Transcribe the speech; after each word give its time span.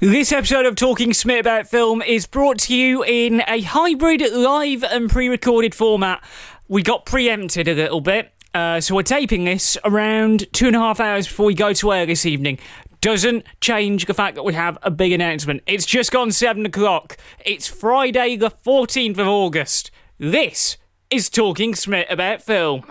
This 0.00 0.30
episode 0.30 0.64
of 0.64 0.76
Talking 0.76 1.12
Smith 1.12 1.40
About 1.40 1.66
Film 1.66 2.02
is 2.02 2.24
brought 2.24 2.60
to 2.60 2.76
you 2.76 3.02
in 3.02 3.42
a 3.48 3.62
hybrid 3.62 4.22
live 4.32 4.84
and 4.84 5.10
pre 5.10 5.28
recorded 5.28 5.74
format. 5.74 6.22
We 6.68 6.84
got 6.84 7.04
preempted 7.04 7.66
a 7.66 7.74
little 7.74 8.00
bit, 8.00 8.32
uh, 8.54 8.80
so 8.80 8.94
we're 8.94 9.02
taping 9.02 9.44
this 9.44 9.76
around 9.84 10.46
two 10.52 10.68
and 10.68 10.76
a 10.76 10.78
half 10.78 11.00
hours 11.00 11.26
before 11.26 11.46
we 11.46 11.54
go 11.54 11.72
to 11.72 11.92
air 11.92 12.06
this 12.06 12.24
evening. 12.24 12.60
Doesn't 13.00 13.44
change 13.60 14.04
the 14.04 14.14
fact 14.14 14.36
that 14.36 14.44
we 14.44 14.54
have 14.54 14.78
a 14.82 14.90
big 14.92 15.10
announcement. 15.10 15.64
It's 15.66 15.84
just 15.84 16.12
gone 16.12 16.30
seven 16.30 16.64
o'clock. 16.64 17.16
It's 17.44 17.66
Friday, 17.66 18.36
the 18.36 18.52
14th 18.52 19.18
of 19.18 19.26
August. 19.26 19.90
This 20.16 20.76
is 21.10 21.28
Talking 21.28 21.74
Smith 21.74 22.06
About 22.08 22.40
Film. 22.40 22.84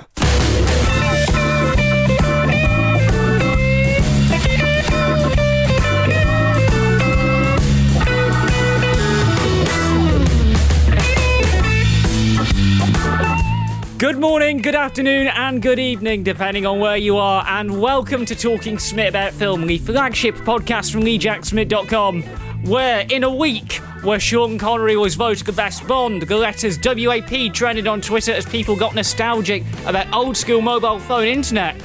Good 13.98 14.20
morning, 14.20 14.60
good 14.60 14.76
afternoon, 14.76 15.26
and 15.26 15.60
good 15.60 15.80
evening, 15.80 16.22
depending 16.22 16.68
on 16.68 16.80
where 16.80 16.98
you 16.98 17.18
are, 17.18 17.44
and 17.48 17.82
welcome 17.82 18.26
to 18.28 18.36
Talking 18.36 18.78
Smith 18.78 19.10
About 19.10 19.34
Film, 19.34 19.66
the 19.66 19.80
flagship 19.80 20.36
podcast 20.36 20.92
from 20.92 21.02
LeeJackSmith.com, 21.02 22.22
where 22.66 23.08
in 23.10 23.24
a 23.24 23.34
week, 23.34 23.74
where 24.04 24.20
Sean 24.20 24.60
Connery 24.60 24.98
was 24.98 25.16
voted 25.16 25.48
the 25.48 25.52
best 25.52 25.88
Bond, 25.88 26.22
the 26.22 26.38
letters 26.38 26.78
WAP 26.78 27.52
trended 27.56 27.88
on 27.88 28.00
Twitter 28.00 28.34
as 28.34 28.46
people 28.46 28.76
got 28.76 28.94
nostalgic 28.94 29.64
about 29.88 30.14
old 30.14 30.38
school 30.38 30.62
mobile 30.62 31.00
phone 31.00 31.26
internet, 31.26 31.76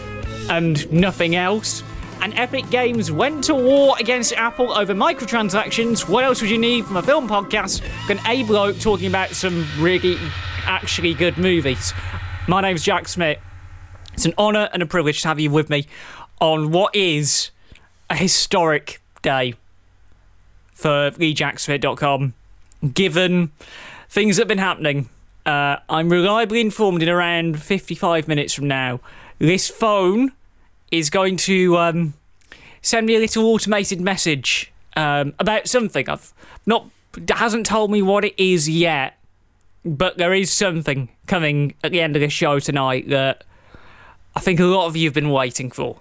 and 0.50 0.92
nothing 0.92 1.34
else. 1.34 1.82
And 2.22 2.38
Epic 2.38 2.70
Games 2.70 3.10
went 3.10 3.42
to 3.44 3.54
war 3.54 3.96
against 3.98 4.32
Apple 4.34 4.72
over 4.72 4.94
microtransactions. 4.94 6.08
What 6.08 6.22
else 6.22 6.40
would 6.40 6.50
you 6.50 6.56
need 6.56 6.86
from 6.86 6.96
a 6.96 7.02
film 7.02 7.28
podcast 7.28 7.82
than 8.06 8.20
a 8.24 8.44
bloke 8.44 8.78
talking 8.78 9.08
about 9.08 9.30
some 9.30 9.66
really 9.76 10.16
actually 10.64 11.14
good 11.14 11.36
movies. 11.36 11.92
My 12.46 12.60
name's 12.60 12.84
Jack 12.84 13.08
Smith. 13.08 13.38
It's 14.12 14.24
an 14.24 14.34
honour 14.38 14.68
and 14.72 14.84
a 14.84 14.86
privilege 14.86 15.22
to 15.22 15.28
have 15.28 15.40
you 15.40 15.50
with 15.50 15.68
me 15.68 15.88
on 16.40 16.70
what 16.70 16.94
is 16.94 17.50
a 18.08 18.14
historic 18.14 19.02
day 19.22 19.54
for 20.72 21.10
LeeJackSmith.com, 21.10 22.34
given 22.94 23.50
things 24.08 24.36
that 24.36 24.42
have 24.42 24.48
been 24.48 24.58
happening. 24.58 25.08
Uh, 25.44 25.78
I'm 25.88 26.08
reliably 26.08 26.60
informed 26.60 27.02
in 27.02 27.08
around 27.08 27.60
55 27.60 28.28
minutes 28.28 28.54
from 28.54 28.68
now, 28.68 29.00
this 29.40 29.68
phone 29.68 30.30
is 30.92 31.10
going 31.10 31.36
to 31.38 31.76
um, 31.78 32.14
send 32.82 33.06
me 33.06 33.16
a 33.16 33.18
little 33.18 33.46
automated 33.46 34.00
message 34.00 34.70
um, 34.96 35.34
about 35.40 35.66
something. 35.66 36.08
I've 36.08 36.32
not 36.66 36.86
hasn't 37.30 37.66
told 37.66 37.90
me 37.90 38.00
what 38.02 38.24
it 38.24 38.34
is 38.38 38.68
yet, 38.68 39.18
but 39.84 40.18
there 40.18 40.32
is 40.32 40.52
something 40.52 41.08
coming 41.26 41.74
at 41.82 41.90
the 41.90 42.00
end 42.00 42.14
of 42.14 42.20
the 42.20 42.28
show 42.28 42.60
tonight 42.60 43.08
that 43.08 43.44
I 44.36 44.40
think 44.40 44.60
a 44.60 44.64
lot 44.64 44.86
of 44.86 44.96
you 44.96 45.08
have 45.08 45.14
been 45.14 45.30
waiting 45.30 45.70
for. 45.70 46.00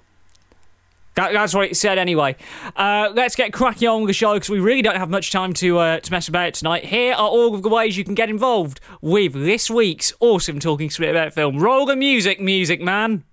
That, 1.16 1.34
that's 1.34 1.54
what 1.54 1.70
it 1.70 1.76
said 1.76 1.98
anyway. 1.98 2.38
Uh, 2.76 3.12
let's 3.14 3.36
get 3.36 3.52
cracking 3.52 3.90
on 3.90 4.02
with 4.02 4.08
the 4.08 4.14
show 4.14 4.34
because 4.36 4.50
we 4.50 4.60
really 4.60 4.82
don't 4.82 4.96
have 4.96 5.10
much 5.10 5.32
time 5.32 5.52
to 5.54 5.78
uh, 5.78 6.00
to 6.00 6.12
mess 6.12 6.30
about 6.30 6.54
tonight. 6.54 6.86
Here 6.86 7.14
are 7.14 7.28
all 7.28 7.54
of 7.54 7.64
the 7.64 7.70
ways 7.70 7.98
you 7.98 8.06
can 8.06 8.16
get 8.16 8.30
involved 8.30 8.80
with 9.02 9.34
this 9.34 9.70
week's 9.70 10.14
awesome 10.22 10.60
Talking 10.60 10.90
Smith 10.90 11.10
About 11.10 11.34
Film. 11.34 11.60
Roll 11.60 11.86
the 11.86 11.98
music, 11.98 12.40
music 12.40 12.80
man. 12.80 13.26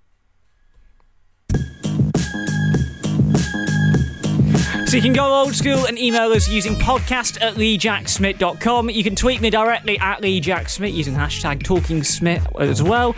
So 4.88 4.96
you 4.96 5.02
can 5.02 5.12
go 5.12 5.34
old 5.34 5.54
school 5.54 5.84
and 5.84 5.98
email 5.98 6.32
us 6.32 6.48
using 6.48 6.74
podcast 6.74 7.42
at 7.42 7.56
leejacksmith.com. 7.56 8.88
You 8.88 9.04
can 9.04 9.14
tweet 9.14 9.42
me 9.42 9.50
directly 9.50 9.98
at 9.98 10.22
leejacksmith 10.22 10.94
using 10.94 11.12
hashtag 11.12 11.62
talkingsmith 11.62 12.58
as 12.58 12.82
well. 12.82 13.10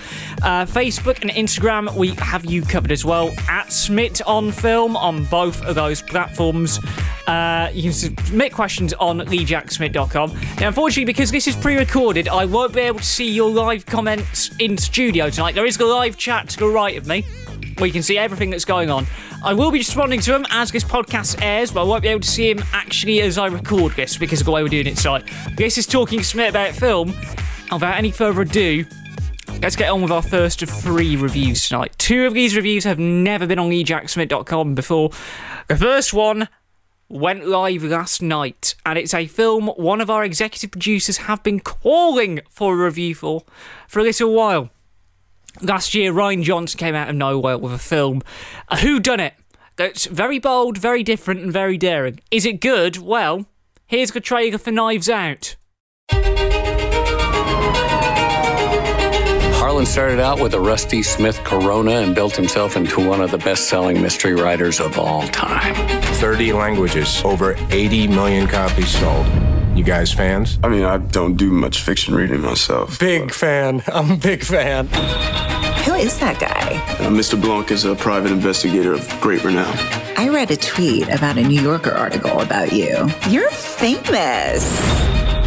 Uh, 0.43 0.67
Facebook 0.67 1.23
and 1.23 1.31
Instagram, 1.31 1.95
we 1.95 2.09
have 2.17 2.45
you 2.45 2.63
covered 2.63 2.91
as 2.91 3.05
well 3.05 3.33
at 3.49 3.73
Smith 3.73 4.21
on 4.27 4.51
Film 4.51 4.97
on 4.97 5.25
both 5.27 5.63
of 5.63 5.77
those 5.77 6.03
platforms. 6.03 6.81
Uh, 7.29 7.71
you 7.73 7.85
can 7.85 7.93
submit 7.93 8.53
questions 8.53 8.93
on 8.95 9.21
leejacksmith.com. 9.21 10.33
Now, 10.59 10.67
unfortunately, 10.67 11.05
because 11.05 11.31
this 11.31 11.47
is 11.47 11.55
pre 11.55 11.77
recorded, 11.77 12.27
I 12.27 12.47
won't 12.47 12.75
be 12.75 12.81
able 12.81 12.99
to 12.99 13.05
see 13.05 13.31
your 13.31 13.49
live 13.49 13.87
comments 13.87 14.51
in 14.59 14.77
studio 14.77 15.31
tonight. 15.31 15.55
There 15.55 15.67
is 15.67 15.79
a 15.79 15.87
live 15.87 16.17
chat 16.17 16.49
to 16.49 16.59
the 16.59 16.67
right 16.67 16.99
of 16.99 17.07
me 17.07 17.25
where 17.79 17.87
you 17.87 17.93
can 17.93 18.03
see 18.03 18.19
everything 18.19 18.51
that's 18.51 18.65
going 18.65 18.91
on. 18.91 19.07
I 19.45 19.55
will 19.55 19.71
be 19.71 19.79
responding 19.79 20.21
to 20.21 20.35
him 20.35 20.45
as 20.51 20.71
this 20.71 20.85
podcast 20.85 21.43
airs, 21.43 21.71
but 21.71 21.83
I 21.83 21.85
won't 21.85 22.03
be 22.03 22.09
able 22.09 22.21
to 22.21 22.29
see 22.29 22.51
him 22.51 22.63
actually 22.73 23.21
as 23.23 23.39
I 23.39 23.47
record 23.47 23.93
this 23.93 24.17
because 24.17 24.41
of 24.41 24.47
the 24.47 24.53
way 24.53 24.63
we're 24.63 24.69
doing 24.69 24.87
it 24.87 24.97
tonight. 24.97 25.31
This 25.57 25.79
is 25.79 25.87
Talking 25.87 26.23
Smith 26.23 26.51
about 26.51 26.75
film. 26.75 27.15
Without 27.73 27.97
any 27.97 28.11
further 28.11 28.43
ado, 28.43 28.85
let's 29.63 29.77
get 29.77 29.91
on 29.91 30.03
with 30.03 30.11
our 30.11 30.23
first 30.23 30.63
of 30.63 30.69
three 30.69 31.17
reviews 31.17 31.69
tonight. 31.69 31.95
Two 31.99 32.27
of 32.27 32.35
these 32.35 32.57
reviews 32.57 32.85
have 32.85 32.99
never 32.99 33.47
been 33.47 33.59
on 33.59 33.71
leejacksmith.com 33.71 34.75
before. 34.75 35.11
The 35.69 35.77
first 35.77 36.13
one 36.13 36.49
went 37.09 37.47
live 37.47 37.83
last 37.83 38.23
night, 38.23 38.75
and 38.87 38.99
it's 38.99 39.15
a 39.15 39.27
film 39.27 39.67
one 39.69 40.01
of 40.01 40.11
our 40.11 40.25
executive 40.25 40.71
producers 40.71 41.19
have 41.19 41.43
been 41.43 41.61
calling 41.61 42.41
for 42.49 42.75
a 42.75 42.85
review 42.85 43.15
for 43.15 43.45
for 43.89 44.01
a 44.01 44.03
little 44.03 44.33
while. 44.33 44.71
Last 45.63 45.93
year, 45.95 46.11
Rian 46.13 46.43
Johnson 46.43 46.79
came 46.79 46.95
out 46.95 47.11
of 47.11 47.17
nowhere 47.17 47.59
with 47.59 47.73
a 47.73 47.79
film, 47.79 48.23
a 48.69 48.79
Who 48.79 48.99
Done 48.99 49.21
It, 49.21 49.35
that's 49.77 50.07
very 50.07 50.39
bold, 50.39 50.79
very 50.79 51.03
different, 51.03 51.41
and 51.41 51.53
very 51.53 51.77
daring. 51.77 52.21
Is 52.31 52.47
it 52.47 52.63
good? 52.63 52.97
Well, 52.97 53.45
here's 53.87 54.13
the 54.13 54.21
trailer 54.21 54.57
for 54.57 54.71
Knives 54.71 55.11
Out. 55.11 55.57
Harlan 59.61 59.85
started 59.85 60.19
out 60.19 60.41
with 60.41 60.55
a 60.55 60.61
Rusty 60.61 61.03
Smith 61.03 61.39
Corona 61.45 62.01
and 62.01 62.15
built 62.15 62.35
himself 62.35 62.75
into 62.77 63.07
one 63.07 63.21
of 63.21 63.31
the 63.31 63.39
best 63.39 63.69
selling 63.69 64.01
mystery 64.01 64.35
writers 64.35 64.81
of 64.81 64.99
all 64.99 65.29
time. 65.29 65.75
30 66.15 66.55
languages, 66.55 67.21
over 67.23 67.55
80 67.71 68.09
million 68.09 68.47
copies 68.47 68.89
sold. 68.89 69.27
You 69.75 69.85
guys 69.85 70.13
fans? 70.13 70.59
I 70.63 70.69
mean, 70.69 70.85
I 70.85 70.99
don't 70.99 71.37
do 71.37 71.51
much 71.51 71.83
fiction 71.83 72.15
reading 72.15 72.41
myself. 72.43 72.99
Big 72.99 73.27
but- 73.29 73.35
fan. 73.35 73.83
I'm 73.93 74.11
a 74.13 74.17
big 74.17 74.45
fan. 74.45 74.87
Who 75.87 75.95
is 75.95 76.19
that 76.21 76.39
guy? 76.39 76.77
Uh, 77.05 77.09
Mr. 77.11 77.41
Blanc 77.41 77.71
is 77.71 77.85
a 77.87 77.95
private 77.95 78.31
investigator 78.33 78.93
of 78.93 79.09
great 79.21 79.43
renown. 79.43 79.75
I 80.19 80.29
read 80.29 80.51
a 80.51 80.57
tweet 80.57 81.09
about 81.09 81.39
a 81.39 81.43
New 81.43 81.61
Yorker 81.61 81.93
article 81.93 82.41
about 82.41 82.73
you. 82.73 83.09
You're 83.31 83.51
famous. 83.51 84.65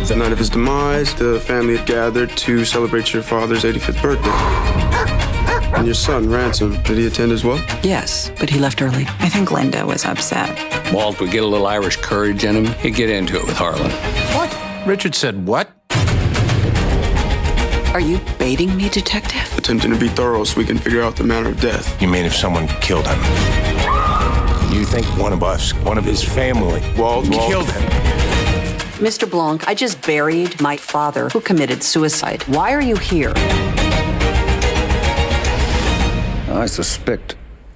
The 0.09 0.16
night 0.17 0.31
of 0.31 0.40
his 0.40 0.50
demise, 0.50 1.13
the 1.13 1.40
family 1.40 1.78
had 1.78 1.85
gathered 1.85 2.29
to 2.38 2.66
celebrate 2.66 3.13
your 3.13 3.22
father's 3.23 3.63
85th 3.63 4.01
birthday. 4.01 5.09
And 5.84 5.88
your 5.90 5.96
son, 5.96 6.30
Ransom, 6.30 6.82
did 6.84 6.98
he 6.98 7.08
attend 7.08 7.34
as 7.34 7.44
well? 7.44 7.58
Yes, 7.84 8.32
but 8.40 8.50
he 8.50 8.58
left 8.58 8.82
early. 8.82 9.04
I 9.20 9.28
think 9.28 9.52
Linda 9.52 9.86
was 9.86 10.06
upset. 10.06 10.94
Walt 10.94 11.20
would 11.20 11.30
get 11.30 11.44
a 11.44 11.46
little 11.46 11.68
Irish 11.68 11.98
courage 11.98 12.46
in 12.46 12.56
him. 12.56 12.74
He'd 12.76 12.96
get 12.96 13.10
into 13.10 13.36
it 13.36 13.46
with 13.46 13.58
Harlan. 13.58 13.92
What? 14.34 14.88
Richard 14.88 15.14
said 15.14 15.46
what? 15.46 15.70
Are 17.94 18.00
you 18.00 18.18
baiting 18.40 18.74
me, 18.78 18.88
detective? 18.88 19.58
Attempting 19.58 19.92
to 19.92 20.00
be 20.00 20.08
thorough 20.08 20.46
so 20.46 20.58
we 20.58 20.64
can 20.64 20.78
figure 20.78 21.02
out 21.02 21.18
the 21.18 21.26
manner 21.26 21.50
of 21.50 21.60
death. 21.60 22.02
You 22.02 22.08
mean 22.08 22.24
if 22.24 22.34
someone 22.34 22.70
killed 22.80 23.06
him? 23.06 23.20
You 24.74 24.86
think 24.86 25.06
one 25.18 25.34
of 25.34 25.44
us, 25.44 25.74
one 25.74 25.98
of 25.98 26.06
his 26.06 26.24
family, 26.24 26.80
Walt, 26.98 27.28
Walt. 27.28 27.50
killed 27.52 27.70
him? 27.70 27.82
Mr. 29.04 29.30
Blanc, 29.30 29.68
I 29.68 29.74
just 29.74 30.02
buried 30.02 30.62
my 30.62 30.78
father 30.78 31.28
who 31.28 31.42
committed 31.42 31.84
suicide. 31.84 32.42
Why 32.44 32.72
are 32.72 32.82
you 32.82 32.96
here? 32.96 33.34
I 36.53 36.68
suspect 36.68 37.36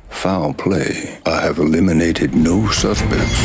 foul 0.09 0.53
play. 0.53 1.19
I 1.25 1.41
have 1.41 1.57
eliminated 1.57 2.35
no 2.35 2.69
suspects. 2.69 3.39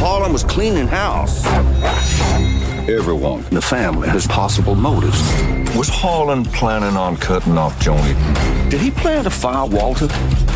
Harlan 0.00 0.32
was 0.32 0.42
cleaning 0.42 0.88
house. 0.88 1.44
Everyone 2.88 3.44
in 3.44 3.54
the 3.54 3.60
family 3.60 4.08
has 4.08 4.26
possible 4.26 4.74
motives. 4.74 5.20
Was 5.76 5.90
Harlan 5.90 6.46
planning 6.46 6.96
on 6.96 7.18
cutting 7.18 7.58
off 7.58 7.78
Joni? 7.78 8.14
Did 8.70 8.80
he 8.80 8.90
plan 8.90 9.24
to 9.24 9.30
fire 9.30 9.66
Walter? 9.66 10.08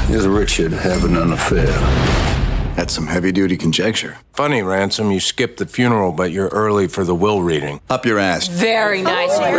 Is 0.09 0.27
Richard 0.27 0.73
having 0.73 1.17
an 1.17 1.35
affair? 1.35 2.32
That's 2.77 2.95
some 2.95 3.07
heavy 3.07 3.33
duty 3.33 3.57
conjecture. 3.57 4.17
Funny, 4.33 4.63
Ransom, 4.63 5.11
you 5.11 5.21
skipped 5.21 5.59
the 5.59 5.67
funeral, 5.67 6.11
but 6.13 6.33
you're 6.33 6.49
early 6.49 6.89
for 6.89 7.05
the 7.05 7.15
will 7.15 7.43
reading. 7.43 7.81
Up 7.91 8.07
your 8.07 8.19
ass. 8.19 8.49
Very 8.49 9.03
nice. 9.03 9.35
Slap 9.37 9.53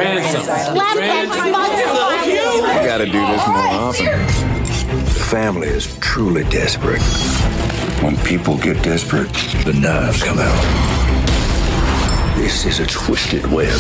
that 0.96 2.24
You 2.26 2.88
gotta 2.88 3.06
do 3.06 3.12
this 3.12 3.48
more 3.48 3.68
often. 3.86 5.04
The 5.06 5.20
family 5.30 5.68
is 5.68 5.96
truly 6.00 6.44
desperate. 6.46 7.02
When 8.04 8.18
people 8.18 8.58
get 8.58 8.82
desperate, 8.84 9.32
the 9.64 9.74
knives 9.74 10.24
come 10.24 10.40
out. 10.40 10.64
This 12.36 12.66
is 12.66 12.80
a 12.80 12.88
twisted 12.88 13.46
web. 13.46 13.80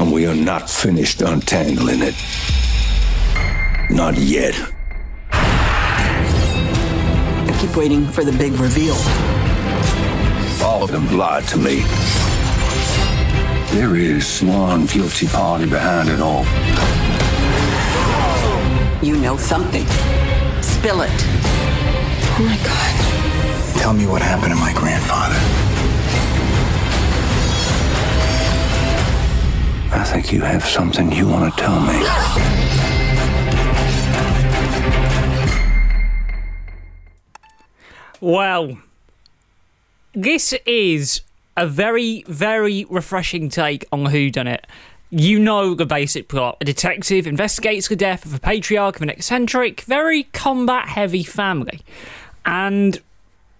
And 0.00 0.12
we 0.12 0.26
are 0.26 0.34
not 0.34 0.68
finished 0.68 1.22
untangling 1.22 2.02
it. 2.02 2.14
Not 3.90 4.16
yet. 4.18 4.54
Keep 7.66 7.76
waiting 7.76 8.06
for 8.06 8.24
the 8.24 8.32
big 8.32 8.52
reveal. 8.54 8.94
All 10.62 10.82
of 10.82 10.90
them 10.90 11.16
lied 11.16 11.44
to 11.48 11.56
me. 11.56 11.82
There 13.72 13.96
is 13.96 14.42
one 14.42 14.86
guilty 14.86 15.26
party 15.26 15.64
behind 15.64 16.10
it 16.10 16.20
all. 16.20 16.44
You 19.02 19.16
know 19.16 19.36
something. 19.36 19.86
Spill 20.62 21.02
it. 21.02 21.10
Oh 22.36 22.44
my 22.44 22.56
God. 22.58 23.80
Tell 23.80 23.94
me 23.94 24.06
what 24.06 24.20
happened 24.20 24.52
to 24.52 24.60
my 24.60 24.72
grandfather. 24.74 25.38
I 29.98 30.04
think 30.04 30.32
you 30.32 30.42
have 30.42 30.64
something 30.64 31.10
you 31.12 31.28
want 31.28 31.54
to 31.54 31.62
tell 31.62 31.80
me. 31.80 33.00
Well, 38.24 38.78
this 40.14 40.54
is 40.64 41.20
a 41.58 41.66
very, 41.66 42.24
very 42.26 42.86
refreshing 42.88 43.50
take 43.50 43.84
on 43.92 44.06
Who 44.06 44.30
Done 44.30 44.46
It. 44.46 44.66
You 45.10 45.38
know 45.38 45.74
the 45.74 45.84
basic 45.84 46.28
plot. 46.28 46.56
A 46.62 46.64
detective 46.64 47.26
investigates 47.26 47.88
the 47.88 47.96
death 47.96 48.24
of 48.24 48.32
a 48.32 48.40
patriarch 48.40 48.96
of 48.96 49.02
an 49.02 49.10
eccentric, 49.10 49.82
very 49.82 50.22
combat 50.32 50.88
heavy 50.88 51.22
family. 51.22 51.82
And 52.46 52.98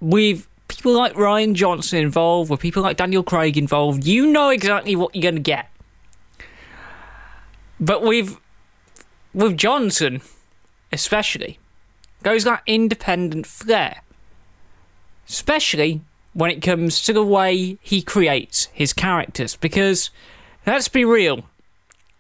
with 0.01 0.49
people 0.69 0.95
like 0.95 1.13
Rian 1.13 1.53
Johnson 1.53 1.99
involved, 1.99 2.49
with 2.51 2.61
people 2.61 2.83
like 2.83 2.97
Daniel 2.97 3.23
Craig 3.23 3.59
involved, 3.59 4.07
you 4.07 4.33
know 4.33 4.49
exactly 4.49 4.97
what 4.97 5.15
you're 5.15 5.21
going 5.21 5.35
to 5.35 5.43
get. 5.43 5.69
But 7.79 8.01
with 8.01 8.39
with 9.35 9.59
Johnson, 9.59 10.23
especially, 10.91 11.59
goes 12.23 12.45
that 12.45 12.63
independent 12.67 13.47
flair. 13.47 14.01
Especially 15.29 16.03
when 16.33 16.51
it 16.51 16.61
comes 16.61 17.03
to 17.03 17.13
the 17.13 17.25
way 17.25 17.79
he 17.81 18.03
creates 18.03 18.67
his 18.73 18.93
characters. 18.93 19.57
Because, 19.57 20.11
let's 20.67 20.89
be 20.89 21.05
real, 21.05 21.45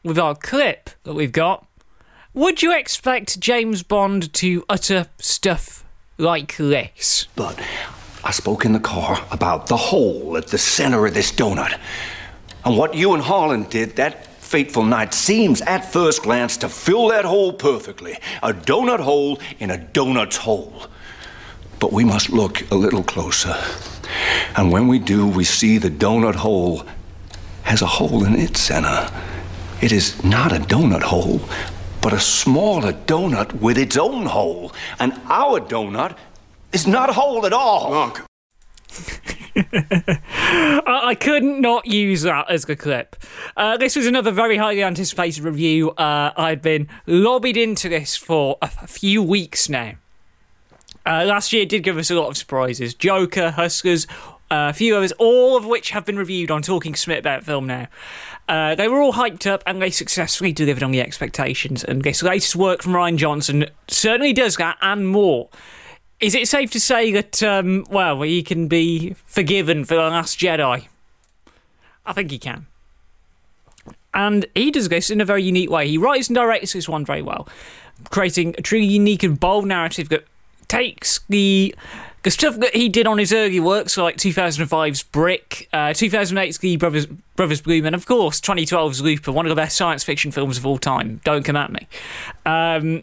with 0.02 0.18
our 0.18 0.34
clip 0.34 0.90
that 1.04 1.14
we've 1.14 1.32
got, 1.32 1.66
would 2.32 2.62
you 2.62 2.76
expect 2.76 3.40
James 3.40 3.82
Bond 3.82 4.32
to 4.34 4.64
utter 4.68 5.06
stuff 5.18 5.84
like 6.18 6.56
this? 6.56 7.28
But 7.36 7.60
I 8.24 8.30
spoke 8.30 8.64
in 8.64 8.72
the 8.72 8.80
car 8.80 9.24
about 9.30 9.66
the 9.66 9.76
hole 9.76 10.36
at 10.36 10.48
the 10.48 10.58
center 10.58 11.06
of 11.06 11.14
this 11.14 11.30
donut. 11.30 11.78
And 12.64 12.78
what 12.78 12.94
you 12.94 13.12
and 13.14 13.22
Harlan 13.22 13.64
did 13.64 13.96
that 13.96 14.26
fateful 14.26 14.84
night 14.84 15.12
seems 15.12 15.60
at 15.62 15.92
first 15.92 16.22
glance 16.22 16.56
to 16.58 16.68
fill 16.68 17.08
that 17.08 17.24
hole 17.24 17.52
perfectly. 17.52 18.16
A 18.42 18.52
donut 18.52 19.00
hole 19.00 19.38
in 19.58 19.70
a 19.70 19.78
donut's 19.78 20.36
hole. 20.36 20.86
But 21.84 21.92
we 21.92 22.02
must 22.02 22.30
look 22.30 22.62
a 22.70 22.74
little 22.76 23.02
closer. 23.02 23.54
And 24.56 24.72
when 24.72 24.88
we 24.88 24.98
do, 24.98 25.28
we 25.28 25.44
see 25.44 25.76
the 25.76 25.90
donut 25.90 26.36
hole 26.36 26.82
has 27.64 27.82
a 27.82 27.86
hole 27.86 28.24
in 28.24 28.34
its 28.36 28.58
center. 28.58 29.10
It 29.82 29.92
is 29.92 30.24
not 30.24 30.50
a 30.50 30.60
donut 30.60 31.02
hole, 31.02 31.42
but 32.00 32.14
a 32.14 32.20
smaller 32.20 32.94
donut 32.94 33.52
with 33.60 33.76
its 33.76 33.98
own 33.98 34.24
hole. 34.24 34.72
And 34.98 35.12
our 35.26 35.60
donut 35.60 36.16
is 36.72 36.86
not 36.86 37.10
a 37.10 37.12
hole 37.12 37.44
at 37.44 37.52
all. 37.52 37.90
Monk. 37.90 38.22
I, 39.56 41.00
I 41.08 41.14
couldn't 41.14 41.60
not 41.60 41.84
use 41.84 42.22
that 42.22 42.50
as 42.50 42.64
the 42.64 42.76
clip. 42.76 43.14
Uh, 43.58 43.76
this 43.76 43.94
was 43.94 44.06
another 44.06 44.30
very 44.30 44.56
highly 44.56 44.82
anticipated 44.82 45.44
review. 45.44 45.90
Uh, 45.90 46.32
I'd 46.34 46.62
been 46.62 46.88
lobbied 47.06 47.58
into 47.58 47.90
this 47.90 48.16
for 48.16 48.56
a, 48.62 48.70
a 48.80 48.86
few 48.86 49.22
weeks 49.22 49.68
now. 49.68 49.96
Uh, 51.06 51.24
last 51.24 51.52
year 51.52 51.66
did 51.66 51.82
give 51.82 51.98
us 51.98 52.10
a 52.10 52.14
lot 52.14 52.28
of 52.28 52.36
surprises. 52.36 52.94
Joker, 52.94 53.50
Hustlers, 53.50 54.06
uh, 54.50 54.70
a 54.70 54.72
few 54.72 54.96
others, 54.96 55.12
all 55.12 55.56
of 55.56 55.66
which 55.66 55.90
have 55.90 56.04
been 56.04 56.16
reviewed 56.16 56.50
on 56.50 56.62
Talking 56.62 56.94
Smith 56.94 57.18
About 57.18 57.44
Film 57.44 57.66
now. 57.66 57.88
Uh, 58.48 58.74
they 58.74 58.88
were 58.88 59.00
all 59.00 59.14
hyped 59.14 59.46
up 59.46 59.62
and 59.66 59.80
they 59.80 59.90
successfully 59.90 60.52
delivered 60.52 60.82
on 60.82 60.90
the 60.90 61.00
expectations. 61.00 61.82
And 61.82 62.02
this 62.02 62.22
latest 62.22 62.56
work 62.56 62.82
from 62.82 62.92
Rian 62.92 63.16
Johnson 63.16 63.66
certainly 63.88 64.32
does 64.32 64.56
that 64.56 64.76
and 64.80 65.08
more. 65.08 65.48
Is 66.20 66.34
it 66.34 66.48
safe 66.48 66.70
to 66.72 66.80
say 66.80 67.10
that, 67.12 67.42
um, 67.42 67.84
well, 67.90 68.22
he 68.22 68.42
can 68.42 68.68
be 68.68 69.14
forgiven 69.26 69.84
for 69.84 69.94
The 69.94 70.02
Last 70.02 70.38
Jedi? 70.38 70.86
I 72.06 72.12
think 72.12 72.30
he 72.30 72.38
can. 72.38 72.66
And 74.12 74.46
he 74.54 74.70
does 74.70 74.88
this 74.88 75.10
in 75.10 75.20
a 75.20 75.24
very 75.24 75.42
unique 75.42 75.70
way. 75.70 75.88
He 75.88 75.98
writes 75.98 76.28
and 76.28 76.36
directs 76.36 76.72
this 76.72 76.88
one 76.88 77.04
very 77.04 77.22
well, 77.22 77.48
creating 78.10 78.54
a 78.56 78.62
truly 78.62 78.86
unique 78.86 79.22
and 79.22 79.38
bold 79.38 79.66
narrative 79.66 80.08
that 80.10 80.24
takes 80.74 81.20
the 81.28 81.74
the 82.24 82.30
stuff 82.30 82.56
that 82.56 82.74
he 82.74 82.88
did 82.88 83.06
on 83.06 83.18
his 83.18 83.34
early 83.34 83.60
works, 83.60 83.98
like 83.98 84.16
2005's 84.16 85.02
Brick, 85.02 85.68
uh, 85.74 85.88
2008's 85.90 86.56
The 86.56 86.76
Brothers, 86.78 87.04
Brothers 87.36 87.60
Bloom, 87.60 87.84
and 87.84 87.94
of 87.94 88.06
course 88.06 88.40
2012's 88.40 89.02
Looper, 89.02 89.30
one 89.30 89.44
of 89.44 89.50
the 89.50 89.56
best 89.56 89.76
science 89.76 90.02
fiction 90.02 90.32
films 90.32 90.56
of 90.56 90.64
all 90.64 90.78
time. 90.78 91.20
Don't 91.24 91.44
come 91.44 91.54
at 91.54 91.70
me. 91.70 91.86
Um, 92.46 93.02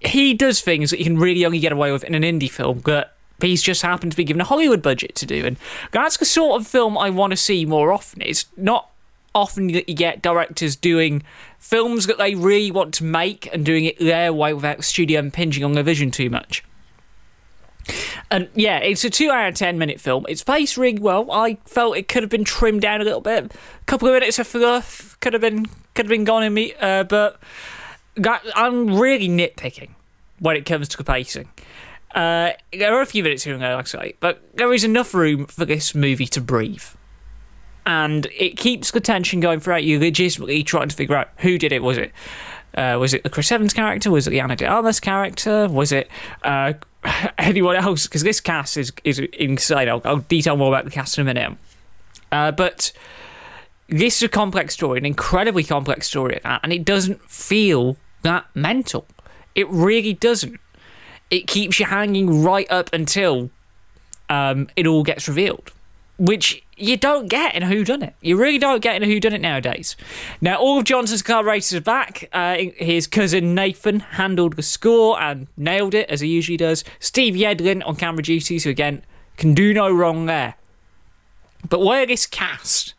he 0.00 0.34
does 0.34 0.60
things 0.60 0.90
that 0.90 0.98
you 0.98 1.06
can 1.06 1.18
really 1.18 1.46
only 1.46 1.58
get 1.58 1.72
away 1.72 1.90
with 1.90 2.04
in 2.04 2.14
an 2.14 2.22
indie 2.22 2.50
film 2.50 2.80
that 2.80 3.14
he's 3.40 3.62
just 3.62 3.80
happened 3.80 4.12
to 4.12 4.16
be 4.16 4.24
given 4.24 4.42
a 4.42 4.44
Hollywood 4.44 4.82
budget 4.82 5.14
to 5.16 5.26
do. 5.26 5.46
And 5.46 5.56
that's 5.90 6.18
the 6.18 6.26
sort 6.26 6.60
of 6.60 6.66
film 6.66 6.98
I 6.98 7.08
want 7.08 7.30
to 7.30 7.36
see 7.36 7.64
more 7.64 7.92
often. 7.92 8.20
It's 8.20 8.44
not 8.58 8.90
often 9.34 9.68
that 9.68 9.88
you 9.88 9.94
get 9.94 10.20
directors 10.20 10.76
doing 10.76 11.22
films 11.58 12.06
that 12.06 12.18
they 12.18 12.34
really 12.34 12.70
want 12.70 12.92
to 12.94 13.04
make 13.04 13.48
and 13.52 13.64
doing 13.64 13.84
it 13.84 13.98
their 13.98 14.32
way 14.32 14.52
without 14.52 14.76
the 14.76 14.82
studio 14.82 15.20
impinging 15.20 15.64
on 15.64 15.72
their 15.72 15.82
vision 15.82 16.10
too 16.10 16.28
much. 16.28 16.62
And 18.30 18.48
yeah, 18.54 18.78
it's 18.78 19.04
a 19.04 19.10
two 19.10 19.30
hour, 19.30 19.50
10 19.52 19.78
minute 19.78 20.00
film. 20.00 20.26
It's 20.28 20.44
paced 20.44 20.76
really 20.76 20.98
well. 20.98 21.30
I 21.30 21.58
felt 21.64 21.96
it 21.96 22.08
could 22.08 22.22
have 22.22 22.30
been 22.30 22.44
trimmed 22.44 22.82
down 22.82 23.00
a 23.00 23.04
little 23.04 23.20
bit. 23.20 23.52
A 23.52 23.84
couple 23.86 24.08
of 24.08 24.14
minutes 24.14 24.38
of 24.38 24.46
fluff 24.46 25.18
could 25.20 25.32
have 25.32 25.42
been 25.42 25.66
could 25.94 26.06
have 26.06 26.10
been 26.10 26.24
gone 26.24 26.42
in 26.44 26.54
me, 26.54 26.74
uh, 26.80 27.04
but 27.04 27.40
that, 28.14 28.42
I'm 28.54 28.98
really 28.98 29.28
nitpicking 29.28 29.90
when 30.38 30.56
it 30.56 30.64
comes 30.64 30.88
to 30.88 30.96
the 30.96 31.04
pacing. 31.04 31.48
Uh, 32.14 32.52
there 32.72 32.94
are 32.94 33.00
a 33.00 33.06
few 33.06 33.22
minutes 33.22 33.44
here 33.44 33.52
and 33.54 33.62
there, 33.62 33.74
like 33.74 33.86
I 33.94 34.02
say, 34.02 34.14
but 34.20 34.42
there 34.56 34.72
is 34.72 34.84
enough 34.84 35.12
room 35.14 35.46
for 35.46 35.64
this 35.64 35.94
movie 35.94 36.26
to 36.26 36.40
breathe. 36.40 36.84
And 37.84 38.26
it 38.36 38.56
keeps 38.56 38.90
the 38.90 39.00
tension 39.00 39.40
going 39.40 39.60
throughout 39.60 39.84
you, 39.84 39.98
legitimately 39.98 40.62
trying 40.62 40.88
to 40.88 40.96
figure 40.96 41.16
out 41.16 41.28
who 41.38 41.58
did 41.58 41.72
it. 41.72 41.82
Was 41.82 41.96
it 41.96 42.12
uh, 42.74 42.98
was 43.00 43.14
it 43.14 43.22
the 43.22 43.30
Chris 43.30 43.50
Evans 43.50 43.72
character? 43.72 44.10
Was 44.10 44.26
it 44.26 44.30
the 44.30 44.40
Ana 44.40 44.56
de 44.56 44.66
Armas 44.66 45.00
character? 45.00 45.68
Was 45.68 45.90
it 45.90 46.08
uh, 46.42 46.74
anyone 47.38 47.76
else? 47.76 48.06
Because 48.06 48.22
this 48.22 48.40
cast 48.40 48.76
is 48.76 48.92
is 49.04 49.18
insane. 49.18 49.88
I'll, 49.88 50.02
I'll, 50.04 50.18
detail 50.18 50.56
more 50.56 50.68
about 50.68 50.84
the 50.84 50.90
cast 50.90 51.18
in 51.18 51.22
a 51.22 51.32
minute. 51.32 51.56
Uh, 52.30 52.52
but 52.52 52.92
this 53.88 54.16
is 54.16 54.22
a 54.24 54.28
complex 54.28 54.74
story, 54.74 54.98
an 54.98 55.06
incredibly 55.06 55.64
complex 55.64 56.06
story 56.06 56.36
at 56.36 56.42
that, 56.42 56.60
and 56.62 56.72
it 56.72 56.84
doesn't 56.84 57.22
feel 57.22 57.96
that 58.22 58.46
mental. 58.54 59.06
It 59.54 59.68
really 59.68 60.12
doesn't. 60.12 60.60
It 61.30 61.46
keeps 61.46 61.78
you 61.78 61.86
hanging 61.86 62.42
right 62.42 62.70
up 62.70 62.90
until 62.92 63.50
um, 64.28 64.68
it 64.76 64.86
all 64.86 65.02
gets 65.02 65.28
revealed, 65.28 65.72
which 66.18 66.62
you 66.80 66.96
don't 66.96 67.28
get 67.28 67.54
in 67.54 67.62
a 67.62 67.66
Who 67.66 67.84
Done 67.84 68.02
It. 68.02 68.14
You 68.20 68.36
really 68.36 68.58
don't 68.58 68.82
get 68.82 68.96
in 68.96 69.02
a 69.02 69.06
Who 69.06 69.20
Done 69.20 69.32
It 69.32 69.40
nowadays. 69.40 69.96
Now, 70.40 70.56
all 70.56 70.78
of 70.78 70.84
Johnson's 70.84 71.22
collaborators 71.22 71.74
are 71.74 71.80
back. 71.80 72.28
Uh, 72.32 72.56
his 72.76 73.06
cousin 73.06 73.54
Nathan 73.54 74.00
handled 74.00 74.56
the 74.56 74.62
score 74.62 75.20
and 75.20 75.48
nailed 75.56 75.94
it 75.94 76.08
as 76.08 76.20
he 76.20 76.28
usually 76.28 76.56
does. 76.56 76.84
Steve 77.00 77.34
Yedlin 77.34 77.86
on 77.86 77.96
camera 77.96 78.22
duties, 78.22 78.64
who 78.64 78.70
again 78.70 79.02
can 79.36 79.54
do 79.54 79.74
no 79.74 79.90
wrong 79.90 80.26
there. 80.26 80.54
But 81.68 81.80
where 81.80 82.06
this 82.06 82.26
cast? 82.26 82.94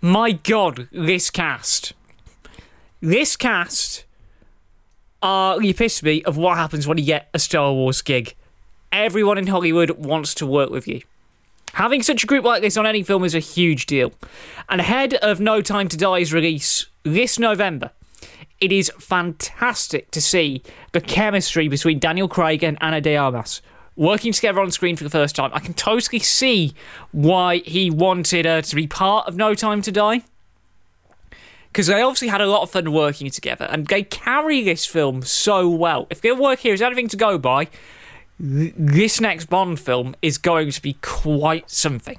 My 0.00 0.32
God, 0.32 0.88
this 0.92 1.30
cast. 1.30 1.92
This 3.00 3.36
cast 3.36 4.04
are 5.22 5.58
the 5.58 5.70
epitome 5.70 6.24
of 6.24 6.36
what 6.36 6.56
happens 6.56 6.86
when 6.86 6.98
you 6.98 7.04
get 7.04 7.28
a 7.32 7.38
Star 7.38 7.72
Wars 7.72 8.02
gig. 8.02 8.34
Everyone 8.90 9.38
in 9.38 9.46
Hollywood 9.46 9.90
wants 9.92 10.34
to 10.34 10.46
work 10.46 10.70
with 10.70 10.86
you. 10.86 11.02
Having 11.74 12.02
such 12.02 12.24
a 12.24 12.26
group 12.26 12.44
like 12.44 12.62
this 12.62 12.76
on 12.76 12.86
any 12.86 13.02
film 13.02 13.24
is 13.24 13.34
a 13.34 13.40
huge 13.40 13.86
deal. 13.86 14.12
And 14.68 14.80
ahead 14.80 15.14
of 15.14 15.40
No 15.40 15.62
Time 15.62 15.88
to 15.88 15.96
Die's 15.96 16.32
release 16.32 16.86
this 17.02 17.38
November, 17.38 17.90
it 18.60 18.70
is 18.70 18.92
fantastic 18.98 20.10
to 20.10 20.20
see 20.20 20.62
the 20.92 21.00
chemistry 21.00 21.68
between 21.68 21.98
Daniel 21.98 22.28
Craig 22.28 22.62
and 22.62 22.78
Ana 22.80 23.00
de 23.00 23.16
Armas 23.16 23.62
working 23.96 24.32
together 24.32 24.60
on 24.60 24.70
screen 24.70 24.96
for 24.96 25.04
the 25.04 25.10
first 25.10 25.36
time. 25.36 25.50
I 25.52 25.60
can 25.60 25.74
totally 25.74 26.18
see 26.18 26.74
why 27.10 27.58
he 27.58 27.90
wanted 27.90 28.44
her 28.44 28.62
to 28.62 28.76
be 28.76 28.86
part 28.86 29.26
of 29.26 29.36
No 29.36 29.54
Time 29.54 29.82
to 29.82 29.92
Die. 29.92 30.22
Because 31.68 31.86
they 31.86 32.02
obviously 32.02 32.28
had 32.28 32.42
a 32.42 32.46
lot 32.46 32.62
of 32.62 32.70
fun 32.70 32.92
working 32.92 33.30
together, 33.30 33.66
and 33.70 33.86
they 33.86 34.02
carry 34.02 34.62
this 34.62 34.84
film 34.84 35.22
so 35.22 35.68
well. 35.68 36.06
If 36.10 36.20
their 36.20 36.34
work 36.34 36.60
here 36.60 36.74
is 36.74 36.82
anything 36.82 37.08
to 37.08 37.16
go 37.16 37.38
by, 37.38 37.68
this 38.44 39.20
next 39.20 39.44
Bond 39.44 39.78
film 39.78 40.16
is 40.20 40.36
going 40.36 40.72
to 40.72 40.82
be 40.82 40.94
quite 41.00 41.70
something. 41.70 42.18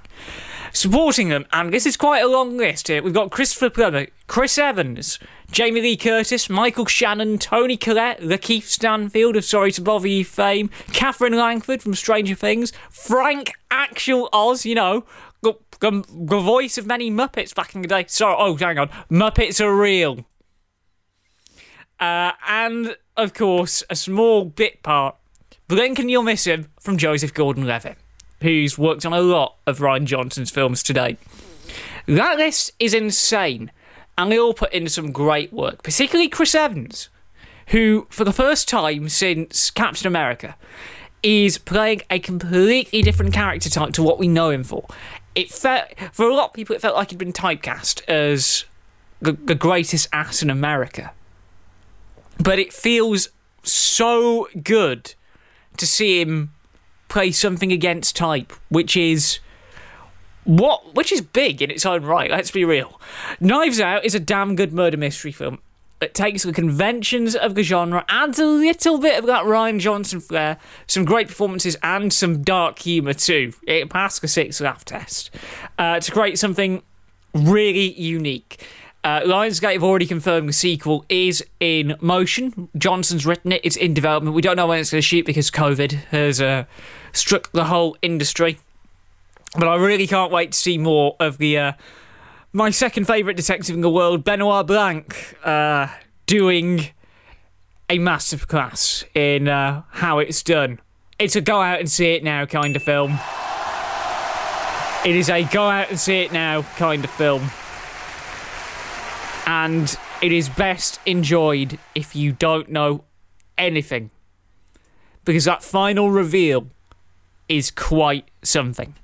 Supporting 0.72 1.27
them, 1.27 1.46
and 1.51 1.74
this 1.74 1.86
is 1.86 1.98
quite 1.98 2.24
a 2.24 2.27
long 2.27 2.58
list 2.58 2.88
here. 2.88 3.03
We've 3.03 3.13
got 3.13 3.30
Christopher 3.30 3.70
Plummer, 3.70 4.08
Chris 4.27 4.58
Evans, 4.58 5.20
Jamie 5.51 5.82
Lee 5.82 5.98
Curtis, 5.98 6.50
Michael 6.50 6.86
Shannon, 6.86 7.38
Toni 7.38 7.77
Collette, 7.77 8.22
Lakeith 8.22 8.63
Stanfield 8.63 9.36
of 9.36 9.44
Sorry 9.44 9.72
to 9.74 9.82
Bother 9.82 10.08
You 10.08 10.24
fame, 10.24 10.70
Katherine 10.94 11.36
Langford 11.36 11.84
from 11.84 11.94
Stranger 11.94 12.36
Things, 12.36 12.72
Frank 12.89 13.51
Actual 13.70 14.30
Oz, 14.32 14.65
you 14.65 14.75
know, 14.75 15.06
the, 15.42 15.53
the, 15.82 16.03
the 16.10 16.39
voice 16.39 16.77
of 16.77 16.88
many 16.88 17.12
Muppets 17.12 17.53
back 17.53 17.75
in 17.75 17.82
the 17.82 17.88
day. 17.88 18.06
Sorry, 18.08 18.36
oh, 18.39 18.56
hang 18.56 18.80
on. 18.80 18.88
Muppets 19.12 19.60
are 19.60 19.75
real. 19.75 20.25
Uh, 22.00 22.32
and, 22.48 22.96
of 23.15 23.34
course, 23.34 23.84
a 23.89 23.96
small 23.96 24.46
bit 24.46 24.82
part, 24.82 25.18
Blink 25.74 25.98
and 25.98 26.12
You'll 26.12 26.22
Miss 26.22 26.46
Him 26.46 26.68
from 26.80 26.98
Joseph 26.98 27.34
Gordon 27.34 27.65
Levitt, 27.65 27.98
who's 28.44 28.77
worked 28.77 29.08
on 29.08 29.13
a 29.13 29.22
lot 29.22 29.56
of 29.65 29.80
Rian 29.80 30.06
Johnson's 30.06 30.51
films 30.51 30.84
today. 30.84 31.18
That 32.06 32.38
list 32.38 32.74
is 32.77 32.94
insane 32.94 33.72
and 34.15 34.32
they 34.32 34.38
all 34.38 34.53
put 34.53 34.72
in 34.72 34.88
some 34.88 35.12
great 35.12 35.51
work, 35.51 35.82
particularly 35.82 36.30
Chris 36.30 36.53
Evans, 36.53 37.10
who, 37.70 38.06
for 38.12 38.24
the 38.24 38.32
first 38.32 38.70
time 38.70 39.10
since 39.10 39.72
Captain 39.72 40.06
America, 40.06 40.56
is 41.24 41.58
playing 41.58 42.03
a 42.08 42.20
completely 42.20 43.01
different 43.01 43.34
character 43.34 43.68
type 43.68 43.94
to 43.94 44.03
what 44.03 44.20
we 44.20 44.27
know 44.27 44.51
him 44.51 44.63
for. 44.63 44.86
It 45.34 45.50
felt, 45.50 45.86
for 46.12 46.30
a 46.30 46.36
lot 46.36 46.50
of 46.50 46.53
people, 46.53 46.75
it 46.75 46.84
felt 46.84 46.96
like 46.96 47.10
he'd 47.10 47.18
been 47.18 47.34
typecast 47.34 48.08
as 48.08 48.65
the, 49.24 49.32
the 49.32 49.56
greatest 49.56 50.08
ass 50.13 50.44
in 50.44 50.51
America. 50.51 51.13
But 52.38 52.60
it 52.60 52.72
feels 52.72 53.30
so 53.63 54.48
good 54.62 55.15
to 55.77 55.88
see 55.88 56.22
him 56.22 56.51
play 57.08 57.32
something 57.32 57.72
against 57.72 58.15
type, 58.15 58.53
which 58.70 58.98
is 58.98 59.39
what 60.46 60.96
which 60.96 61.12
is 61.12 61.22
big 61.22 61.62
in 61.62 61.72
its 61.72 61.86
own 61.86 62.03
right, 62.03 62.30
let's 62.30 62.51
be 62.51 62.65
real. 62.65 63.00
Knives 63.39 63.80
Out 63.80 64.03
is 64.03 64.15
a 64.15 64.20
damn 64.20 64.56
good 64.56 64.74
murder 64.74 64.98
mystery 64.98 65.32
film. 65.32 65.60
It 66.01 66.13
takes 66.13 66.44
the 66.44 66.51
conventions 66.51 67.34
of 67.34 67.56
the 67.56 67.63
genre, 67.63 68.03
adds 68.10 68.38
a 68.38 68.46
little 68.46 68.98
bit 68.98 69.18
of 69.18 69.25
that 69.27 69.46
Rian 69.46 69.80
Johnson 69.80 70.20
flair, 70.20 70.58
some 70.86 71.06
great 71.06 71.30
performances, 71.30 71.77
and 71.82 72.12
some 72.12 72.44
dark 72.44 72.80
humour 72.80 73.13
too. 73.13 73.53
It 73.65 73.89
passed 73.89 74.22
the 74.22 74.27
six 74.27 74.60
laugh 74.60 74.84
test 74.84 75.32
uh, 75.80 76.01
to 76.01 76.12
create 76.12 76.38
something 76.38 76.84
really 77.34 77.94
unique. 77.94 78.65
Uh, 79.04 79.20
Lionsgate 79.22 79.74
have 79.74 79.84
already 79.84 80.06
confirmed 80.06 80.48
the 80.48 80.54
sequel 80.54 81.04
is 81.10 81.44
in 81.60 81.98
motion. 82.00 82.70
Johnson's 82.78 83.26
written 83.26 83.52
it, 83.52 83.60
it's 83.64 83.76
in 83.76 83.94
development. 83.94 84.34
We 84.34 84.42
don't 84.42 84.56
know 84.56 84.68
when 84.68 84.80
it's 84.80 84.92
going 84.92 85.02
to 85.02 85.06
shoot 85.06 85.26
because 85.26 85.52
COVID 85.52 85.92
has 86.06 86.40
uh, 86.40 86.64
struck 87.12 87.52
the 87.52 87.66
whole 87.66 87.98
industry. 88.02 88.60
But 89.58 89.68
I 89.68 89.76
really 89.76 90.08
can't 90.08 90.32
wait 90.32 90.54
to 90.54 90.58
see 90.58 90.78
more 90.78 91.18
of 91.20 91.38
the 91.38 91.58
uh, 91.58 91.72
my 92.54 92.70
second 92.70 93.06
favourite 93.06 93.36
detective 93.36 93.76
in 93.76 93.82
the 93.82 93.90
world, 93.90 94.24
Benoit 94.24 94.66
Blanc, 94.66 95.38
uh, 95.44 95.88
doing 96.26 96.88
a 97.90 98.00
massive 98.00 98.48
class 98.48 99.04
in 99.14 99.50
uh, 99.50 99.84
how 99.90 100.20
it's 100.20 100.42
done. 100.42 100.80
It's 101.20 101.36
a 101.36 101.42
go 101.42 101.62
out 101.62 101.80
and 101.80 101.92
see 101.92 102.14
it 102.14 102.24
now 102.24 102.46
kind 102.46 102.76
of 102.76 102.84
film. 102.84 103.20
It 105.06 105.16
is 105.16 105.30
a 105.30 105.44
go 105.44 105.70
out 105.70 105.90
and 105.90 106.00
see 106.00 106.22
it 106.22 106.32
now 106.32 106.62
kind 106.78 107.04
of 107.04 107.12
film. 107.12 107.52
And 109.46 109.98
it 110.22 110.32
is 110.32 110.50
best 110.50 111.00
enjoyed 111.06 111.80
if 111.96 112.16
you 112.16 112.32
don't 112.32 112.70
know 112.70 113.04
anything. 113.58 114.12
Because 115.26 115.46
that 115.46 115.64
final 115.64 116.10
reveal 116.12 116.68
is 117.50 117.72
quite 117.72 118.28
something. 118.42 118.96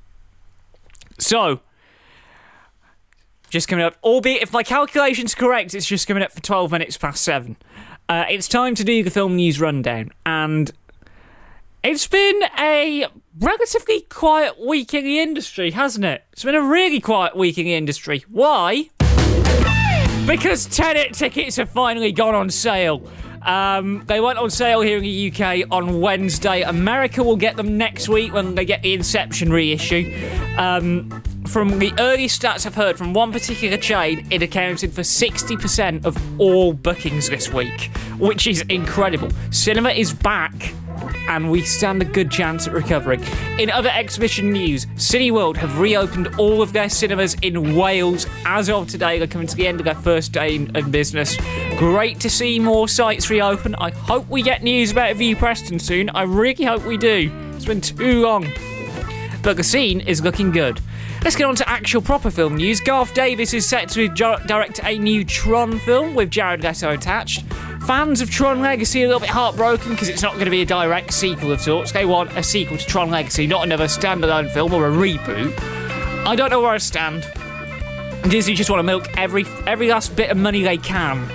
So, 1.18 1.60
just 3.50 3.68
coming 3.68 3.84
up, 3.84 3.96
albeit 4.04 4.42
if 4.42 4.54
my 4.54 4.64
calculation's 4.64 5.36
correct, 5.36 5.74
it's 5.74 5.86
just 5.86 6.08
coming 6.08 6.24
up 6.24 6.32
for 6.32 6.42
12 6.42 6.72
minutes 6.72 6.98
past 6.98 7.24
7. 7.24 7.58
Uh, 8.08 8.26
it's 8.30 8.48
time 8.48 8.76
to 8.76 8.84
do 8.84 9.04
the 9.04 9.10
film 9.10 9.36
news 9.36 9.60
rundown, 9.60 10.12
and 10.26 10.72
it's 11.84 12.08
been 12.08 12.42
a 12.58 13.06
relatively 13.40 14.02
quiet 14.02 14.60
week 14.60 14.94
in 14.94 15.04
the 15.04 15.20
industry, 15.20 15.72
hasn't 15.72 16.06
it? 16.06 16.24
It's 16.34 16.44
been 16.44 16.56
a 16.56 16.62
really 16.62 17.00
quiet 17.00 17.36
week 17.36 17.58
in 17.58 17.66
the 17.66 17.76
industry. 17.76 18.24
Why? 18.28 18.90
Because 20.30 20.68
Tenet 20.68 21.16
tickets 21.16 21.56
have 21.56 21.72
finally 21.72 22.12
gone 22.12 22.36
on 22.36 22.52
sale. 22.52 23.02
Um, 23.42 24.04
they 24.06 24.22
went 24.22 24.38
on 24.38 24.52
sale 24.52 24.82
here 24.82 24.98
in 24.98 25.04
the 25.04 25.32
UK 25.32 25.66
on 25.72 26.02
Wednesday. 26.02 26.62
America 26.62 27.24
will 27.24 27.36
get 27.36 27.56
them 27.56 27.80
next 27.80 28.08
week 28.08 28.32
when 28.32 28.54
they 28.54 28.64
get 28.64 28.84
the 28.84 28.94
Inception 28.94 29.52
reissue. 29.52 30.16
Um, 30.56 31.10
from 31.48 31.80
the 31.80 31.92
early 31.98 32.28
stats 32.28 32.68
I've 32.68 32.76
heard 32.76 32.96
from 32.96 33.16
one 33.16 33.32
particular 33.32 33.76
chain, 33.76 34.28
it 34.30 34.44
accounted 34.44 34.94
for 34.94 35.02
60% 35.02 36.06
of 36.06 36.40
all 36.40 36.74
bookings 36.74 37.28
this 37.28 37.52
week, 37.52 37.90
which 38.20 38.46
is 38.46 38.62
incredible. 38.70 39.32
Cinema 39.50 39.90
is 39.90 40.14
back 40.14 40.76
and 41.30 41.50
we 41.50 41.62
stand 41.62 42.02
a 42.02 42.06
good 42.06 42.30
chance 42.30 42.68
at 42.68 42.74
recovering. 42.74 43.24
In 43.58 43.70
other 43.70 43.90
exhibition 43.90 44.52
news, 44.52 44.86
Cineworld 44.98 45.56
have 45.58 45.80
reopened 45.80 46.36
all 46.38 46.62
of 46.62 46.74
their 46.74 46.90
cinemas 46.90 47.36
in 47.42 47.76
Wales 47.76 48.28
as 48.46 48.70
of 48.70 48.90
today. 48.90 49.18
They're 49.18 49.28
coming 49.28 49.48
to 49.48 49.56
the 49.56 49.68
end 49.68 49.80
of 49.80 49.86
their 49.86 49.96
first 49.96 50.32
day 50.32 50.56
in, 50.56 50.76
in 50.76 50.92
business. 50.92 51.38
Great 51.78 52.20
to 52.20 52.30
see 52.30 52.60
more 52.60 52.88
sites 52.88 53.30
reopen. 53.30 53.76
I 53.76 53.92
hope 53.92 54.28
we 54.28 54.42
get 54.42 54.64
news 54.64 54.92
about 54.92 55.16
Vue 55.16 55.36
Preston 55.36 55.80
soon. 55.80 56.10
I 56.10 56.24
really 56.24 56.66
hope 56.66 56.84
we 56.86 56.98
do. 56.98 57.32
It's 57.56 57.66
been 57.66 57.82
too 57.82 58.22
long. 58.22 58.46
But 59.42 59.58
the 59.58 59.64
scene 59.64 60.02
is 60.02 60.22
looking 60.22 60.52
good. 60.52 60.82
Let's 61.24 61.36
get 61.36 61.46
on 61.46 61.56
to 61.56 61.70
actual 61.70 62.02
proper 62.02 62.32
film 62.32 62.56
news. 62.56 62.80
Garth 62.80 63.14
Davis 63.14 63.54
is 63.54 63.68
set 63.68 63.90
to 63.90 64.08
direct 64.08 64.80
a 64.84 64.98
new 64.98 65.24
Tron 65.26 65.80
film 65.80 66.16
with 66.16 66.30
Jared 66.30 66.64
Leto 66.64 66.92
attached. 66.92 67.46
Fans 67.86 68.22
of 68.22 68.30
Tron 68.30 68.62
Legacy 68.62 69.02
are 69.02 69.06
a 69.06 69.08
little 69.08 69.20
bit 69.20 69.30
heartbroken 69.30 69.92
because 69.92 70.10
it's 70.10 70.22
not 70.22 70.34
going 70.34 70.46
to 70.46 70.52
be 70.52 70.62
a 70.62 70.66
direct 70.66 71.14
sequel 71.14 71.52
of 71.52 71.60
sorts. 71.62 71.92
They 71.92 72.06
want 72.06 72.38
a 72.38 72.44
sequel 72.44 72.78
to 72.78 72.86
Tron 72.86 73.10
Legacy, 73.10 73.48
not 73.48 73.64
another 73.64 73.86
standalone 73.86 74.52
film 74.52 74.74
or 74.74 74.88
a 74.88 74.92
reboot. 74.92 75.54
I 76.26 76.36
don't 76.36 76.50
know 76.50 76.62
where 76.62 76.72
I 76.72 76.78
stand. 76.78 77.28
Disney 78.30 78.54
just 78.54 78.70
want 78.70 78.80
to 78.80 78.84
milk 78.84 79.08
every 79.18 79.46
every 79.66 79.90
last 79.90 80.16
bit 80.16 80.30
of 80.30 80.38
money 80.38 80.62
they 80.62 80.78
can 80.78 81.28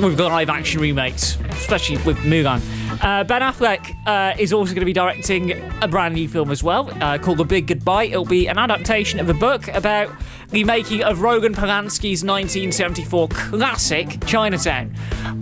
with 0.00 0.18
live 0.18 0.48
action 0.50 0.80
remakes, 0.80 1.38
especially 1.50 1.98
with 1.98 2.16
Mulan. 2.18 2.60
Uh, 3.02 3.24
ben 3.24 3.42
Affleck 3.42 3.96
uh, 4.06 4.34
is 4.38 4.52
also 4.52 4.72
going 4.72 4.80
to 4.80 4.86
be 4.86 4.92
directing 4.92 5.52
a 5.82 5.88
brand 5.88 6.14
new 6.14 6.28
film 6.28 6.50
as 6.50 6.62
well 6.62 6.90
uh, 7.02 7.18
called 7.18 7.38
The 7.38 7.44
Big 7.44 7.66
Goodbye. 7.66 8.04
It'll 8.04 8.24
be 8.24 8.46
an 8.46 8.58
adaptation 8.58 9.20
of 9.20 9.28
a 9.28 9.34
book 9.34 9.68
about 9.68 10.10
the 10.50 10.64
making 10.64 11.02
of 11.02 11.20
Roman 11.20 11.54
Polanski's 11.54 12.24
1974 12.24 13.28
classic 13.28 14.24
Chinatown. 14.26 14.94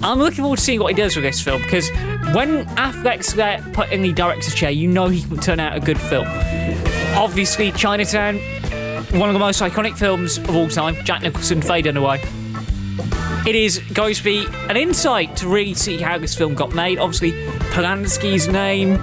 I'm 0.03 0.19
looking 0.19 0.43
forward 0.43 0.59
to 0.59 0.63
seeing 0.63 0.81
what 0.81 0.95
he 0.95 1.01
does 1.01 1.17
with 1.17 1.25
this 1.25 1.41
film 1.41 1.63
because 1.63 1.91
when 2.35 2.65
Affleck's 2.77 3.35
there 3.35 3.65
put 3.73 3.93
in 3.93 4.03
the 4.03 4.13
director's 4.13 4.55
chair, 4.55 4.71
you 4.71 4.89
know 4.89 5.09
he 5.09 5.23
can 5.23 5.39
turn 5.39 5.61
out 5.61 5.77
a 5.77 5.81
good 5.81 6.01
film. 6.01 6.27
Obviously, 7.15 7.73
Chinatown, 7.73 8.39
one 9.19 9.29
of 9.29 9.35
the 9.35 9.39
most 9.39 9.61
iconic 9.61 9.97
films 9.97 10.39
of 10.39 10.57
all 10.57 10.69
time. 10.69 10.95
Jack 11.05 11.23
Nicholson, 11.23 11.61
Faye 11.61 11.83
Dunaway. 11.83 12.42
It 13.47 13.55
is 13.55 13.79
going 13.93 14.15
to 14.15 14.23
be 14.23 14.47
an 14.69 14.77
insight 14.77 15.37
to 15.39 15.49
really 15.49 15.75
see 15.75 15.99
how 15.99 16.19
this 16.19 16.35
film 16.35 16.55
got 16.55 16.73
made. 16.75 16.99
Obviously, 16.99 17.33
Polanski's 17.73 18.49
name. 18.49 19.01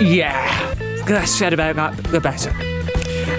Yeah, 0.00 0.74
the 1.06 1.14
less 1.14 1.30
said 1.30 1.52
about 1.52 1.76
that, 1.76 1.96
the 2.04 2.20
better. 2.20 2.52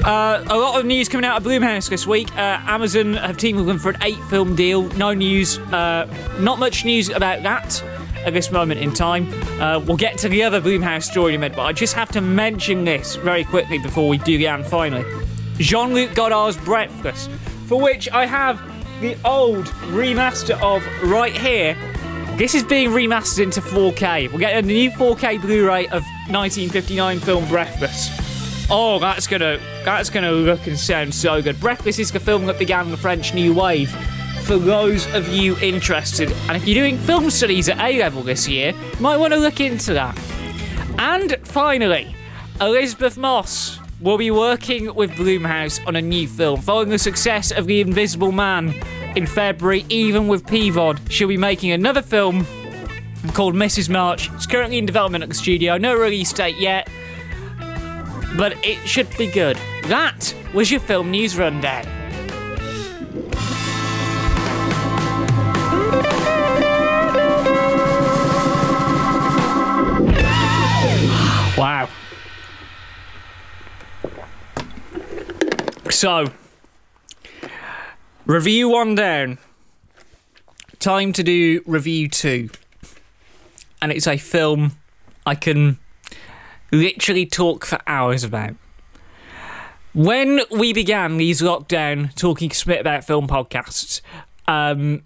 Uh, 0.03 0.43
a 0.47 0.57
lot 0.57 0.79
of 0.79 0.85
news 0.85 1.07
coming 1.07 1.25
out 1.25 1.37
of 1.37 1.43
Blumhouse 1.43 1.89
this 1.89 2.07
week. 2.07 2.35
Uh, 2.35 2.59
Amazon 2.65 3.13
have 3.13 3.37
teamed 3.37 3.59
with 3.59 3.67
them 3.67 3.77
for 3.77 3.91
an 3.91 3.97
eight-film 4.01 4.55
deal. 4.55 4.83
No 4.93 5.13
news, 5.13 5.59
uh, 5.59 6.11
not 6.39 6.57
much 6.57 6.83
news 6.85 7.09
about 7.09 7.43
that 7.43 7.83
at 8.25 8.33
this 8.33 8.51
moment 8.51 8.79
in 8.79 8.93
time. 8.93 9.31
Uh, 9.61 9.79
we'll 9.79 9.97
get 9.97 10.17
to 10.19 10.29
the 10.29 10.41
other 10.41 10.59
Blumhouse 10.59 11.03
story 11.03 11.33
in 11.33 11.39
a 11.39 11.41
minute, 11.41 11.55
but 11.55 11.63
I 11.63 11.73
just 11.73 11.93
have 11.93 12.09
to 12.13 12.21
mention 12.21 12.85
this 12.85 13.15
very 13.15 13.43
quickly 13.43 13.77
before 13.77 14.07
we 14.09 14.17
do 14.17 14.37
the 14.39 14.47
end 14.47 14.65
finally. 14.65 15.05
Jean-Luc 15.57 16.15
Godard's 16.15 16.57
Breakfast, 16.57 17.29
for 17.67 17.79
which 17.79 18.09
I 18.09 18.25
have 18.25 18.59
the 19.01 19.17
old 19.25 19.65
remaster 19.89 20.61
of 20.61 20.83
right 21.09 21.35
here. 21.35 21.75
This 22.37 22.53
is 22.53 22.63
being 22.63 22.91
remastered 22.91 23.43
into 23.43 23.59
4K. 23.59 24.29
We'll 24.29 24.37
get 24.37 24.55
a 24.55 24.61
new 24.61 24.91
4K 24.91 25.41
Blu-ray 25.41 25.85
of 25.87 26.03
1959 26.29 27.19
film 27.19 27.47
Breathless. 27.47 28.09
Oh, 28.69 28.99
that's 28.99 29.25
gonna 29.25 29.59
that's 29.83 30.11
gonna 30.11 30.31
look 30.31 30.67
and 30.67 30.77
sound 30.77 31.13
so 31.13 31.41
good. 31.41 31.59
Breathless 31.59 31.97
is 31.97 32.11
the 32.11 32.19
film 32.19 32.45
that 32.45 32.59
began 32.59 32.91
the 32.91 32.97
French 32.97 33.33
New 33.33 33.55
Wave. 33.55 33.89
For 34.43 34.57
those 34.57 35.11
of 35.15 35.27
you 35.27 35.57
interested, 35.57 36.31
and 36.47 36.55
if 36.55 36.67
you're 36.67 36.75
doing 36.81 36.97
film 36.99 37.31
studies 37.31 37.69
at 37.69 37.79
A 37.79 37.97
level 37.97 38.21
this 38.21 38.47
year, 38.47 38.71
you 38.71 38.99
might 38.99 39.17
want 39.17 39.33
to 39.33 39.39
look 39.39 39.59
into 39.59 39.93
that. 39.93 40.17
And 40.99 41.35
finally, 41.43 42.15
Elisabeth 42.61 43.17
Moss 43.17 43.80
will 44.01 44.17
be 44.17 44.31
working 44.31 44.93
with 44.95 45.11
Blumhouse 45.11 45.85
on 45.87 45.95
a 45.95 46.01
new 46.01 46.27
film. 46.27 46.59
Following 46.61 46.89
the 46.89 46.97
success 46.97 47.51
of 47.51 47.67
The 47.67 47.81
Invisible 47.81 48.31
Man 48.31 48.73
in 49.15 49.27
February, 49.27 49.85
even 49.89 50.27
with 50.27 50.45
PVOD, 50.45 50.99
she'll 51.11 51.27
be 51.27 51.37
making 51.37 51.71
another 51.71 52.01
film 52.01 52.45
called 53.33 53.53
Mrs. 53.53 53.89
March. 53.89 54.31
It's 54.33 54.47
currently 54.47 54.77
in 54.79 54.85
development 54.85 55.23
at 55.23 55.29
the 55.29 55.35
studio, 55.35 55.77
no 55.77 55.95
release 55.95 56.33
date 56.33 56.57
yet. 56.57 56.89
but 58.37 58.53
it 58.65 58.77
should 58.87 59.09
be 59.17 59.27
good. 59.27 59.57
That 59.87 60.33
was 60.53 60.71
your 60.71 60.79
film 60.79 61.11
news 61.11 61.37
rundown. 61.37 61.85
Wow. 71.57 71.89
So, 75.91 76.31
review 78.25 78.69
one 78.69 78.95
down. 78.95 79.39
Time 80.79 81.11
to 81.13 81.21
do 81.21 81.61
review 81.65 82.07
two. 82.07 82.49
And 83.81 83.91
it's 83.91 84.07
a 84.07 84.17
film 84.17 84.77
I 85.25 85.35
can 85.35 85.79
literally 86.71 87.25
talk 87.25 87.65
for 87.65 87.79
hours 87.85 88.23
about. 88.23 88.55
When 89.93 90.41
we 90.49 90.71
began 90.71 91.17
these 91.17 91.41
lockdown 91.41 92.15
Talking 92.15 92.51
Smith 92.51 92.79
About 92.79 93.03
Film 93.03 93.27
podcasts, 93.27 93.99
um, 94.47 95.03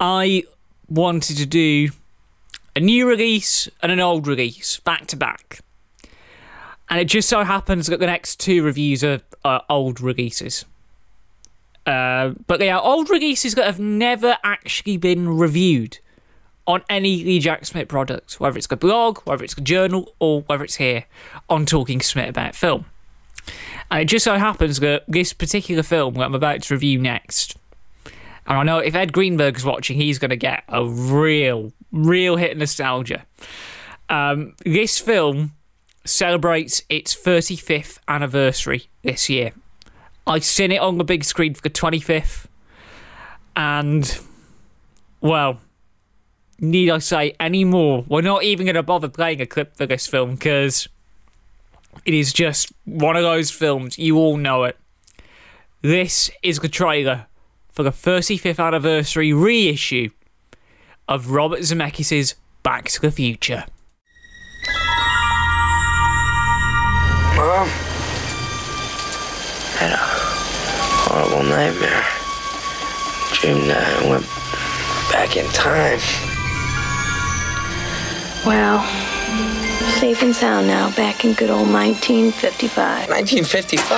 I 0.00 0.44
wanted 0.88 1.36
to 1.36 1.46
do 1.46 1.90
a 2.74 2.80
new 2.80 3.06
release 3.06 3.68
and 3.82 3.92
an 3.92 4.00
old 4.00 4.26
release 4.26 4.80
back 4.80 5.06
to 5.08 5.16
back. 5.16 5.60
And 6.92 7.00
it 7.00 7.06
just 7.06 7.26
so 7.26 7.42
happens 7.42 7.86
that 7.86 8.00
the 8.00 8.06
next 8.06 8.38
two 8.38 8.62
reviews 8.62 9.02
are, 9.02 9.22
are 9.46 9.64
old 9.70 9.98
releases. 9.98 10.66
Uh, 11.86 12.34
but 12.46 12.58
they 12.58 12.68
are 12.68 12.82
old 12.82 13.08
releases 13.08 13.54
that 13.54 13.64
have 13.64 13.80
never 13.80 14.36
actually 14.44 14.98
been 14.98 15.26
reviewed 15.26 16.00
on 16.66 16.82
any 16.90 17.24
Lee 17.24 17.38
Jack 17.38 17.64
Smith 17.64 17.88
product, 17.88 18.38
whether 18.38 18.58
it's 18.58 18.70
a 18.70 18.76
blog, 18.76 19.20
whether 19.20 19.42
it's 19.42 19.56
a 19.56 19.62
journal, 19.62 20.12
or 20.18 20.42
whether 20.42 20.64
it's 20.64 20.74
here 20.74 21.06
on 21.48 21.64
Talking 21.64 22.02
Smith 22.02 22.28
about 22.28 22.54
film. 22.54 22.84
And 23.90 24.02
it 24.02 24.04
just 24.04 24.26
so 24.26 24.36
happens 24.36 24.78
that 24.80 25.04
this 25.08 25.32
particular 25.32 25.82
film 25.82 26.12
that 26.14 26.24
I'm 26.24 26.34
about 26.34 26.60
to 26.64 26.74
review 26.74 26.98
next, 26.98 27.56
and 28.46 28.58
I 28.58 28.62
know 28.64 28.80
if 28.80 28.94
Ed 28.94 29.14
Greenberg's 29.14 29.64
watching, 29.64 29.96
he's 29.96 30.18
going 30.18 30.28
to 30.28 30.36
get 30.36 30.62
a 30.68 30.84
real, 30.84 31.72
real 31.90 32.36
hit 32.36 32.52
of 32.52 32.58
nostalgia. 32.58 33.24
Um, 34.10 34.56
this 34.66 34.98
film 34.98 35.52
celebrates 36.04 36.82
its 36.88 37.14
35th 37.14 37.98
anniversary 38.08 38.88
this 39.02 39.28
year. 39.28 39.52
I've 40.26 40.44
seen 40.44 40.72
it 40.72 40.80
on 40.80 40.98
the 40.98 41.04
big 41.04 41.24
screen 41.24 41.54
for 41.54 41.62
the 41.62 41.70
25th, 41.70 42.46
and, 43.56 44.18
well, 45.20 45.60
need 46.58 46.90
I 46.90 46.98
say 46.98 47.34
any 47.40 47.64
more? 47.64 48.04
We're 48.08 48.22
not 48.22 48.44
even 48.44 48.66
going 48.66 48.76
to 48.76 48.82
bother 48.82 49.08
playing 49.08 49.40
a 49.40 49.46
clip 49.46 49.76
for 49.76 49.84
this 49.84 50.06
film 50.06 50.36
because 50.36 50.88
it 52.04 52.14
is 52.14 52.32
just 52.32 52.72
one 52.84 53.16
of 53.16 53.22
those 53.22 53.50
films. 53.50 53.98
You 53.98 54.16
all 54.16 54.36
know 54.36 54.64
it. 54.64 54.78
This 55.82 56.30
is 56.42 56.60
the 56.60 56.68
trailer 56.68 57.26
for 57.70 57.82
the 57.82 57.90
35th 57.90 58.64
anniversary 58.64 59.32
reissue 59.32 60.10
of 61.08 61.30
Robert 61.30 61.60
Zemeckis' 61.60 62.34
Back 62.62 62.88
to 62.90 63.00
the 63.00 63.10
Future. 63.10 63.64
Mom, 67.42 67.66
I 67.66 67.70
had 69.82 69.90
a 69.90 69.98
horrible 69.98 71.42
nightmare. 71.42 72.06
Dreamed 73.34 73.66
that 73.68 73.82
I 73.82 74.06
went 74.08 74.22
back 75.10 75.34
in 75.36 75.50
time. 75.50 75.98
Well, 78.46 78.78
safe 79.98 80.22
and 80.22 80.32
sound 80.32 80.68
now, 80.68 80.94
back 80.94 81.24
in 81.24 81.32
good 81.32 81.50
old 81.50 81.66
1955. 81.66 83.08
1955? 83.10 83.90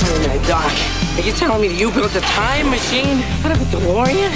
Wait 0.00 0.16
a 0.16 0.20
minute, 0.32 0.48
Doc. 0.48 0.72
Are 0.72 1.20
you 1.20 1.32
telling 1.32 1.60
me 1.60 1.68
that 1.68 1.76
you 1.76 1.92
built 1.92 2.16
a 2.16 2.22
time 2.22 2.70
machine 2.70 3.20
out 3.44 3.52
of 3.52 3.60
a 3.60 3.66
DeLorean? 3.68 4.32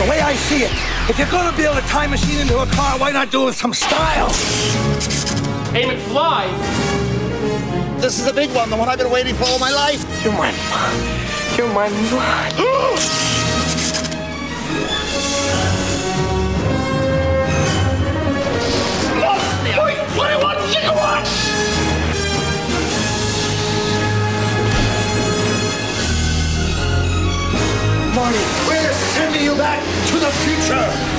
The 0.00 0.08
way 0.08 0.22
I 0.22 0.32
see 0.34 0.64
it, 0.64 0.97
if 1.08 1.18
you're 1.18 1.30
gonna 1.30 1.56
build 1.56 1.78
a 1.78 1.80
time 1.82 2.10
machine 2.10 2.38
into 2.38 2.58
a 2.58 2.66
car, 2.66 2.98
why 2.98 3.10
not 3.10 3.30
do 3.30 3.42
it 3.42 3.46
with 3.46 3.56
some 3.56 3.72
style? 3.72 4.28
Hey, 5.72 5.84
McFly! 5.84 6.48
This 8.00 8.20
is 8.20 8.26
a 8.26 8.32
big 8.32 8.50
one, 8.50 8.68
the 8.68 8.76
one 8.76 8.88
I've 8.88 8.98
been 8.98 9.10
waiting 9.10 9.34
for 9.34 9.44
all 9.44 9.58
my 9.58 9.70
life. 9.70 10.04
You're 10.22 10.34
my 10.34 10.52
You're 11.56 11.72
my 11.72 11.88
Wait, 19.78 19.98
21 20.14 20.56
gigawatts! 20.72 21.32
Marty, 28.14 28.38
we're 28.67 28.67
you 29.40 29.54
back 29.56 29.80
to 30.08 30.18
the 30.18 30.30
future! 30.30 31.18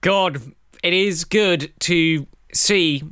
God, 0.00 0.42
it 0.82 0.92
is 0.92 1.24
good 1.24 1.72
to 1.80 2.26
see 2.52 3.04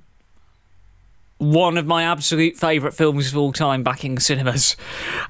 one 1.39 1.79
of 1.79 1.87
my 1.87 2.03
absolute 2.03 2.57
favourite 2.57 2.95
films 2.95 3.29
of 3.29 3.39
all 3.39 3.53
time 3.53 3.83
back 3.83 4.05
in 4.05 4.19
cinemas. 4.19 4.77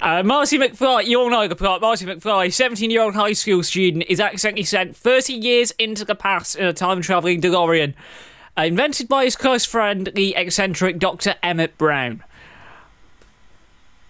Uh, 0.00 0.22
Marty 0.24 0.58
McFly, 0.58 1.06
you 1.06 1.20
all 1.20 1.30
know 1.30 1.46
the 1.46 1.54
plot. 1.54 1.80
Marty 1.80 2.04
McFly, 2.04 2.52
17 2.52 2.90
year 2.90 3.02
old 3.02 3.14
high 3.14 3.34
school 3.34 3.62
student, 3.62 4.04
is 4.08 4.18
accidentally 4.18 4.64
sent 4.64 4.96
30 4.96 5.34
years 5.34 5.70
into 5.72 6.04
the 6.04 6.14
past 6.14 6.56
in 6.56 6.64
a 6.64 6.72
time 6.72 7.00
travelling 7.00 7.40
DeLorean, 7.40 7.94
invented 8.56 9.06
by 9.06 9.24
his 9.24 9.36
close 9.36 9.64
friend, 9.64 10.10
the 10.14 10.34
eccentric 10.34 10.98
Dr. 10.98 11.36
Emmett 11.42 11.78
Brown. 11.78 12.24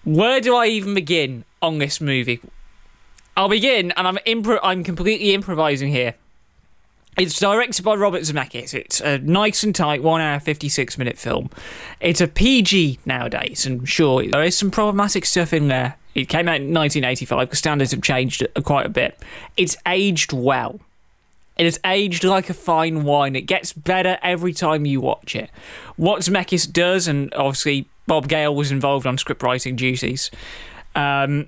Where 0.05 0.41
do 0.41 0.55
I 0.55 0.67
even 0.67 0.95
begin 0.95 1.45
on 1.61 1.79
this 1.79 2.01
movie? 2.01 2.41
I'll 3.37 3.49
begin, 3.49 3.93
and 3.93 4.09
I'm 4.09 4.17
impro- 4.27 4.61
I'm 4.63 4.83
completely 4.83 5.35
improvising 5.35 5.91
here. 5.91 6.15
It's 7.19 7.39
directed 7.39 7.85
by 7.85 7.95
Robert 7.97 8.23
Zemeckis. 8.23 8.73
It's 8.73 9.01
a 9.01 9.19
nice 9.19 9.63
and 9.63 9.75
tight, 9.75 10.03
one 10.03 10.21
hour, 10.21 10.41
56 10.41 10.97
minute 10.97 11.19
film. 11.19 11.51
It's 12.01 12.21
a 12.21 12.29
PG 12.29 13.01
nowadays, 13.05 13.67
and 13.67 13.89
sure, 13.89 14.27
there 14.27 14.43
is 14.43 14.57
some 14.57 14.71
problematic 14.71 15.27
stuff 15.27 15.53
in 15.53 15.69
there. 15.69 15.97
It 16.15 16.29
came 16.29 16.49
out 16.49 16.57
in 16.57 16.73
1985, 16.75 17.51
the 17.51 17.57
standards 17.57 17.91
have 17.93 18.03
changed 18.03 18.47
quite 18.65 18.87
a 18.87 18.91
bit. 18.91 19.19
It's 19.57 19.77
aged 19.87 20.33
well. 20.33 20.81
It 21.57 21.65
has 21.65 21.79
aged 21.85 22.25
like 22.25 22.49
a 22.49 22.55
fine 22.55 23.05
wine. 23.05 23.37
It 23.37 23.43
gets 23.43 23.73
better 23.75 24.19
every 24.23 24.55
time 24.55 24.87
you 24.87 25.01
watch 25.01 25.37
it. 25.37 25.51
What 25.97 26.23
Zemeckis 26.23 26.73
does, 26.73 27.07
and 27.07 27.33
obviously 27.35 27.87
Bob 28.11 28.27
Gale 28.27 28.53
was 28.53 28.73
involved 28.73 29.07
on 29.07 29.17
script 29.19 29.41
writing 29.41 29.77
duties, 29.77 30.33
um, 30.97 31.47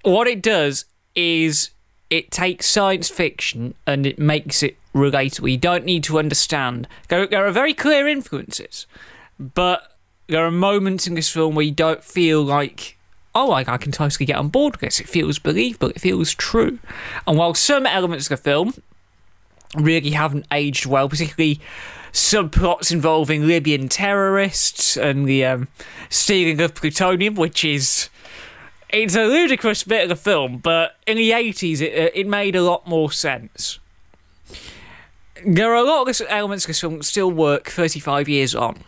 what 0.00 0.26
it 0.26 0.40
does 0.40 0.86
is 1.14 1.72
it 2.08 2.30
takes 2.30 2.64
science 2.64 3.10
fiction 3.10 3.74
and 3.86 4.06
it 4.06 4.18
makes 4.18 4.62
it 4.62 4.78
relatable. 4.94 5.50
You 5.50 5.58
don't 5.58 5.84
need 5.84 6.04
to 6.04 6.18
understand. 6.18 6.88
There, 7.08 7.26
there 7.26 7.46
are 7.46 7.50
very 7.50 7.74
clear 7.74 8.08
influences, 8.08 8.86
but 9.38 9.92
there 10.26 10.42
are 10.42 10.50
moments 10.50 11.06
in 11.06 11.12
this 11.12 11.28
film 11.28 11.54
where 11.54 11.66
you 11.66 11.72
don't 11.72 12.02
feel 12.02 12.42
like, 12.42 12.96
oh, 13.34 13.50
I, 13.50 13.70
I 13.70 13.76
can 13.76 13.92
totally 13.92 14.24
get 14.24 14.36
on 14.36 14.48
board 14.48 14.76
with 14.76 14.80
this. 14.80 15.00
It 15.00 15.08
feels 15.10 15.38
believable. 15.38 15.90
It 15.90 16.00
feels 16.00 16.32
true. 16.32 16.78
And 17.26 17.36
while 17.36 17.52
some 17.52 17.84
elements 17.84 18.30
of 18.30 18.38
the 18.38 18.42
film 18.42 18.72
really 19.76 20.12
haven't 20.12 20.46
aged 20.50 20.86
well, 20.86 21.10
particularly 21.10 21.60
subplots 22.12 22.92
involving 22.92 23.46
Libyan 23.46 23.88
terrorists 23.88 24.96
and 24.96 25.26
the 25.26 25.44
um, 25.44 25.68
stealing 26.08 26.60
of 26.60 26.74
plutonium, 26.74 27.34
which 27.34 27.64
is 27.64 28.08
it's 28.90 29.14
a 29.14 29.24
ludicrous 29.24 29.84
bit 29.84 30.04
of 30.04 30.08
the 30.08 30.16
film, 30.16 30.58
but 30.58 30.96
in 31.06 31.16
the 31.16 31.30
80s 31.30 31.80
it, 31.80 31.92
uh, 31.92 32.10
it 32.14 32.26
made 32.26 32.56
a 32.56 32.62
lot 32.62 32.86
more 32.86 33.12
sense. 33.12 33.78
There 35.46 35.70
are 35.70 35.76
a 35.76 35.84
lot 35.84 36.08
of 36.08 36.26
elements 36.28 36.64
of 36.64 36.68
this 36.68 36.80
film 36.80 37.02
still 37.02 37.30
work 37.30 37.68
35 37.68 38.28
years 38.28 38.54
on. 38.54 38.82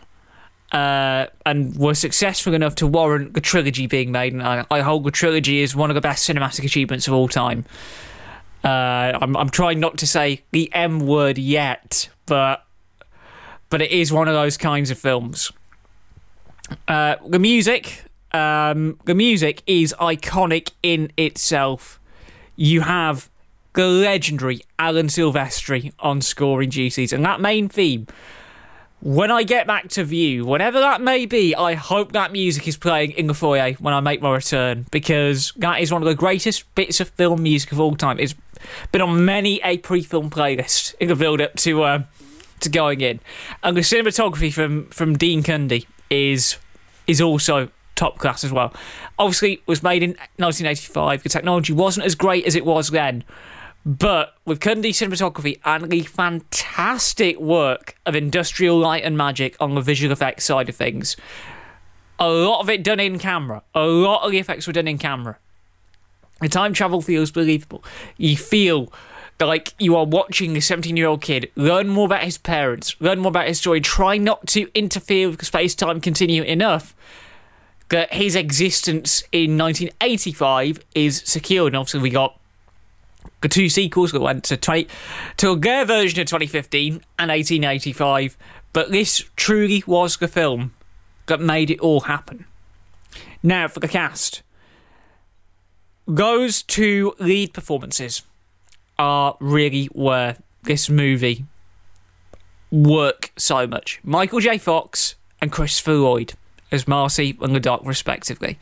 Uh, 0.71 1.27
and 1.45 1.75
were 1.75 1.93
successful 1.93 2.53
enough 2.53 2.75
to 2.75 2.87
warrant 2.87 3.33
the 3.33 3.41
trilogy 3.41 3.87
being 3.87 4.09
made, 4.09 4.31
and 4.31 4.41
I, 4.41 4.65
I 4.71 4.79
hold 4.79 5.03
the 5.03 5.11
trilogy 5.11 5.59
is 5.59 5.75
one 5.75 5.89
of 5.89 5.95
the 5.95 6.01
best 6.01 6.29
cinematic 6.29 6.63
achievements 6.63 7.09
of 7.09 7.13
all 7.13 7.27
time. 7.27 7.65
Uh, 8.63 9.17
I'm, 9.21 9.35
I'm 9.35 9.49
trying 9.49 9.81
not 9.81 9.97
to 9.97 10.07
say 10.07 10.43
the 10.51 10.73
M 10.73 11.01
word 11.01 11.37
yet, 11.37 12.07
but 12.25 12.65
but 13.71 13.81
it 13.81 13.89
is 13.89 14.13
one 14.13 14.27
of 14.27 14.35
those 14.35 14.57
kinds 14.57 14.91
of 14.91 14.99
films. 14.99 15.51
Uh, 16.87 17.15
the 17.27 17.39
music, 17.39 18.03
um, 18.33 18.99
the 19.05 19.15
music 19.15 19.63
is 19.65 19.95
iconic 19.99 20.71
in 20.83 21.11
itself. 21.17 21.99
You 22.55 22.81
have 22.81 23.31
the 23.73 23.87
legendary 23.87 24.61
Alan 24.77 25.07
Silvestri 25.07 25.91
on 25.99 26.21
scoring 26.21 26.69
duties, 26.69 27.11
and 27.11 27.25
that 27.25 27.41
main 27.41 27.69
theme, 27.69 28.05
when 28.99 29.31
I 29.31 29.43
get 29.43 29.65
back 29.65 29.87
to 29.89 30.03
Vue, 30.03 30.45
whenever 30.45 30.79
that 30.79 31.01
may 31.01 31.25
be, 31.25 31.55
I 31.55 31.73
hope 31.73 32.11
that 32.11 32.31
music 32.31 32.67
is 32.67 32.77
playing 32.77 33.11
in 33.11 33.27
the 33.27 33.33
foyer 33.33 33.73
when 33.79 33.93
I 33.93 33.99
make 33.99 34.21
my 34.21 34.35
return 34.35 34.85
because 34.91 35.53
that 35.55 35.79
is 35.79 35.91
one 35.91 36.03
of 36.03 36.07
the 36.07 36.13
greatest 36.13 36.75
bits 36.75 36.99
of 36.99 37.09
film 37.09 37.41
music 37.41 37.71
of 37.71 37.79
all 37.79 37.95
time. 37.95 38.19
It's 38.19 38.35
been 38.91 39.01
on 39.01 39.25
many 39.25 39.59
a 39.63 39.79
pre-film 39.79 40.29
playlist 40.29 40.93
in 40.99 41.07
the 41.07 41.15
build-up 41.15 41.55
to 41.55 41.81
uh, 41.83 42.03
to 42.61 42.69
going 42.69 43.01
in, 43.01 43.19
and 43.63 43.75
the 43.75 43.81
cinematography 43.81 44.53
from 44.53 44.87
from 44.87 45.17
Dean 45.17 45.43
Cundey 45.43 45.85
is 46.09 46.57
is 47.07 47.21
also 47.21 47.69
top 47.95 48.17
class 48.17 48.43
as 48.43 48.51
well. 48.51 48.73
Obviously, 49.19 49.53
it 49.53 49.67
was 49.67 49.83
made 49.83 50.01
in 50.01 50.11
1985. 50.37 51.23
The 51.23 51.29
technology 51.29 51.73
wasn't 51.73 52.05
as 52.05 52.15
great 52.15 52.45
as 52.45 52.55
it 52.55 52.65
was 52.65 52.89
then. 52.89 53.23
But 53.85 54.35
with 54.45 54.59
Cundey 54.59 54.91
cinematography 54.91 55.59
and 55.65 55.89
the 55.89 56.01
fantastic 56.01 57.39
work 57.39 57.95
of 58.05 58.15
industrial 58.15 58.77
light 58.77 59.03
and 59.03 59.17
magic 59.17 59.55
on 59.59 59.73
the 59.73 59.81
visual 59.81 60.11
effects 60.11 60.45
side 60.45 60.69
of 60.69 60.75
things, 60.75 61.17
a 62.19 62.29
lot 62.29 62.61
of 62.61 62.69
it 62.69 62.83
done 62.83 62.99
in 62.99 63.17
camera. 63.17 63.63
A 63.73 63.85
lot 63.85 64.23
of 64.23 64.31
the 64.31 64.37
effects 64.37 64.67
were 64.67 64.73
done 64.73 64.87
in 64.87 64.99
camera. 64.99 65.37
The 66.41 66.49
time 66.49 66.73
travel 66.73 67.01
feels 67.01 67.31
believable. 67.31 67.83
You 68.17 68.37
feel 68.37 68.91
like 69.47 69.73
you 69.79 69.95
are 69.95 70.05
watching 70.05 70.55
a 70.57 70.61
17 70.61 70.95
year 70.97 71.07
old 71.07 71.21
kid 71.21 71.51
learn 71.55 71.87
more 71.87 72.05
about 72.05 72.23
his 72.23 72.37
parents, 72.37 72.95
learn 72.99 73.19
more 73.19 73.29
about 73.29 73.47
his 73.47 73.59
story, 73.59 73.81
try 73.81 74.17
not 74.17 74.47
to 74.47 74.69
interfere 74.73 75.29
with 75.29 75.45
space 75.45 75.75
time 75.75 76.01
continuum 76.01 76.45
enough 76.45 76.95
that 77.89 78.13
his 78.13 78.35
existence 78.35 79.23
in 79.31 79.57
1985 79.57 80.79
is 80.95 81.23
secured. 81.25 81.73
And 81.73 81.77
obviously, 81.77 82.01
we 82.01 82.09
got 82.09 82.39
the 83.41 83.49
two 83.49 83.69
sequels 83.69 84.11
that 84.11 84.21
went 84.21 84.43
to 84.45 84.57
20 84.57 84.87
to 85.37 85.55
their 85.55 85.85
version 85.85 86.19
of 86.19 86.27
2015 86.27 86.93
and 86.93 87.29
1885 87.29 88.37
but 88.73 88.91
this 88.91 89.25
truly 89.35 89.83
was 89.85 90.17
the 90.17 90.27
film 90.27 90.73
that 91.25 91.41
made 91.41 91.69
it 91.69 91.79
all 91.79 92.01
happen. 92.01 92.45
Now 93.43 93.67
for 93.67 93.79
the 93.79 93.87
cast. 93.87 94.43
Goes 96.13 96.63
to 96.63 97.13
lead 97.19 97.53
performances 97.53 98.23
are 98.97 99.37
really 99.39 99.85
where 99.87 100.37
this 100.63 100.89
movie 100.89 101.45
work 102.71 103.31
so 103.37 103.67
much. 103.67 103.99
Michael 104.03 104.39
j. 104.39 104.57
Fox 104.57 105.15
and 105.41 105.51
christopher 105.51 105.93
lloyd 105.93 106.33
as 106.71 106.87
marty 106.87 107.37
and 107.41 107.53
the 107.53 107.59
doc 107.59 107.81
respectively. 107.83 108.57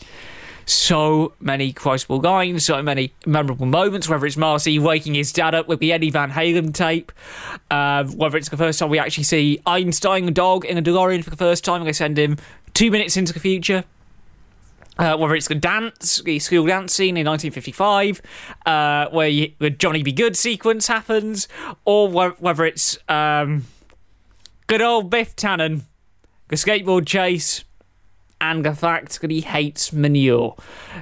So 0.66 1.34
many 1.40 1.74
quotable 1.74 2.20
lines, 2.20 2.66
so 2.66 2.82
many 2.84 3.12
memorable 3.26 3.66
moments, 3.66 4.08
whether 4.08 4.24
it's 4.28 4.38
Marty 4.38 4.78
waking 4.78 5.16
his 5.16 5.34
dad 5.34 5.56
up 5.56 5.68
with 5.68 5.80
the 5.80 5.92
Eddie 5.92 6.12
Van 6.12 6.30
Halen 6.30 6.76
tape, 6.76 7.12
uh, 7.72 8.04
whether 8.04 8.38
it's 8.38 8.50
the 8.50 8.58
first 8.58 8.78
time 8.78 8.90
we 8.90 9.00
actually 9.00 9.24
see 9.24 9.60
Einstein, 9.66 10.26
the 10.26 10.32
dog, 10.32 10.66
in 10.66 10.78
a 10.78 10.82
DeLorean 10.84 11.24
for 11.24 11.32
the 11.32 11.38
first 11.38 11.64
time, 11.64 11.82
and 11.82 11.88
they 11.88 11.94
send 11.94 12.20
him 12.20 12.38
two 12.76 12.92
minutes 12.92 13.18
into 13.18 13.34
the 13.34 13.40
future. 13.40 13.84
Uh, 15.00 15.16
whether 15.16 15.34
it's 15.34 15.48
the 15.48 15.56
dance, 15.56 16.22
the 16.26 16.38
school 16.40 16.66
dance 16.66 16.94
scene 16.94 17.16
in 17.16 17.26
1955, 17.26 18.22
uh, 18.66 19.08
where 19.12 19.30
the 19.58 19.70
Johnny 19.70 20.04
B. 20.04 20.12
Goode 20.12 20.36
sequence 20.36 20.88
happens, 20.88 21.48
or 21.86 22.10
wh- 22.10 22.42
whether 22.42 22.66
it's 22.66 23.00
um, 23.08 23.66
good 24.68 24.82
old 24.82 25.10
Biff 25.10 25.38
Tannen, 25.38 25.84
the 26.50 26.58
skateboard 26.58 27.08
chase, 27.08 27.64
and 28.42 28.66
the 28.66 28.74
fact 28.76 29.22
that 29.22 29.32
he 29.32 29.42
hates 29.42 29.94
manure. 29.94 30.56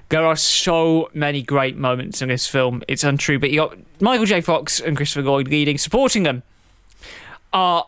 There 0.10 0.25
are 0.25 0.36
so 0.36 1.10
many 1.13 1.41
great 1.41 1.75
moments 1.75 2.21
in 2.21 2.29
this 2.29 2.47
film. 2.47 2.83
It's 2.88 3.03
untrue, 3.03 3.39
but 3.39 3.49
you 3.49 3.57
got 3.57 3.77
Michael 3.99 4.25
J. 4.27 4.41
Fox 4.41 4.79
and 4.79 4.95
Christopher 4.95 5.23
Lloyd 5.23 5.47
leading, 5.47 5.77
supporting 5.77 6.21
them 6.23 6.43
are 7.53 7.88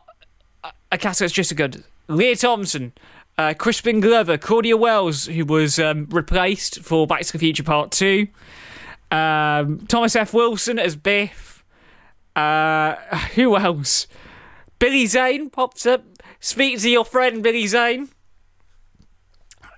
a 0.91 0.98
cast 0.98 1.19
that's 1.19 1.34
just 1.34 1.52
a 1.52 1.56
good. 1.56 1.84
Lea 2.08 2.36
Thompson, 2.36 2.93
uh, 3.39 3.54
Crispin 3.54 4.02
Glover, 4.02 4.38
Claudia 4.38 4.75
Wells, 4.75 5.28
who 5.28 5.45
was 5.45 5.80
um, 5.80 6.08
replaced 6.12 6.82
for 6.82 7.08
Back 7.08 7.21
to 7.21 7.32
the 7.32 7.39
Future 7.39 7.63
Part 7.63 7.89
2, 7.91 8.28
um, 9.12 9.86
Thomas 9.88 10.13
F. 10.13 10.34
Wilson 10.34 10.78
as 10.78 10.97
Biff. 10.97 11.63
Uh, 12.36 12.95
who 13.36 13.56
else? 13.56 14.08
Billy 14.78 15.06
Zane 15.06 15.49
pops 15.49 15.86
up. 15.86 16.04
Speak 16.41 16.80
to 16.80 16.89
your 16.89 17.06
friend 17.06 17.41
Billy 17.41 17.65
Zane. 17.65 18.10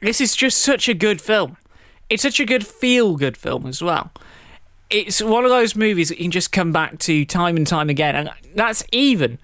This 0.02 0.20
is 0.20 0.36
just 0.36 0.58
such 0.58 0.90
a 0.90 0.96
good 0.96 1.22
film. 1.22 1.56
It's 2.10 2.24
such 2.24 2.40
a 2.40 2.46
good 2.46 2.66
feel 2.66 3.16
good 3.16 3.38
film 3.38 3.68
as 3.68 3.80
well. 3.80 4.12
It's 4.90 5.22
one 5.22 5.44
of 5.44 5.52
those 5.52 5.76
movies 5.76 6.10
that 6.10 6.18
you 6.18 6.24
can 6.26 6.32
just 6.32 6.52
come 6.52 6.72
back 6.72 6.98
to 7.00 7.26
time 7.26 7.58
and 7.58 7.68
time 7.68 7.92
again, 7.92 8.16
and 8.16 8.32
that's 8.56 8.84
even. 8.92 9.38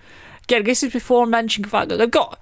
Again, 0.45 0.63
this 0.63 0.81
is 0.81 0.91
before 0.91 1.23
I 1.23 1.29
mentioned 1.29 1.65
the 1.65 1.69
fact 1.69 1.89
that 1.89 1.97
they've 1.97 2.09
got 2.09 2.39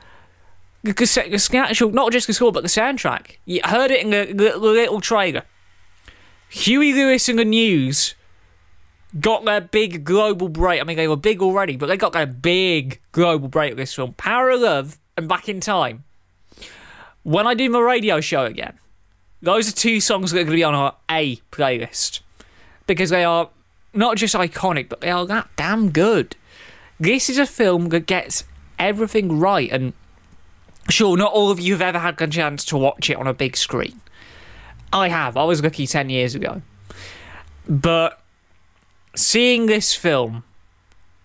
the, 0.85 1.57
actual, 1.57 1.91
not 1.91 2.11
just 2.11 2.27
the 2.27 2.33
score, 2.33 2.51
but 2.51 2.63
the 2.63 2.69
soundtrack. 2.69 3.37
You 3.45 3.61
heard 3.63 3.91
it 3.91 4.01
in 4.01 4.11
the, 4.11 4.25
the, 4.27 4.51
the 4.51 4.59
little 4.59 5.01
trailer. 5.01 5.43
Huey 6.49 6.93
Lewis 6.93 7.27
and 7.27 7.39
the 7.39 7.45
News 7.45 8.15
got 9.19 9.45
their 9.45 9.61
big 9.61 10.03
global 10.03 10.49
break. 10.49 10.79
I 10.79 10.83
mean, 10.83 10.97
they 10.97 11.07
were 11.07 11.15
big 11.15 11.41
already, 11.41 11.75
but 11.75 11.87
they 11.87 11.97
got 11.97 12.13
their 12.13 12.25
big 12.25 13.01
global 13.11 13.47
break 13.47 13.71
with 13.71 13.77
this 13.79 13.93
film. 13.93 14.13
Power 14.13 14.51
of 14.51 14.61
Love 14.61 14.99
and 15.17 15.27
Back 15.27 15.49
in 15.49 15.59
Time 15.59 16.03
when 17.25 17.47
I 17.47 17.55
do 17.55 17.67
my 17.71 17.79
radio 17.79 18.21
show 18.21 18.45
again, 18.45 18.77
those 19.41 19.67
are 19.67 19.75
two 19.75 19.99
songs 19.99 20.29
that 20.31 20.37
are 20.37 20.43
going 20.43 20.51
to 20.51 20.55
be 20.55 20.63
on 20.63 20.75
our 20.75 20.95
A 21.09 21.37
playlist 21.51 22.19
because 22.85 23.09
they 23.09 23.23
are 23.23 23.49
not 23.95 24.17
just 24.17 24.35
iconic, 24.35 24.89
but 24.89 25.01
they 25.01 25.09
are 25.09 25.25
that 25.25 25.49
damn 25.55 25.89
good. 25.89 26.35
This 26.99 27.27
is 27.27 27.39
a 27.39 27.47
film 27.47 27.89
that 27.89 28.05
gets 28.05 28.43
everything 28.77 29.39
right, 29.39 29.71
and 29.71 29.93
sure, 30.89 31.17
not 31.17 31.31
all 31.31 31.51
of 31.51 31.59
you 31.59 31.73
have 31.73 31.81
ever 31.81 31.99
had 31.99 32.21
a 32.21 32.27
chance 32.27 32.63
to 32.65 32.77
watch 32.77 33.09
it 33.09 33.17
on 33.17 33.27
a 33.27 33.33
big 33.33 33.57
screen. 33.57 34.01
I 34.93 35.09
have. 35.09 35.35
I 35.35 35.43
was 35.43 35.61
lucky 35.61 35.87
10 35.87 36.09
years 36.09 36.35
ago. 36.35 36.61
But 37.67 38.21
seeing 39.15 39.65
this 39.65 39.93
film 39.93 40.43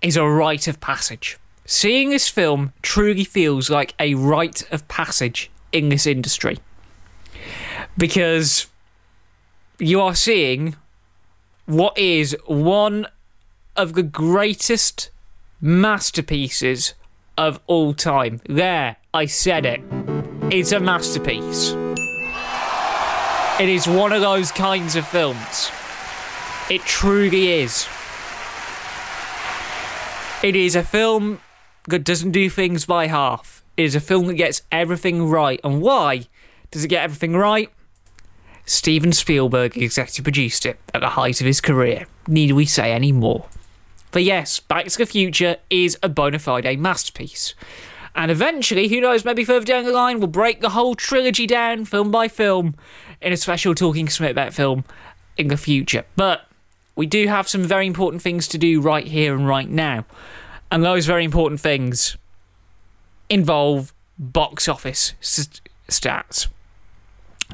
is 0.02 0.16
a 0.16 0.24
rite 0.24 0.66
of 0.66 0.80
passage. 0.80 1.38
Seeing 1.66 2.10
this 2.10 2.28
film 2.28 2.72
truly 2.82 3.24
feels 3.24 3.70
like 3.70 3.94
a 4.00 4.14
rite 4.14 4.62
of 4.72 4.88
passage 4.88 5.50
in 5.72 5.88
this 5.88 6.06
industry 6.06 6.58
because 7.96 8.66
you 9.78 10.00
are 10.00 10.14
seeing 10.14 10.74
what 11.66 11.96
is 11.96 12.36
one 12.46 13.06
of 13.76 13.94
the 13.94 14.02
greatest 14.02 15.10
masterpieces 15.60 16.94
of 17.40 17.58
all 17.66 17.94
time. 17.94 18.38
There, 18.46 18.96
I 19.14 19.24
said 19.24 19.64
it. 19.64 19.80
It's 20.52 20.72
a 20.72 20.78
masterpiece. 20.78 21.70
It 23.58 23.68
is 23.68 23.88
one 23.88 24.12
of 24.12 24.20
those 24.20 24.52
kinds 24.52 24.94
of 24.94 25.08
films. 25.08 25.70
It 26.68 26.82
truly 26.82 27.62
is. 27.62 27.88
It 30.42 30.54
is 30.54 30.76
a 30.76 30.82
film 30.82 31.40
that 31.88 32.04
doesn't 32.04 32.32
do 32.32 32.50
things 32.50 32.84
by 32.84 33.06
half 33.06 33.64
It 33.78 33.84
is 33.84 33.94
a 33.94 34.00
film 34.00 34.26
that 34.26 34.34
gets 34.34 34.60
everything 34.70 35.26
right. 35.26 35.60
And 35.64 35.80
why 35.80 36.26
does 36.70 36.84
it 36.84 36.88
get 36.88 37.04
everything 37.04 37.34
right? 37.34 37.70
Steven 38.66 39.12
Spielberg 39.12 39.78
executive 39.78 40.24
produced 40.24 40.66
it 40.66 40.78
at 40.92 41.00
the 41.00 41.08
height 41.08 41.40
of 41.40 41.46
his 41.46 41.62
career. 41.62 42.06
Need 42.28 42.52
we 42.52 42.66
say 42.66 42.92
any 42.92 43.12
more? 43.12 43.46
But 44.12 44.24
yes, 44.24 44.60
Back 44.60 44.86
to 44.86 44.98
the 44.98 45.06
Future 45.06 45.56
is 45.68 45.98
a 46.02 46.08
bona 46.08 46.38
fide 46.38 46.78
masterpiece. 46.78 47.54
And 48.14 48.30
eventually, 48.30 48.88
who 48.88 49.00
knows, 49.00 49.24
maybe 49.24 49.44
further 49.44 49.64
down 49.64 49.84
the 49.84 49.92
line, 49.92 50.18
we'll 50.18 50.26
break 50.26 50.60
the 50.60 50.70
whole 50.70 50.94
trilogy 50.94 51.46
down, 51.46 51.84
film 51.84 52.10
by 52.10 52.26
film, 52.28 52.74
in 53.20 53.32
a 53.32 53.36
special 53.36 53.74
Talking 53.74 54.08
Smith 54.08 54.32
about 54.32 54.52
film 54.52 54.84
in 55.36 55.48
the 55.48 55.56
future. 55.56 56.04
But 56.16 56.46
we 56.96 57.06
do 57.06 57.28
have 57.28 57.48
some 57.48 57.62
very 57.62 57.86
important 57.86 58.22
things 58.22 58.48
to 58.48 58.58
do 58.58 58.80
right 58.80 59.06
here 59.06 59.34
and 59.34 59.46
right 59.46 59.68
now. 59.68 60.04
And 60.72 60.84
those 60.84 61.06
very 61.06 61.24
important 61.24 61.60
things 61.60 62.16
involve 63.28 63.92
box 64.18 64.68
office 64.68 65.14
st- 65.20 65.60
stats. 65.88 66.48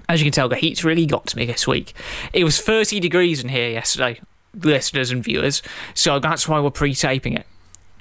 As 0.09 0.21
you 0.21 0.25
can 0.25 0.33
tell, 0.33 0.49
the 0.49 0.57
heat's 0.57 0.85
really 0.85 1.07
got 1.07 1.27
to 1.29 1.37
me 1.37 1.47
this 1.47 1.67
week. 1.67 1.95
It 2.33 2.45
was 2.45 2.61
30 2.61 3.01
degrees 3.01 3.43
in 3.43 3.49
here 3.49 3.71
yesterday, 3.71 4.21
listeners 4.57 5.11
and 5.11 5.23
viewers, 5.23 5.63
so 5.95 6.19
that's 6.19 6.49
why 6.49 6.61
we're 6.61 6.71
pre 6.71 6.95
taping 6.95 7.35
it. 7.35 7.47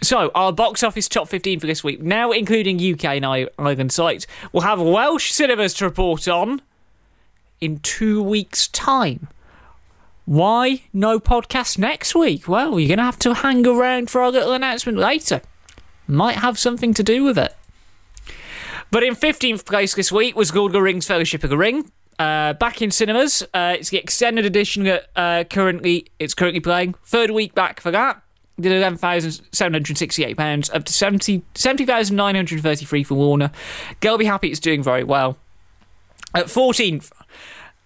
So, 0.02 0.30
our 0.36 0.52
box 0.52 0.84
office 0.84 1.08
top 1.08 1.30
15 1.30 1.60
for 1.62 1.68
this 1.68 1.84
week, 1.84 2.02
now 2.02 2.32
including 2.32 2.78
UK 2.78 3.06
and 3.06 3.26
Ireland 3.58 3.92
sites, 3.92 4.28
will 4.52 4.62
have 4.62 4.80
Welsh 4.80 5.32
cinemas 5.32 5.74
to 5.76 5.86
report 5.86 6.28
on 6.28 6.62
in 7.62 7.80
two 7.80 8.22
weeks' 8.22 8.68
time. 8.68 9.28
Why 10.26 10.84
no 10.92 11.20
podcast 11.20 11.78
next 11.78 12.16
week? 12.16 12.48
Well, 12.48 12.80
you're 12.80 12.90
going 12.90 12.98
to 12.98 13.04
have 13.04 13.20
to 13.20 13.36
hang 13.36 13.66
around 13.66 14.10
for 14.10 14.22
our 14.22 14.32
little 14.32 14.54
announcement 14.54 14.98
later. 14.98 15.42
Might 16.08 16.38
have 16.38 16.60
something 16.60 16.94
to 16.96 17.04
do 17.04 17.24
with 17.24 17.38
it. 17.38 17.56
But 18.92 19.04
in 19.04 19.16
15th 19.16 19.66
place 19.66 19.94
this 19.94 20.12
week 20.12 20.36
was 20.36 20.54
Lord 20.54 20.74
Rings 20.74 21.08
Fellowship 21.08 21.44
of 21.44 21.50
the 21.50 21.58
Ring. 21.58 21.92
Uh, 22.18 22.54
back 22.54 22.82
in 22.82 22.92
cinemas. 22.92 23.44
Uh, 23.54 23.76
it's 23.78 23.90
the 23.90 23.98
extended 23.98 24.46
edition 24.46 24.86
that 24.86 25.10
uh, 25.16 25.44
currently 25.50 26.08
it's 26.20 26.34
currently 26.34 26.62
playing. 26.62 26.96
Third 27.04 27.32
week 27.32 27.54
back 27.54 27.82
for 27.82 27.92
that. 27.92 28.22
did 28.60 28.72
£11,768, 28.72 30.74
up 30.74 30.86
to 30.86 30.94
70 30.94 31.44
70,933 31.56 33.04
for 33.04 33.16
Warner. 33.16 33.52
Girl 34.00 34.18
Be 34.18 34.24
Happy 34.26 34.50
it's 34.50 34.62
doing 34.62 34.82
very 34.82 35.04
well. 35.04 35.38
At 36.34 36.46
14th, 36.46 37.12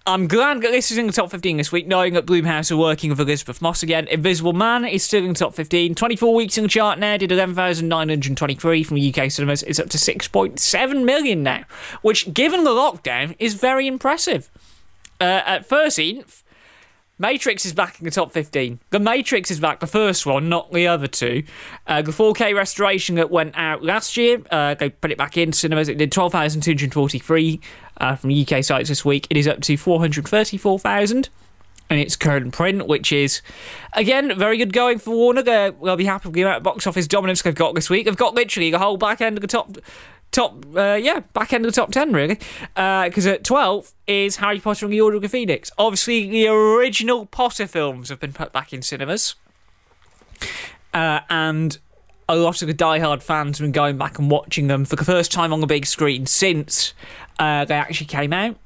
I'm 0.10 0.26
glad 0.26 0.64
that 0.64 0.72
this 0.72 0.90
is 0.90 0.98
in 0.98 1.06
the 1.06 1.14
top 1.14 1.30
15 1.30 1.58
this 1.58 1.72
week, 1.72 1.86
knowing 1.86 2.16
that 2.16 2.26
Blumhouse 2.26 2.72
are 2.72 2.78
working 2.78 3.12
with 3.12 3.20
Elisabeth 3.20 3.62
Moss 3.62 3.84
again. 3.84 4.08
Invisible 4.08 4.54
Man 4.54 4.84
is 4.84 5.04
still 5.04 5.24
in 5.24 5.34
the 5.34 5.36
top 5.36 5.54
15. 5.54 5.94
24 5.94 6.34
weeks 6.34 6.58
in 6.58 6.64
the 6.64 6.68
chart 6.68 6.98
now, 6.98 7.16
did 7.16 7.32
11,923 7.32 8.84
from 8.84 8.98
UK 8.98 9.30
cinemas. 9.30 9.62
It's 9.62 9.80
up 9.80 9.88
to 9.90 10.00
6.7 10.00 11.06
million 11.06 11.44
now, 11.44 11.64
which, 12.02 12.34
given 12.34 12.64
the 12.64 12.72
lockdown, 12.72 13.36
is 13.38 13.54
very 13.54 13.86
impressive. 13.86 14.50
Uh, 15.22 15.44
at 15.46 15.70
13th, 15.70 16.42
Matrix 17.22 17.66
is 17.66 17.74
back 17.74 18.00
in 18.00 18.06
the 18.06 18.12
top 18.12 18.32
15. 18.32 18.80
The 18.92 19.00
Matrix 19.00 19.52
is 19.52 19.60
back, 19.60 19.82
the 19.82 19.88
first 19.88 20.26
one, 20.26 20.48
not 20.48 20.72
the 20.72 20.88
other 20.88 21.08
two. 21.08 21.44
Uh, 21.86 22.02
the 22.02 22.12
4K 22.12 22.56
restoration 22.56 23.16
that 23.16 23.30
went 23.30 23.56
out 23.58 23.84
last 23.84 24.16
year, 24.16 24.42
uh, 24.50 24.74
they 24.74 24.90
put 24.90 25.12
it 25.12 25.18
back 25.18 25.36
in 25.36 25.52
cinemas. 25.52 25.90
It 25.90 25.98
did 25.98 26.14
12,243 26.14 27.60
uh, 28.00 28.16
from 28.16 28.32
UK 28.32 28.64
sites 28.64 28.90
this 28.90 29.04
week. 29.04 29.28
It 29.30 29.38
is 29.38 29.48
up 29.48 29.62
to 29.62 29.78
434,000 29.78 31.30
in 31.90 31.98
its 31.98 32.16
current 32.16 32.54
print, 32.54 32.88
which 32.88 33.12
is, 33.12 33.42
again, 33.94 34.38
very 34.38 34.58
good 34.58 34.74
going 34.74 35.00
for 35.00 35.12
Warner. 35.12 35.42
They'll 35.42 35.96
be 35.96 36.06
happy 36.06 36.30
with 36.30 36.36
the 36.36 36.44
amount 36.44 36.58
of 36.58 36.64
box 36.64 36.86
office 36.86 37.08
dominance 37.08 37.42
they've 37.42 37.56
got 37.56 37.76
this 37.76 37.90
week. 37.90 38.06
They've 38.06 38.16
got 38.16 38.36
literally 38.36 38.72
the 38.72 38.80
whole 38.80 38.98
back 38.98 39.22
end 39.22 39.38
of 39.38 39.42
the 39.42 39.48
top 39.48 39.78
top, 40.32 40.64
uh, 40.76 40.94
yeah, 40.94 41.22
back 41.34 41.54
end 41.54 41.66
of 41.66 41.72
the 41.72 41.76
top 41.76 41.92
10, 41.92 42.14
really. 42.14 42.36
Because 42.76 43.26
uh, 43.26 43.32
at 43.32 43.44
12 43.44 43.94
is 44.08 44.36
Harry 44.38 44.60
Potter 44.60 44.86
and 44.86 44.94
the 44.94 45.02
Order 45.02 45.18
of 45.18 45.24
the 45.24 45.30
Phoenix. 45.30 45.72
Obviously, 45.78 46.30
the 46.30 46.48
original 46.48 47.26
Potter 47.26 47.66
films 47.66 48.10
have 48.10 48.20
been 48.20 48.34
put 48.34 48.54
back 48.54 48.72
in 48.72 48.82
cinemas. 48.82 49.36
Uh, 50.94 51.22
and 51.30 51.80
a 52.28 52.36
lot 52.36 52.62
of 52.62 52.68
the 52.68 52.74
die-hard 52.74 53.24
fans 53.24 53.58
have 53.58 53.66
been 53.66 53.72
going 53.72 53.98
back 53.98 54.20
and 54.20 54.30
watching 54.30 54.68
them 54.68 54.86
for 54.86 54.96
the 54.96 55.04
first 55.04 55.32
time 55.32 55.52
on 55.52 55.62
the 55.62 55.68
big 55.68 55.86
screen 55.86 56.28
since 56.28 56.94
uh, 57.40 57.66
they 57.66 57.76
actually 57.76 58.08
came 58.08 58.34
out. 58.34 58.58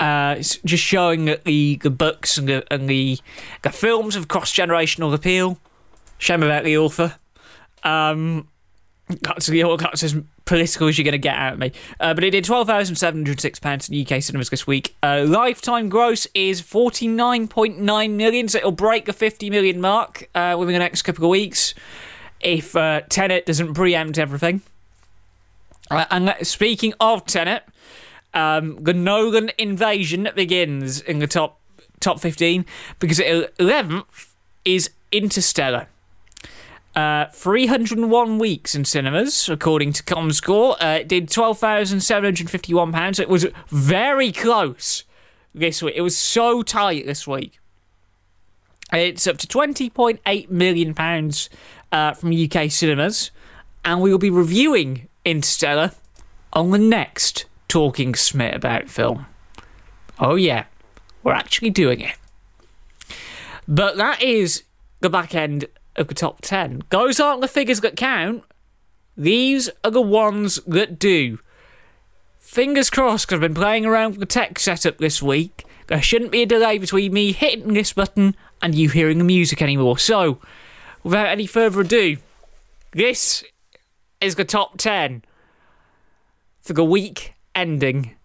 Uh, 0.00 0.36
it's 0.38 0.56
just 0.58 0.82
showing 0.82 1.24
that 1.26 1.44
the, 1.44 1.76
the 1.82 1.90
books 1.90 2.38
and 2.38 2.48
the 2.48 2.72
and 2.72 2.88
the 2.88 3.18
the 3.62 3.70
films 3.70 4.14
have 4.14 4.28
cross 4.28 4.52
generational 4.52 5.12
appeal. 5.12 5.58
Shame 6.18 6.42
about 6.42 6.64
the 6.64 6.76
author. 6.78 7.16
Um, 7.82 8.48
that's 9.08 9.46
the 9.46 9.62
as 9.62 10.16
political 10.44 10.88
as 10.88 10.98
you're 10.98 11.04
going 11.04 11.12
to 11.12 11.18
get 11.18 11.36
out 11.36 11.54
of 11.54 11.58
me. 11.58 11.72
Uh, 11.98 12.14
but 12.14 12.24
it 12.24 12.30
did 12.30 12.44
twelve 12.44 12.66
thousand 12.66 12.96
seven 12.96 13.20
hundred 13.20 13.40
six 13.40 13.58
pounds 13.58 13.88
in 13.88 14.00
UK 14.00 14.22
cinemas 14.22 14.50
this 14.50 14.66
week. 14.66 14.96
Uh, 15.02 15.24
lifetime 15.26 15.88
gross 15.88 16.26
is 16.34 16.60
forty 16.60 17.08
nine 17.08 17.48
point 17.48 17.78
nine 17.78 18.16
million, 18.16 18.48
so 18.48 18.58
it'll 18.58 18.72
break 18.72 19.06
the 19.06 19.12
fifty 19.12 19.50
million 19.50 19.80
mark 19.80 20.28
uh, 20.34 20.56
within 20.58 20.74
the 20.74 20.78
next 20.78 21.02
couple 21.02 21.24
of 21.24 21.30
weeks 21.30 21.74
if 22.40 22.76
uh, 22.76 23.00
Tenet 23.08 23.46
doesn't 23.46 23.74
preempt 23.74 24.18
everything. 24.18 24.62
Uh, 25.90 26.04
and 26.10 26.34
speaking 26.42 26.94
of 27.00 27.24
Tenet, 27.26 27.64
um, 28.34 28.82
the 28.82 28.92
Nolan 28.92 29.50
invasion 29.58 30.28
begins 30.34 31.00
in 31.00 31.18
the 31.18 31.26
top 31.26 31.60
top 32.00 32.20
fifteen 32.20 32.64
because 32.98 33.18
eleventh 33.20 34.34
is 34.64 34.90
Interstellar. 35.12 35.88
Uh, 36.94 37.26
301 37.32 38.38
weeks 38.38 38.74
in 38.74 38.84
cinemas, 38.84 39.48
according 39.48 39.92
to 39.92 40.02
ComScore. 40.02 40.72
Uh, 40.80 40.98
it 41.00 41.06
did 41.06 41.28
£12,751. 41.28 43.20
It 43.20 43.28
was 43.28 43.46
very 43.68 44.32
close 44.32 45.04
this 45.54 45.80
week. 45.80 45.94
It 45.96 46.00
was 46.00 46.16
so 46.16 46.62
tight 46.62 47.06
this 47.06 47.24
week. 47.24 47.60
It's 48.92 49.28
up 49.28 49.38
to 49.38 49.46
£20.8 49.46 50.50
million 50.50 50.94
uh, 51.92 52.14
from 52.14 52.32
UK 52.32 52.70
cinemas. 52.70 53.30
And 53.84 54.00
we 54.00 54.10
will 54.10 54.18
be 54.18 54.30
reviewing 54.30 55.07
Interstellar 55.28 55.92
on 56.54 56.70
the 56.70 56.78
next 56.78 57.44
Talking 57.68 58.14
Smith 58.14 58.54
About 58.54 58.88
film. 58.88 59.26
Oh, 60.18 60.36
yeah, 60.36 60.64
we're 61.22 61.34
actually 61.34 61.68
doing 61.68 62.00
it. 62.00 62.16
But 63.68 63.98
that 63.98 64.22
is 64.22 64.62
the 65.00 65.10
back 65.10 65.34
end 65.34 65.66
of 65.96 66.08
the 66.08 66.14
top 66.14 66.40
10. 66.40 66.84
Those 66.88 67.20
aren't 67.20 67.42
the 67.42 67.48
figures 67.48 67.80
that 67.82 67.94
count. 67.94 68.42
These 69.18 69.68
are 69.84 69.90
the 69.90 70.00
ones 70.00 70.60
that 70.66 70.98
do. 70.98 71.40
Fingers 72.38 72.88
crossed, 72.88 73.30
I've 73.30 73.40
been 73.40 73.52
playing 73.52 73.84
around 73.84 74.12
with 74.12 74.20
the 74.20 74.26
tech 74.26 74.58
setup 74.58 74.96
this 74.96 75.22
week. 75.22 75.66
There 75.88 76.00
shouldn't 76.00 76.32
be 76.32 76.42
a 76.42 76.46
delay 76.46 76.78
between 76.78 77.12
me 77.12 77.32
hitting 77.32 77.74
this 77.74 77.92
button 77.92 78.34
and 78.62 78.74
you 78.74 78.88
hearing 78.88 79.18
the 79.18 79.24
music 79.24 79.60
anymore. 79.60 79.98
So, 79.98 80.40
without 81.04 81.28
any 81.28 81.46
further 81.46 81.82
ado, 81.82 82.16
this 82.92 83.44
is 84.20 84.34
the 84.34 84.44
top 84.44 84.76
10 84.78 85.22
for 86.60 86.72
the 86.72 86.84
week 86.84 87.34
ending 87.54 88.16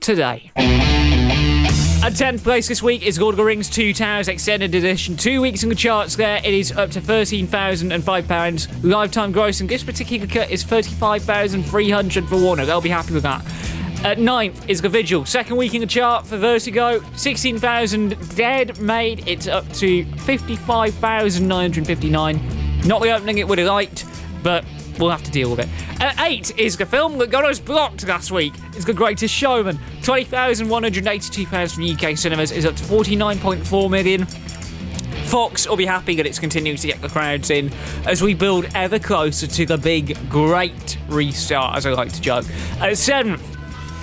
today. 0.00 0.50
At 0.56 2.12
10th 2.12 2.44
place 2.44 2.68
this 2.68 2.82
week 2.82 3.04
is 3.04 3.18
Lord 3.18 3.32
of 3.32 3.38
the 3.38 3.44
Rings 3.44 3.68
2 3.68 3.92
Towers 3.92 4.28
Extended 4.28 4.74
Edition. 4.74 5.16
Two 5.16 5.40
weeks 5.40 5.64
in 5.64 5.68
the 5.68 5.74
charts 5.74 6.14
there, 6.14 6.38
it 6.38 6.54
is 6.54 6.72
up 6.72 6.90
to 6.92 7.00
£13,005. 7.00 8.84
Lifetime 8.84 9.32
gross 9.32 9.60
in 9.60 9.66
this 9.66 9.82
particular 9.82 10.26
cut 10.26 10.50
is 10.50 10.64
£35,300 10.64 12.28
for 12.28 12.40
Warner. 12.40 12.64
They'll 12.64 12.80
be 12.80 12.88
happy 12.88 13.12
with 13.12 13.24
that. 13.24 13.44
At 14.04 14.18
9th 14.18 14.68
is 14.68 14.80
The 14.80 14.88
Vigil. 14.88 15.24
Second 15.24 15.56
week 15.56 15.74
in 15.74 15.80
the 15.80 15.86
chart 15.86 16.24
for 16.24 16.36
Vertigo. 16.36 17.02
16,000 17.16 18.36
dead 18.36 18.78
made. 18.78 19.26
It's 19.26 19.48
up 19.48 19.68
to 19.74 20.04
55,959. 20.04 22.80
Not 22.86 23.02
the 23.02 23.10
opening 23.10 23.38
it 23.38 23.48
would 23.48 23.58
have 23.58 23.66
liked, 23.66 24.04
but 24.46 24.64
we'll 25.00 25.10
have 25.10 25.24
to 25.24 25.30
deal 25.32 25.50
with 25.50 25.58
it. 25.58 25.68
At 26.00 26.20
8 26.20 26.56
is 26.56 26.76
the 26.76 26.86
film 26.86 27.18
that 27.18 27.32
got 27.32 27.44
us 27.44 27.58
blocked 27.58 28.06
last 28.06 28.30
week. 28.30 28.54
It's 28.76 28.84
The 28.84 28.92
Greatest 28.92 29.34
Showman. 29.34 29.76
£20,182 30.02 31.74
from 31.74 31.82
UK 31.82 32.16
cinemas 32.16 32.52
is 32.52 32.64
up 32.64 32.76
to 32.76 32.84
49.4 32.84 33.90
million. 33.90 34.24
Fox 35.26 35.68
will 35.68 35.74
be 35.74 35.84
happy 35.84 36.14
that 36.14 36.26
it's 36.26 36.38
continuing 36.38 36.76
to 36.76 36.86
get 36.86 37.02
the 37.02 37.08
crowds 37.08 37.50
in 37.50 37.72
as 38.06 38.22
we 38.22 38.34
build 38.34 38.68
ever 38.76 39.00
closer 39.00 39.48
to 39.48 39.66
the 39.66 39.76
big, 39.76 40.16
great 40.30 40.96
restart, 41.08 41.76
as 41.76 41.84
I 41.84 41.90
like 41.90 42.12
to 42.12 42.20
joke. 42.20 42.44
Uh, 42.80 42.84
At 42.84 42.92
7th 42.92 43.42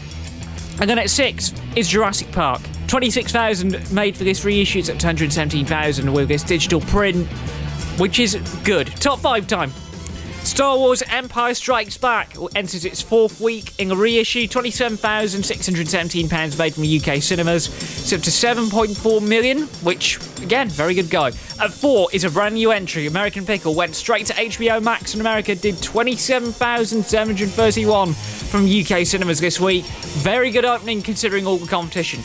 And 0.79 0.89
then 0.89 0.99
at 0.99 1.09
six 1.09 1.53
is 1.75 1.87
Jurassic 1.87 2.31
Park. 2.31 2.61
26,000 2.87 3.91
made 3.93 4.17
for 4.17 4.25
this 4.25 4.43
reissue, 4.43 4.79
it's 4.79 4.89
to 4.89 4.93
117,000 4.93 6.11
with 6.11 6.27
this 6.27 6.43
digital 6.43 6.81
print, 6.81 7.27
which 7.97 8.19
is 8.19 8.35
good. 8.63 8.87
Top 8.87 9.19
five 9.19 9.47
time. 9.47 9.71
Star 10.43 10.77
Wars 10.77 11.01
Empire 11.07 11.53
Strikes 11.53 11.97
Back 11.97 12.35
enters 12.55 12.83
its 12.83 12.99
fourth 13.01 13.39
week 13.39 13.79
in 13.79 13.91
a 13.91 13.95
reissue. 13.95 14.47
£27,617 14.47 16.57
made 16.57 16.73
from 16.73 16.83
UK 16.83 17.21
cinemas. 17.21 17.67
It's 17.67 18.11
up 18.11 18.21
to 18.21 18.31
7.4 18.31 19.21
million, 19.25 19.67
which, 19.83 20.17
again, 20.41 20.67
very 20.67 20.95
good 20.95 21.11
go. 21.11 21.25
At 21.25 21.71
four 21.71 22.09
is 22.11 22.23
a 22.23 22.29
brand 22.29 22.55
new 22.55 22.71
entry. 22.71 23.05
American 23.05 23.45
Pickle 23.45 23.75
went 23.75 23.93
straight 23.95 24.25
to 24.27 24.33
HBO 24.33 24.81
Max 24.81 25.13
in 25.13 25.21
America, 25.21 25.53
did 25.55 25.79
27,731 25.81 28.13
from 28.13 28.65
UK 28.65 29.05
cinemas 29.05 29.39
this 29.39 29.59
week. 29.59 29.85
Very 29.85 30.49
good 30.49 30.65
opening 30.65 31.03
considering 31.03 31.45
all 31.45 31.57
the 31.57 31.67
competition. 31.67 32.23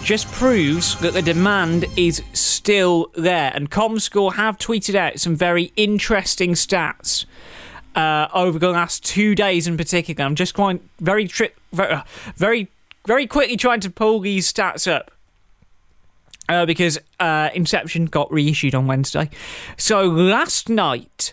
just 0.03 0.27
proves 0.33 0.99
that 0.99 1.15
the 1.15 1.23
demand 1.23 1.85
is 1.97 2.23
still 2.33 3.11
there. 3.15 3.53
And 3.55 3.71
ComScore 3.71 4.35
have 4.35 4.59
tweeted 4.59 4.95
out 4.95 5.21
some 5.21 5.37
very 5.37 5.73
interesting 5.77 6.55
stats 6.55 7.25
uh, 7.95 8.27
over 8.35 8.59
the 8.59 8.71
last 8.71 9.05
two 9.05 9.35
days 9.35 9.67
in 9.67 9.77
particular. 9.77 10.25
I'm 10.25 10.35
just 10.35 10.55
quite 10.55 10.81
very 10.99 11.29
tri- 11.29 11.53
very, 11.73 11.93
uh, 11.93 12.03
very 12.37 12.69
very 13.07 13.27
quickly 13.27 13.57
trying 13.57 13.81
to 13.81 13.91
pull 13.91 14.21
these 14.21 14.53
stats 14.53 14.91
up. 14.91 15.11
Uh, 16.49 16.67
because 16.67 16.99
uh, 17.21 17.51
Inception 17.55 18.07
got 18.07 18.31
reissued 18.31 18.75
on 18.75 18.87
Wednesday. 18.87 19.31
So 19.79 20.03
last 20.03 20.69
night 20.69 21.33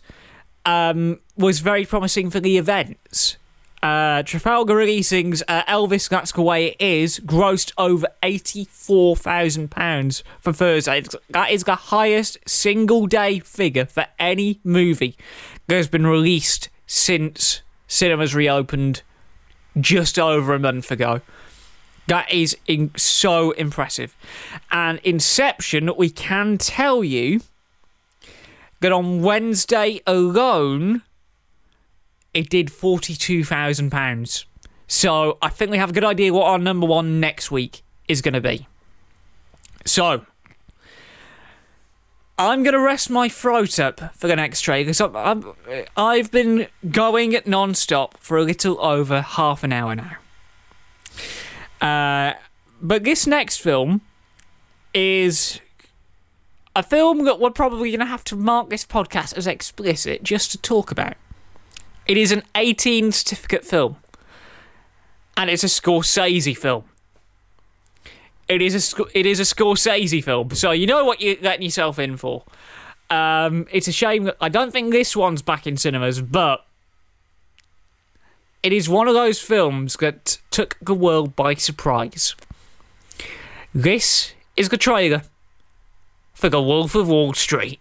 um, 0.66 1.20
was 1.36 1.60
very 1.60 1.84
promising 1.86 2.30
for 2.30 2.40
the 2.40 2.58
events. 2.58 3.36
Uh, 3.82 4.24
Trafalgar 4.24 4.76
Releasing's 4.76 5.42
uh, 5.48 5.64
Elvis 5.64 6.10
That's 6.10 6.34
the 6.34 6.42
Way 6.42 6.72
It 6.72 6.82
Is 6.82 7.22
grossed 7.22 7.72
over 7.78 8.08
£84,000 8.22 10.24
for 10.42 10.52
Thursday. 10.52 11.02
That 11.30 11.52
is 11.52 11.64
the 11.64 11.76
highest 11.76 12.38
single 12.46 13.08
day 13.08 13.40
figure 13.40 13.86
for 13.86 14.06
any 14.20 14.60
movie 14.66 15.16
that 15.68 15.76
has 15.76 15.88
been 15.88 16.06
released 16.06 16.68
since 16.88 17.62
cinemas 17.88 18.36
reopened 18.36 19.02
just 19.80 20.20
over 20.20 20.54
a 20.54 20.60
month 20.60 20.92
ago. 20.92 21.22
That 22.08 22.30
is 22.32 22.58
in- 22.68 22.92
so 22.98 23.52
impressive. 23.52 24.14
And 24.72 25.00
Inception, 25.06 25.90
we 25.96 26.10
can 26.10 26.58
tell 26.58 27.02
you 27.04 27.40
that 28.82 28.92
on 28.92 29.22
Wednesday 29.22 30.02
alone, 30.06 31.04
it 32.34 32.50
did 32.50 32.68
£42,000. 32.68 34.46
So 34.88 35.38
I 35.42 35.50
think 35.50 35.72
we 35.72 35.78
have 35.78 35.92
a 35.92 35.94
good 35.94 36.04
idea 36.04 36.34
what 36.34 36.48
our 36.48 36.58
number 36.58 36.86
one 36.86 37.20
next 37.20 37.52
week 37.52 37.84
is 38.08 38.22
going 38.22 38.34
to 38.34 38.42
be. 38.42 38.68
So, 39.86 40.26
I'm 42.38 42.64
going 42.64 42.74
to 42.74 42.80
rest 42.80 43.10
my 43.10 43.30
throat 43.30 43.80
up 43.80 44.16
for 44.16 44.28
the 44.28 44.36
next 44.36 44.62
trade 44.62 44.88
because 44.88 45.02
I've 45.98 46.32
been 46.32 46.68
going 46.90 47.38
non 47.46 47.76
stop 47.76 48.18
for 48.18 48.38
a 48.38 48.44
little 48.44 48.80
over 48.82 49.22
half 49.22 49.64
an 49.64 49.74
hour 49.74 49.96
now. 49.96 50.18
Uh, 51.82 52.34
but 52.82 53.04
this 53.04 53.28
next 53.28 53.58
film 53.58 54.02
is 54.94 55.60
a 56.76 56.84
film 56.84 57.26
that 57.26 57.40
we're 57.40 57.52
probably 57.52 57.92
going 57.92 58.00
to 58.00 58.06
have 58.06 58.24
to 58.26 58.36
mark 58.36 58.70
this 58.70 58.86
podcast 58.86 59.36
as 59.38 59.46
explicit 59.48 60.24
just 60.24 60.52
to 60.52 60.58
talk 60.58 60.92
about. 60.92 61.16
It 62.10 62.18
is 62.18 62.32
an 62.32 62.42
18 62.56 63.12
certificate 63.12 63.64
film, 63.64 63.98
and 65.38 65.48
it's 65.48 65.64
a 65.64 65.68
Scorsese 65.68 66.58
film. 66.58 66.86
It 68.48 68.64
is 68.64 68.96
a 68.98 69.04
it 69.14 69.28
is 69.28 69.40
a 69.40 69.44
Scorsese 69.44 70.24
film, 70.24 70.50
so 70.56 70.72
you 70.72 70.88
know 70.88 71.06
what 71.06 71.22
you're 71.22 71.36
letting 71.40 71.62
yourself 71.62 72.00
in 72.00 72.18
for. 72.18 72.46
Um, 73.12 73.68
it's 73.72 73.88
a 73.88 73.92
shame 73.92 74.24
that 74.24 74.38
I 74.42 74.50
don't 74.50 74.72
think 74.72 74.92
this 74.92 75.16
one's 75.16 75.44
back 75.44 75.68
in 75.68 75.78
cinemas, 75.78 76.20
but 76.20 76.66
it 78.64 78.74
is 78.74 78.90
one 78.90 79.08
of 79.08 79.14
those 79.14 79.40
films 79.40 79.96
that 79.98 80.40
took 80.50 80.78
the 80.82 80.96
world 80.96 81.36
by 81.36 81.54
surprise. 81.54 82.34
This 83.72 84.34
is 84.58 84.70
the 84.70 84.78
trailer 84.78 85.22
for 86.34 86.50
The 86.50 86.62
Wolf 86.62 86.96
of 86.96 87.08
Wall 87.08 87.36
Street. 87.36 87.80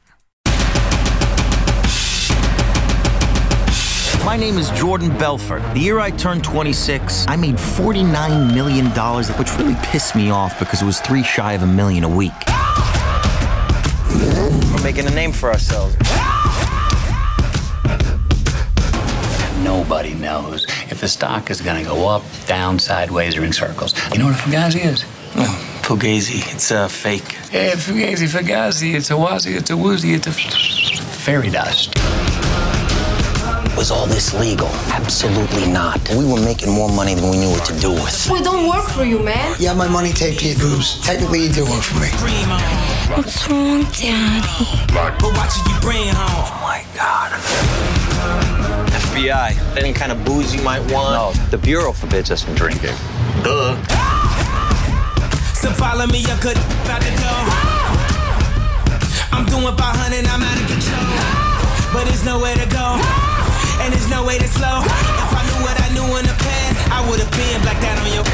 My 4.29 4.37
name 4.37 4.59
is 4.59 4.69
Jordan 4.73 5.09
Belfort. 5.17 5.63
The 5.73 5.81
year 5.81 6.01
I 6.01 6.11
turned 6.11 6.45
26, 6.45 7.25
I 7.29 7.35
made 7.35 7.55
$49 7.55 8.55
million, 8.55 8.85
which 9.39 9.57
really 9.57 9.75
pissed 9.85 10.15
me 10.15 10.29
off 10.29 10.59
because 10.59 10.83
it 10.83 10.85
was 10.85 11.01
three 11.01 11.23
shy 11.23 11.55
of 11.55 11.63
a 11.63 11.67
million 11.67 12.05
a 12.05 12.09
week. 12.11 12.35
We're 14.71 14.83
making 14.83 15.07
a 15.07 15.15
name 15.15 15.33
for 15.33 15.51
ourselves. 15.51 15.97
Nobody 19.65 20.13
knows 20.13 20.67
if 20.91 21.01
the 21.01 21.09
stock 21.09 21.51
is 21.51 21.63
going 21.63 21.83
to 21.83 21.89
go 21.89 22.07
up, 22.07 22.23
down, 22.47 22.79
sideways, 22.79 23.35
or 23.35 23.45
in 23.45 23.53
circles. 23.55 23.95
You 24.13 24.19
know 24.19 24.27
what 24.27 24.35
a 24.35 24.43
Fugazi 24.43 24.85
is? 24.85 25.07
Oh, 25.37 25.81
Fugazi. 25.81 26.55
It's 26.55 26.71
a 26.71 26.87
fake. 26.91 27.33
Yeah, 27.51 27.77
Fugazi, 27.77 28.29
Fugazi. 28.29 28.95
It's 28.95 29.11
a 29.11 29.15
wazi, 29.15 29.57
it's 29.57 29.71
a 29.71 29.77
woozy, 29.77 30.13
it's 30.13 30.27
a 30.27 30.33
fairy 30.33 31.49
dust. 31.49 31.95
Was 33.79 33.93
all 33.93 34.07
this 34.09 34.35
legal? 34.35 34.67
Absolutely 34.91 35.71
not. 35.71 36.01
We 36.11 36.27
were 36.27 36.41
making 36.41 36.73
more 36.73 36.89
money 36.89 37.15
than 37.15 37.31
we 37.31 37.37
knew 37.37 37.49
what 37.49 37.65
to 37.67 37.79
do 37.79 37.93
with. 37.93 38.29
We 38.29 38.43
don't 38.43 38.69
work 38.69 38.89
for 38.91 39.05
you, 39.05 39.21
man. 39.21 39.55
You 39.61 39.69
have 39.69 39.77
my 39.77 39.87
money 39.87 40.11
taped 40.11 40.41
to 40.41 40.49
your 40.49 40.59
boobs. 40.59 41.01
Technically, 41.07 41.45
you 41.45 41.53
do 41.53 41.63
work 41.63 41.85
for 41.85 42.01
me. 42.01 42.09
What's 43.15 43.49
wrong, 43.49 43.85
Daddy? 43.95 44.67
But 44.93 45.23
watching 45.23 45.63
you 45.71 45.79
bring 45.81 46.09
home. 46.11 46.43
Oh 46.43 46.59
my 46.61 46.85
God. 46.97 47.31
FBI. 48.99 49.55
Any 49.79 49.93
kind 49.93 50.11
of 50.11 50.25
booze 50.25 50.53
you 50.53 50.63
might 50.63 50.81
want? 50.91 51.15
No, 51.15 51.33
the 51.51 51.59
Bureau 51.59 51.93
forbids 51.93 52.33
us 52.33 52.43
from 52.43 52.57
drinking. 52.57 52.97
Duh. 53.45 53.79
So 55.55 55.71
follow 55.71 56.09
me, 56.09 56.25
I 56.27 56.37
could 56.43 56.59
about 56.83 57.03
to 57.03 57.15
go. 57.15 57.33
I'm 59.31 59.47
doing 59.47 59.77
500, 59.77 60.27
I'm 60.27 60.43
out 60.43 60.59
of 60.59 60.67
control. 60.67 61.93
But 61.93 62.07
there's 62.07 62.25
nowhere 62.25 62.57
to 62.57 62.67
go. 62.67 63.28
And 63.81 63.93
there's 63.93 64.11
no 64.11 64.25
way 64.25 64.39
to 64.39 64.49
slow. 64.49 64.83
If 64.83 65.33
I 65.33 65.43
knew 65.47 65.63
what 65.65 65.77
I 65.81 65.89
knew 65.95 66.17
in 66.19 66.25
the 66.27 66.35
past, 66.35 66.91
I 66.91 67.09
would 67.09 67.21
have 67.21 67.31
been 67.33 67.65
like 67.65 67.81
that 67.81 67.99
on 67.99 68.13
your. 68.15 68.25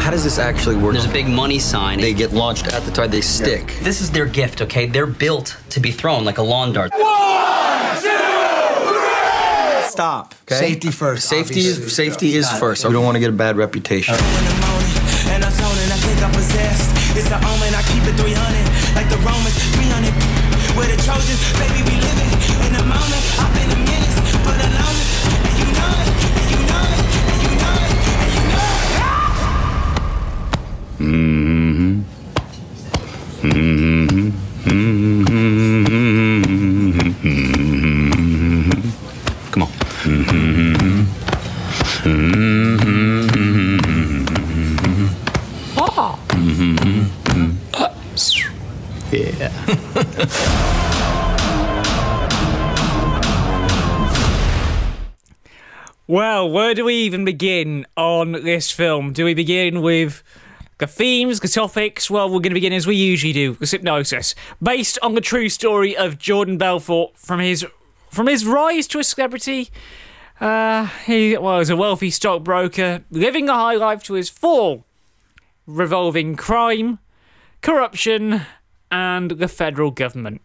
How 0.00 0.10
does 0.10 0.22
this 0.22 0.38
actually 0.38 0.76
work? 0.76 0.92
There's 0.92 1.06
a 1.06 1.12
big 1.12 1.26
money 1.26 1.58
sign. 1.58 1.98
They 1.98 2.12
get 2.14 2.32
launched 2.32 2.66
at 2.68 2.82
the 2.84 2.90
time 2.90 3.10
they 3.10 3.20
stick. 3.22 3.78
This 3.82 4.00
is 4.00 4.10
their 4.10 4.26
gift, 4.26 4.60
okay? 4.62 4.86
They're 4.86 5.06
built 5.06 5.56
to 5.70 5.80
be 5.80 5.90
thrown 5.90 6.24
like 6.24 6.38
a 6.38 6.42
lawn 6.42 6.72
dart. 6.72 6.92
One, 6.92 7.96
two, 8.02 8.08
three. 8.88 9.88
Stop. 9.88 10.34
Okay? 10.44 10.56
Safety 10.56 10.90
first. 10.90 11.28
Safety 11.28 11.60
obviously. 11.60 11.84
is 11.84 11.96
safety 11.96 12.34
is 12.36 12.50
first. 12.58 12.84
We 12.84 12.92
don't 12.92 13.04
want 13.04 13.16
to 13.16 13.20
get 13.20 13.30
a 13.30 13.32
bad 13.32 13.56
reputation. 13.56 14.14
And 14.14 15.42
I'm 15.42 15.52
zoning, 15.52 15.90
I 15.90 15.98
think 16.04 16.22
I'm 16.22 16.32
possessed. 16.32 16.90
It's 17.16 17.30
an 17.32 17.42
omen, 17.42 17.74
I 17.74 17.82
keep 17.88 18.04
it 18.04 18.14
300. 18.14 18.94
Like 18.94 19.08
the 19.08 19.16
Romans, 19.24 19.56
300. 19.72 20.12
We're 20.76 20.90
the 20.94 21.00
Trojans, 21.02 21.40
baby, 21.58 21.80
we 21.88 21.96
living 21.96 22.23
Come 39.50 39.62
on. 39.62 39.68
Ah. 45.76 46.18
Yeah. 49.12 49.50
Well, 56.06 56.50
where 56.50 56.74
do 56.74 56.84
we 56.84 56.94
even 56.96 57.24
begin 57.24 57.86
on 57.96 58.32
this 58.32 58.70
film? 58.70 59.12
Do 59.14 59.24
we 59.24 59.32
begin 59.32 59.80
with 59.80 60.22
the 60.78 60.86
themes, 60.86 61.40
the 61.40 61.48
topics? 61.48 62.10
Well, 62.10 62.28
we're 62.28 62.40
going 62.40 62.50
to 62.50 62.54
begin 62.54 62.72
as 62.72 62.86
we 62.86 62.96
usually 62.96 63.32
do, 63.32 63.52
with 63.54 63.70
hypnosis, 63.70 64.34
based 64.62 64.98
on 65.02 65.14
the 65.14 65.20
true 65.20 65.48
story 65.48 65.96
of 65.96 66.18
Jordan 66.18 66.58
Belfort 66.58 67.16
from 67.16 67.40
his 67.40 67.66
from 68.10 68.26
his 68.28 68.46
rise 68.46 68.86
to 68.88 68.98
a 68.98 69.04
celebrity. 69.04 69.70
Uh, 70.40 70.86
he 71.06 71.36
was 71.36 71.70
a 71.70 71.76
wealthy 71.76 72.10
stockbroker, 72.10 73.04
living 73.10 73.48
a 73.48 73.54
high 73.54 73.76
life 73.76 74.02
to 74.04 74.14
his 74.14 74.28
fall, 74.28 74.84
revolving 75.66 76.36
crime, 76.36 76.98
corruption, 77.60 78.42
and 78.90 79.32
the 79.32 79.48
federal 79.48 79.90
government. 79.90 80.42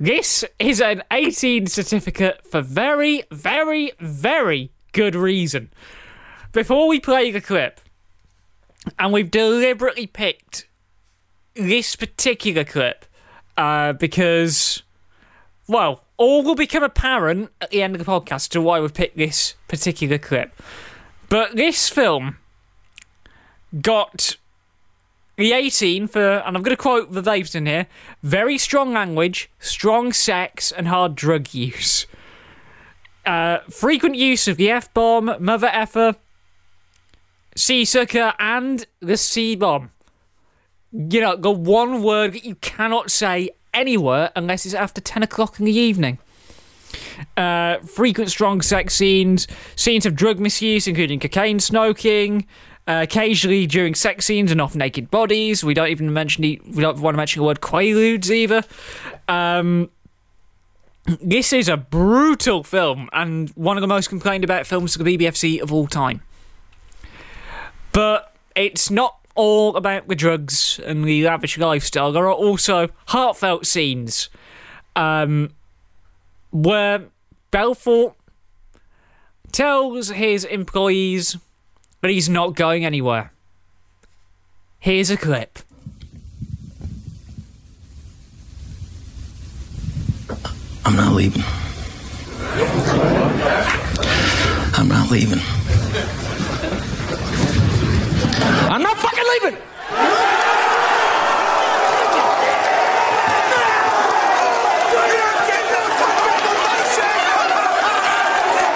This 0.00 0.44
is 0.58 0.80
an 0.80 1.02
18 1.10 1.66
certificate 1.66 2.46
for 2.46 2.60
very, 2.60 3.24
very, 3.32 3.92
very 3.98 4.70
good 4.92 5.16
reason. 5.16 5.70
Before 6.52 6.88
we 6.88 7.00
play 7.00 7.30
the 7.30 7.40
clip, 7.40 7.80
and 8.98 9.12
we've 9.12 9.30
deliberately 9.30 10.06
picked 10.06 10.66
this 11.54 11.96
particular 11.96 12.64
clip 12.64 13.04
uh, 13.56 13.92
because, 13.92 14.82
well, 15.66 16.04
all 16.16 16.42
will 16.42 16.54
become 16.54 16.82
apparent 16.82 17.50
at 17.60 17.70
the 17.70 17.82
end 17.82 17.94
of 17.94 18.04
the 18.04 18.10
podcast 18.10 18.50
to 18.50 18.60
why 18.60 18.80
we've 18.80 18.94
picked 18.94 19.16
this 19.16 19.54
particular 19.66 20.18
clip. 20.18 20.60
But 21.28 21.56
this 21.56 21.88
film 21.88 22.38
got 23.82 24.36
the 25.36 25.52
18 25.52 26.08
for, 26.08 26.38
and 26.38 26.56
I'm 26.56 26.62
going 26.62 26.76
to 26.76 26.82
quote 26.82 27.12
the 27.12 27.20
verbatim 27.20 27.66
here 27.66 27.86
very 28.22 28.58
strong 28.58 28.92
language, 28.92 29.50
strong 29.58 30.12
sex, 30.12 30.72
and 30.72 30.88
hard 30.88 31.14
drug 31.14 31.54
use. 31.54 32.06
Uh, 33.24 33.58
frequent 33.68 34.16
use 34.16 34.48
of 34.48 34.56
the 34.56 34.70
F 34.70 34.92
bomb, 34.94 35.36
mother 35.38 35.68
effer, 35.68 36.16
sea 37.56 37.84
sucker, 37.84 38.34
and 38.38 38.86
the 39.00 39.16
C 39.16 39.56
bomb. 39.56 39.90
You 40.92 41.20
know, 41.20 41.36
the 41.36 41.50
one 41.50 42.02
word 42.02 42.32
that 42.32 42.44
you 42.44 42.54
cannot 42.56 43.10
say 43.10 43.50
anywhere 43.74 44.30
unless 44.34 44.64
it's 44.64 44.74
after 44.74 45.00
10 45.00 45.22
o'clock 45.22 45.58
in 45.58 45.66
the 45.66 45.72
evening. 45.72 46.18
Uh, 47.36 47.78
frequent 47.80 48.30
strong 48.30 48.62
sex 48.62 48.94
scenes, 48.94 49.46
scenes 49.76 50.06
of 50.06 50.14
drug 50.14 50.38
misuse, 50.38 50.86
including 50.86 51.20
cocaine 51.20 51.60
smoking. 51.60 52.46
Uh, 52.86 53.02
occasionally 53.02 53.66
during 53.66 53.94
sex 53.94 54.24
scenes 54.24 54.50
and 54.50 54.62
off 54.62 54.74
naked 54.74 55.10
bodies. 55.10 55.62
We 55.62 55.74
don't 55.74 55.88
even 55.88 56.10
mention 56.10 56.40
the, 56.40 56.58
we 56.64 56.80
don't 56.80 56.98
want 57.00 57.12
to 57.12 57.18
mention 57.18 57.40
the 57.40 57.46
word 57.46 57.60
quaaludes 57.60 58.30
either. 58.30 58.62
Um, 59.28 59.90
this 61.20 61.52
is 61.52 61.68
a 61.68 61.76
brutal 61.76 62.64
film 62.64 63.10
and 63.12 63.50
one 63.50 63.76
of 63.76 63.82
the 63.82 63.86
most 63.86 64.08
complained 64.08 64.42
about 64.42 64.66
films 64.66 64.94
to 64.94 65.02
the 65.02 65.18
BBFC 65.18 65.60
of 65.60 65.70
all 65.70 65.86
time. 65.86 66.22
But 67.98 68.32
it's 68.54 68.92
not 68.92 69.18
all 69.34 69.74
about 69.74 70.06
the 70.06 70.14
drugs 70.14 70.78
and 70.86 71.04
the 71.04 71.24
lavish 71.24 71.58
lifestyle. 71.58 72.12
There 72.12 72.28
are 72.28 72.32
also 72.32 72.90
heartfelt 73.06 73.66
scenes 73.66 74.28
um, 74.94 75.50
where 76.52 77.06
Belfort 77.50 78.14
tells 79.50 80.10
his 80.10 80.44
employees 80.44 81.38
that 82.00 82.12
he's 82.12 82.28
not 82.28 82.54
going 82.54 82.84
anywhere. 82.84 83.32
Here's 84.78 85.10
a 85.10 85.16
clip. 85.16 85.58
I'm 90.84 90.94
not 90.94 91.14
leaving. 91.14 91.42
I'm 94.76 94.86
not 94.86 95.10
leaving. 95.10 95.57
Leaving. 99.28 99.58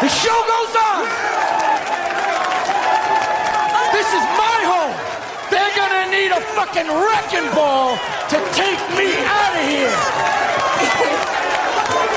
The 0.03 0.09
show 0.09 0.39
goes 0.53 0.75
on. 0.77 1.03
This 3.93 4.09
is 4.13 4.25
my 4.37 4.59
home. 4.69 4.95
They're 5.49 5.75
gonna 5.75 6.11
need 6.11 6.33
a 6.33 6.41
fucking 6.53 6.89
wrecking 6.89 7.49
ball 7.55 7.97
to 8.29 8.37
take 8.53 8.83
me 8.99 9.09
out 9.25 9.55
of 9.57 9.65
here. 9.67 9.97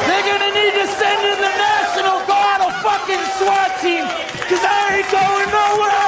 They're 0.07 0.27
gonna 0.27 0.51
need 0.51 0.73
to 0.73 0.87
send 0.87 1.21
in 1.23 1.39
the 1.39 1.53
National 1.55 2.19
Guard 2.27 2.61
a 2.67 2.71
fucking 2.83 3.23
SWAT 3.39 3.79
team, 3.81 4.05
cause 4.49 4.63
I 4.65 4.97
ain't 4.97 5.09
going 5.11 5.49
nowhere. 5.51 6.03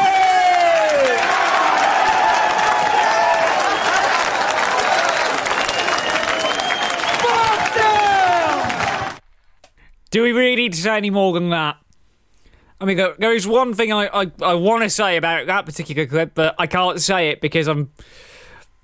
Fuck 7.21 7.61
them! 7.75 9.17
Do 10.10 10.24
we 10.24 10.32
really 10.32 10.55
need 10.55 10.74
to 10.74 10.82
say 10.82 10.95
any 10.97 11.10
more 11.10 11.34
than 11.34 11.49
that? 11.49 11.78
I 12.80 12.86
mean, 12.86 12.97
there, 12.97 13.34
is 13.34 13.47
one 13.47 13.74
thing 13.74 13.91
I, 13.91 14.08
I, 14.08 14.32
I 14.41 14.53
want 14.53 14.84
to 14.84 14.89
say 14.89 15.18
about 15.18 15.47
that 15.47 15.66
particular 15.66 16.05
clip, 16.05 16.36
but 16.36 16.55
I 16.60 16.68
can't 16.68 17.01
say 17.01 17.30
it 17.30 17.41
because 17.41 17.68
I'm. 17.68 17.91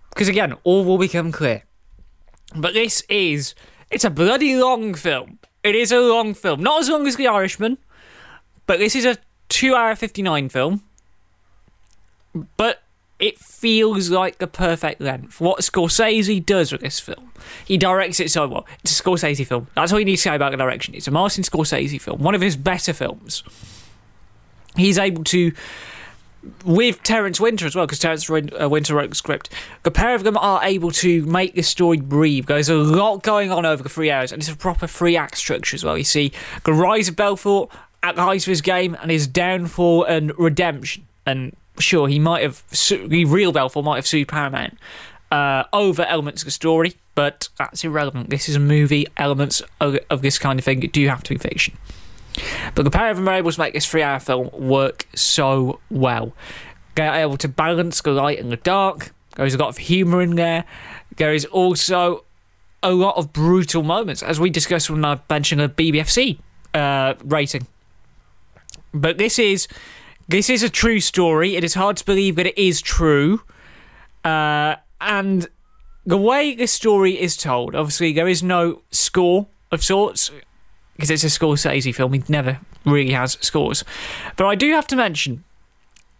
Because 0.09 0.27
again, 0.27 0.53
all 0.63 0.83
will 0.83 0.97
become 0.97 1.31
clear. 1.31 1.63
But 2.55 2.73
this 2.73 3.01
is. 3.09 3.55
It's 3.91 4.03
a 4.03 4.09
bloody 4.09 4.55
long 4.55 4.95
film. 4.95 5.39
It 5.63 5.75
is 5.75 5.91
a 5.91 5.99
long 5.99 6.33
film. 6.33 6.61
Not 6.61 6.81
as 6.81 6.89
long 6.89 7.07
as 7.07 7.15
The 7.15 7.27
Irishman, 7.27 7.77
but 8.65 8.79
this 8.79 8.95
is 8.95 9.05
a 9.05 9.17
2 9.49 9.75
hour 9.75 9.95
59 9.95 10.49
film. 10.49 10.83
But 12.57 12.82
it 13.23 13.39
feels 13.39 14.09
like 14.09 14.39
the 14.39 14.47
perfect 14.47 14.99
length. 14.99 15.39
What 15.39 15.59
Scorsese 15.59 16.45
does 16.45 16.73
with 16.73 16.81
this 16.81 16.99
film, 16.99 17.31
he 17.63 17.77
directs 17.77 18.19
it 18.19 18.29
so 18.29 18.45
well. 18.49 18.67
It's 18.83 18.99
a 18.99 19.01
Scorsese 19.01 19.47
film. 19.47 19.67
That's 19.75 19.93
all 19.93 19.99
you 19.99 20.05
need 20.05 20.17
to 20.17 20.21
say 20.21 20.35
about 20.35 20.51
the 20.51 20.57
direction. 20.57 20.93
It's 20.93 21.07
a 21.07 21.11
Martin 21.11 21.41
Scorsese 21.45 22.01
film, 22.01 22.21
one 22.21 22.35
of 22.35 22.41
his 22.41 22.57
better 22.57 22.91
films. 22.91 23.43
He's 24.75 24.97
able 24.97 25.23
to, 25.23 25.53
with 26.65 27.01
Terence 27.03 27.39
Winter 27.39 27.65
as 27.65 27.77
well, 27.77 27.85
because 27.85 27.99
Terence 27.99 28.29
Win- 28.29 28.49
uh, 28.61 28.67
Winter 28.67 28.93
wrote 28.93 29.11
the 29.11 29.15
script. 29.15 29.49
The 29.83 29.91
pair 29.91 30.15
of 30.15 30.25
them 30.25 30.37
are 30.37 30.61
able 30.61 30.91
to 30.91 31.25
make 31.25 31.55
the 31.55 31.63
story 31.63 32.01
breathe. 32.01 32.47
There's 32.47 32.67
a 32.67 32.75
lot 32.75 33.23
going 33.23 33.53
on 33.53 33.65
over 33.65 33.81
the 33.81 33.87
three 33.87 34.11
hours, 34.11 34.33
and 34.33 34.41
it's 34.41 34.51
a 34.51 34.57
proper 34.57 34.85
three 34.85 35.15
act 35.15 35.37
structure 35.37 35.75
as 35.75 35.85
well. 35.85 35.97
You 35.97 36.03
see 36.03 36.33
the 36.65 36.73
rise 36.73 37.07
of 37.07 37.15
Belfort 37.15 37.69
at 38.01 38.17
the 38.17 38.23
height 38.23 38.41
of 38.41 38.47
his 38.47 38.59
game, 38.59 38.97
and 39.01 39.09
his 39.09 39.27
downfall 39.27 40.03
and 40.03 40.37
redemption. 40.37 41.07
And 41.25 41.55
sure, 41.79 42.07
he 42.07 42.19
might 42.19 42.43
have 42.43 42.63
the 43.07 43.25
real 43.25 43.51
Belfort 43.51 43.83
might 43.83 43.97
have 43.97 44.07
sued 44.07 44.27
Paramount 44.27 44.77
uh, 45.31 45.63
over 45.73 46.03
elements 46.03 46.43
of 46.43 46.45
the 46.45 46.51
story, 46.51 46.93
but 47.15 47.49
that's 47.57 47.83
irrelevant. 47.83 48.29
This 48.29 48.47
is 48.47 48.55
a 48.55 48.59
movie. 48.59 49.07
Elements 49.17 49.61
of, 49.81 49.97
of 50.09 50.21
this 50.21 50.37
kind 50.37 50.59
of 50.59 50.65
thing 50.65 50.79
do 50.79 51.07
have 51.07 51.23
to 51.23 51.33
be 51.33 51.37
fiction. 51.37 51.75
But 52.75 52.83
the 52.83 52.91
pair 52.91 53.09
of 53.09 53.17
them 53.17 53.27
are 53.27 53.33
able 53.33 53.51
to 53.51 53.59
make 53.59 53.73
this 53.73 53.85
three-hour 53.85 54.19
film 54.19 54.49
work 54.53 55.07
so 55.15 55.79
well. 55.89 56.33
They're 56.95 57.13
able 57.13 57.37
to 57.37 57.47
balance 57.47 58.01
the 58.01 58.11
light 58.11 58.39
and 58.39 58.51
the 58.51 58.57
dark. 58.57 59.11
There's 59.35 59.55
a 59.55 59.57
lot 59.57 59.69
of 59.69 59.77
humour 59.77 60.21
in 60.21 60.35
there. 60.35 60.65
There 61.15 61.33
is 61.33 61.45
also 61.45 62.25
a 62.83 62.91
lot 62.91 63.17
of 63.17 63.33
brutal 63.33 63.81
moments, 63.81 64.21
as 64.21 64.39
we 64.39 64.49
discussed 64.49 64.89
when 64.89 65.03
I 65.03 65.19
mentioned 65.29 65.61
a 65.61 65.69
BBFC 65.69 66.37
uh, 66.73 67.15
rating. 67.23 67.65
But 68.93 69.17
this 69.17 69.39
is 69.39 69.67
this 70.27 70.49
is 70.49 70.63
a 70.63 70.69
true 70.69 70.99
story. 70.99 71.55
It 71.55 71.63
is 71.63 71.73
hard 71.73 71.97
to 71.97 72.05
believe 72.05 72.35
that 72.35 72.47
it 72.47 72.57
is 72.57 72.81
true. 72.81 73.41
Uh, 74.23 74.75
and 75.01 75.47
the 76.05 76.17
way 76.17 76.55
this 76.55 76.71
story 76.71 77.19
is 77.19 77.35
told, 77.35 77.75
obviously, 77.75 78.13
there 78.13 78.27
is 78.27 78.41
no 78.43 78.81
score 78.91 79.47
of 79.71 79.83
sorts 79.83 80.31
because 80.95 81.09
it's 81.09 81.23
a 81.23 81.27
Scorsese 81.27 81.93
film. 81.93 82.13
He 82.13 82.23
never 82.29 82.59
really 82.85 83.11
has 83.11 83.37
scores. 83.41 83.83
But 84.35 84.45
I 84.45 84.55
do 84.55 84.71
have 84.71 84.87
to 84.87 84.95
mention 84.95 85.43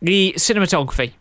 the 0.02 0.34
cinematography 0.38 1.14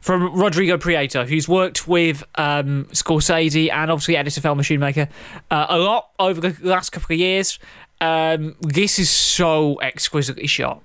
from 0.00 0.34
Rodrigo 0.34 0.78
Prieto, 0.78 1.28
who's 1.28 1.46
worked 1.46 1.86
with 1.86 2.24
um, 2.36 2.86
Scorsese 2.86 3.70
and 3.70 3.90
obviously 3.90 4.16
editor, 4.16 4.40
Thelma 4.40 4.62
Schoonmaker 4.62 5.08
uh, 5.50 5.66
a 5.68 5.78
lot 5.78 6.10
over 6.18 6.40
the 6.40 6.56
last 6.66 6.90
couple 6.90 7.14
of 7.14 7.20
years. 7.20 7.58
Um, 8.00 8.56
this 8.62 8.98
is 8.98 9.10
so 9.10 9.78
exquisitely 9.82 10.46
shot. 10.46 10.82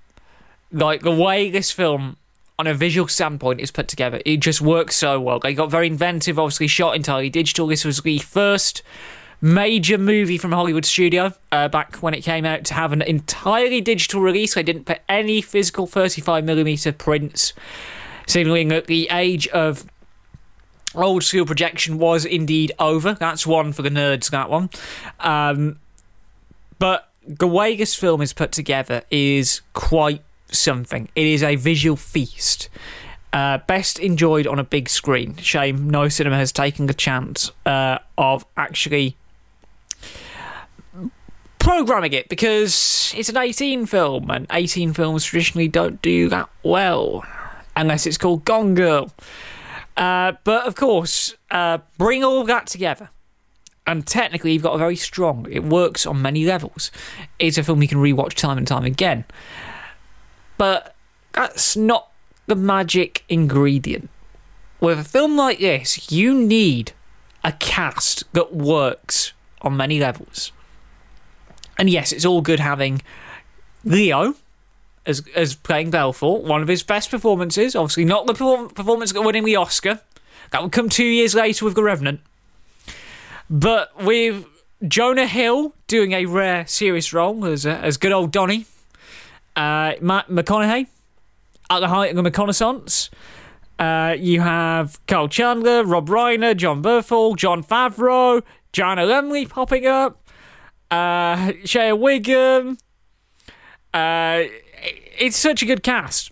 Like 0.76 1.04
the 1.04 1.12
way 1.12 1.50
this 1.50 1.72
film, 1.72 2.18
on 2.60 2.68
a 2.68 2.74
visual 2.74 3.08
standpoint, 3.08 3.62
is 3.62 3.72
put 3.72 3.88
together, 3.88 4.22
it 4.26 4.42
just 4.42 4.60
works 4.60 4.98
so 4.98 5.22
well. 5.22 5.40
They 5.40 5.54
got 5.54 5.72
very 5.72 5.88
inventive, 5.88 6.38
obviously 6.38 6.68
shot 6.68 6.98
entirely 6.98 7.30
digital. 7.30 7.68
This 7.68 7.86
was 7.86 8.02
the 8.02 8.20
first 8.20 8.84
major 9.40 9.98
movie 9.98 10.38
from 10.38 10.52
Hollywood 10.52 10.84
studio 10.84 11.34
uh, 11.54 11.70
back 11.70 11.96
when 11.98 12.14
it 12.14 12.22
came 12.26 12.44
out 12.44 12.66
to 12.66 12.74
have 12.74 12.92
an 12.92 13.02
entirely 13.02 13.80
digital 13.80 14.20
release. 14.20 14.56
They 14.56 14.64
didn't 14.64 14.84
put 14.84 15.00
any 15.08 15.42
physical 15.42 15.88
35mm 15.88 16.98
prints, 16.98 17.54
signaling 18.28 18.68
that 18.68 18.88
the 18.88 19.08
age 19.12 19.48
of 19.48 19.86
old 20.94 21.24
school 21.24 21.46
projection 21.46 22.00
was 22.00 22.26
indeed 22.26 22.74
over. 22.80 23.14
That's 23.14 23.48
one 23.48 23.72
for 23.72 23.82
the 23.82 23.90
nerds, 23.90 24.30
that 24.32 24.50
one. 24.50 24.70
Um, 25.22 25.80
but 26.80 27.10
the 27.26 27.48
way 27.48 27.78
this 27.78 27.96
film 27.96 28.22
is 28.22 28.34
put 28.34 28.52
together 28.52 29.04
is 29.10 29.62
quite 29.72 30.22
something. 30.60 31.10
It 31.16 31.26
is 31.26 31.44
a 31.44 31.56
visual 31.56 31.96
feast. 31.96 32.70
Uh, 33.34 33.58
best 33.60 34.00
enjoyed 34.00 34.48
on 34.48 34.60
a 34.60 34.64
big 34.64 34.88
screen. 34.88 35.36
Shame 35.38 35.90
no 35.90 36.08
cinema 36.08 36.38
has 36.38 36.52
taken 36.52 36.86
the 36.86 36.94
chance 36.94 37.52
uh, 37.66 38.00
of 38.18 38.46
actually 38.56 39.18
programming 41.60 42.14
it 42.14 42.30
because 42.30 43.14
it's 43.18 43.28
an 43.28 43.38
18 43.38 43.88
film 43.88 44.30
and 44.30 44.46
18 44.52 44.94
films 44.94 45.26
traditionally 45.26 45.68
don't 45.68 46.02
do 46.02 46.30
that 46.30 46.48
well 46.64 47.26
unless 47.76 48.06
it's 48.06 48.18
called 48.18 48.46
Gone 48.46 48.74
Girl. 48.76 49.12
Uh, 49.98 50.34
but 50.44 50.68
of 50.68 50.76
course, 50.76 51.36
uh, 51.52 51.80
bring 51.98 52.24
all 52.24 52.44
that 52.46 52.68
together. 52.68 53.10
And 53.88 54.06
technically, 54.06 54.54
you've 54.54 54.64
got 54.64 54.76
a 54.76 54.80
very 54.80 54.96
strong. 54.96 55.48
It 55.50 55.64
works 55.64 56.06
on 56.06 56.22
many 56.22 56.46
levels. 56.46 56.92
It's 57.38 57.58
a 57.58 57.64
film 57.64 57.82
you 57.82 57.88
can 57.88 58.00
rewatch 58.00 58.34
time 58.34 58.58
and 58.58 58.68
time 58.68 58.84
again. 58.84 59.26
But 60.58 60.96
that's 61.34 61.76
not 61.76 62.10
the 62.48 62.56
magic 62.56 63.24
ingredient. 63.30 64.10
With 64.80 65.00
a 65.00 65.04
film 65.04 65.36
like 65.36 65.60
this, 65.60 66.12
you 66.12 66.34
need 66.34 66.92
a 67.44 67.52
cast 67.54 68.32
that 68.34 68.54
works 68.54 69.34
on 69.62 69.78
many 69.78 70.00
levels. 70.00 70.52
And 71.78 71.90
yes, 71.90 72.12
it's 72.12 72.26
all 72.26 72.42
good 72.42 72.60
having 72.60 73.02
Leo 73.84 74.36
as 75.06 75.24
as 75.36 75.56
playing 75.56 75.92
Belfort, 75.92 76.44
one 76.44 76.62
of 76.62 76.68
his 76.68 76.84
best 76.84 77.12
performances. 77.12 77.76
Obviously, 77.76 78.06
not 78.06 78.26
the 78.26 78.34
perform- 78.34 78.70
performance 78.70 79.12
that 79.14 79.22
winning 79.22 79.44
the 79.44 79.56
Oscar. 79.56 80.02
That 80.52 80.62
would 80.62 80.72
come 80.72 80.90
two 80.90 81.06
years 81.06 81.36
later 81.36 81.66
with 81.66 81.76
The 81.76 81.84
Revenant. 81.84 82.22
But 83.50 84.04
with 84.04 84.46
Jonah 84.88 85.28
Hill 85.28 85.74
doing 85.88 86.14
a 86.14 86.26
rare 86.26 86.66
serious 86.68 87.14
role 87.14 87.46
as 87.46 87.66
uh, 87.66 87.80
as 87.82 87.98
good 87.98 88.12
old 88.12 88.32
Donnie, 88.32 88.66
uh, 89.56 89.94
Matt 90.02 90.28
McConaughey 90.30 90.88
at 91.70 91.80
the 91.80 91.88
height 91.88 92.16
of 92.16 92.24
the 92.24 92.30
McConaissance. 92.30 93.10
Uh, 93.78 94.16
you 94.18 94.42
have 94.42 95.06
Kyle 95.08 95.28
Chandler, 95.28 95.84
Rob 95.84 96.08
Reiner, 96.08 96.56
Jon 96.56 96.82
Bernthal, 96.82 97.36
Jon 97.36 97.64
Favreau, 97.64 98.42
Joanna 98.72 99.06
Lumley 99.06 99.46
popping 99.46 99.86
up. 99.86 100.22
uh, 100.92 101.52
Shea 101.64 101.92
Whigham. 101.92 102.78
Uh, 103.94 104.44
it's 105.18 105.38
such 105.38 105.62
a 105.64 105.66
good 105.66 105.84
cast, 105.84 106.32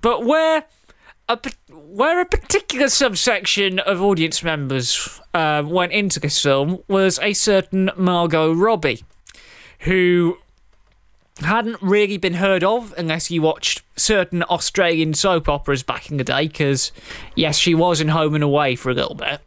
but 0.00 0.24
where 0.24 0.64
a 1.28 1.38
where 1.70 2.20
a 2.20 2.24
particular 2.24 2.88
subsection 2.88 3.78
of 3.80 4.00
audience 4.00 4.42
members 4.42 5.20
uh, 5.34 5.62
went 5.66 5.92
into 5.92 6.20
this 6.20 6.40
film 6.40 6.82
was 6.88 7.18
a 7.20 7.32
certain 7.32 7.90
Margot 7.96 8.52
Robbie, 8.52 9.02
who 9.80 10.38
hadn't 11.40 11.80
really 11.82 12.16
been 12.16 12.34
heard 12.34 12.64
of 12.64 12.94
unless 12.96 13.30
you 13.30 13.42
watched 13.42 13.82
certain 13.96 14.42
Australian 14.44 15.14
soap 15.14 15.48
operas 15.48 15.82
back 15.82 16.10
in 16.10 16.16
the 16.16 16.24
day. 16.24 16.48
Because 16.48 16.92
yes, 17.34 17.58
she 17.58 17.74
was 17.74 18.00
in 18.00 18.08
Home 18.08 18.34
and 18.34 18.44
Away 18.44 18.76
for 18.76 18.90
a 18.90 18.94
little 18.94 19.14
bit, 19.14 19.40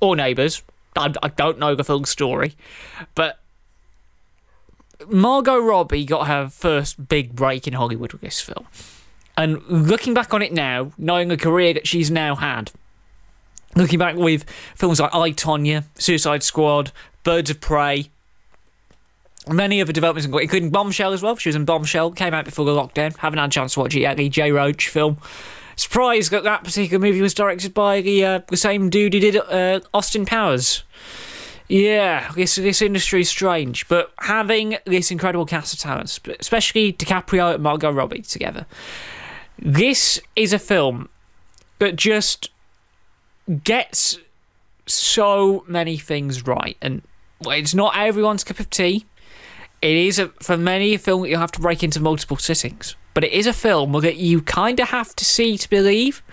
or 0.00 0.16
Neighbours. 0.16 0.62
I, 0.96 1.12
I 1.22 1.28
don't 1.28 1.58
know 1.58 1.74
the 1.74 1.84
full 1.84 2.04
story, 2.04 2.54
but 3.14 3.38
Margot 5.08 5.58
Robbie 5.58 6.04
got 6.04 6.26
her 6.26 6.48
first 6.48 7.08
big 7.08 7.34
break 7.34 7.66
in 7.66 7.74
Hollywood 7.74 8.12
with 8.12 8.22
this 8.22 8.40
film. 8.40 8.66
And 9.36 9.62
looking 9.64 10.14
back 10.14 10.32
on 10.32 10.40
it 10.40 10.52
now, 10.52 10.92
knowing 10.96 11.28
the 11.28 11.36
career 11.36 11.74
that 11.74 11.86
she's 11.86 12.10
now 12.10 12.36
had, 12.36 12.72
looking 13.74 13.98
back 13.98 14.16
with 14.16 14.48
films 14.74 14.98
like 14.98 15.14
I, 15.14 15.32
Tonya, 15.32 15.84
Suicide 15.96 16.42
Squad, 16.42 16.92
Birds 17.22 17.50
of 17.50 17.60
Prey, 17.60 18.08
many 19.48 19.80
other 19.80 19.92
developments, 19.92 20.26
including 20.26 20.70
Bombshell 20.70 21.12
as 21.12 21.22
well. 21.22 21.36
She 21.36 21.48
was 21.48 21.56
in 21.56 21.64
Bombshell, 21.64 22.12
came 22.12 22.34
out 22.34 22.44
before 22.44 22.64
the 22.64 22.72
lockdown. 22.72 23.16
Haven't 23.16 23.38
had 23.38 23.50
a 23.50 23.52
chance 23.52 23.74
to 23.74 23.80
watch 23.80 23.94
it 23.94 24.00
yet. 24.00 24.16
The 24.16 24.28
Jay 24.28 24.50
Roach 24.50 24.88
film. 24.88 25.18
Surprised 25.76 26.30
that 26.30 26.44
that 26.44 26.64
particular 26.64 26.98
movie 26.98 27.20
was 27.20 27.34
directed 27.34 27.74
by 27.74 28.00
the, 28.00 28.24
uh, 28.24 28.40
the 28.48 28.56
same 28.56 28.88
dude 28.88 29.12
who 29.12 29.20
did 29.20 29.36
uh, 29.36 29.80
Austin 29.92 30.24
Powers. 30.24 30.84
Yeah, 31.68 32.30
this 32.32 32.54
this 32.54 32.80
industry 32.80 33.22
is 33.22 33.28
strange, 33.28 33.88
but 33.88 34.12
having 34.20 34.78
this 34.84 35.10
incredible 35.10 35.44
cast 35.44 35.74
of 35.74 35.80
talents, 35.80 36.20
especially 36.38 36.92
DiCaprio 36.92 37.54
and 37.54 37.62
Margot 37.62 37.90
Robbie 37.90 38.22
together, 38.22 38.66
this 39.58 40.20
is 40.36 40.52
a 40.52 40.60
film 40.60 41.08
that 41.80 41.96
just 41.96 42.50
gets 43.64 44.18
so 44.86 45.64
many 45.66 45.96
things 45.96 46.46
right, 46.46 46.76
and 46.80 47.02
it's 47.40 47.74
not 47.74 47.96
everyone's 47.96 48.44
cup 48.44 48.60
of 48.60 48.70
tea. 48.70 49.04
It 49.86 49.96
is 49.96 50.18
a, 50.18 50.30
for 50.42 50.56
many 50.56 50.94
a 50.94 50.98
film 50.98 51.22
that 51.22 51.28
you'll 51.28 51.38
have 51.38 51.52
to 51.52 51.60
break 51.60 51.84
into 51.84 52.00
multiple 52.00 52.36
sittings, 52.36 52.96
but 53.14 53.22
it 53.22 53.30
is 53.30 53.46
a 53.46 53.52
film 53.52 53.92
that 53.92 54.16
you 54.16 54.42
kind 54.42 54.80
of 54.80 54.88
have 54.88 55.14
to 55.14 55.24
see 55.24 55.56
to 55.56 55.70
believe, 55.70 56.24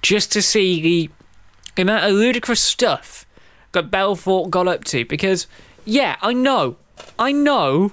just 0.00 0.32
to 0.32 0.40
see 0.40 0.80
the 0.80 1.82
amount 1.82 2.06
of 2.06 2.12
ludicrous 2.12 2.62
stuff 2.62 3.26
that 3.72 3.90
Belfort 3.90 4.48
got 4.48 4.66
up 4.66 4.84
to. 4.84 5.04
Because, 5.04 5.46
yeah, 5.84 6.16
I 6.22 6.32
know, 6.32 6.78
I 7.18 7.30
know 7.30 7.92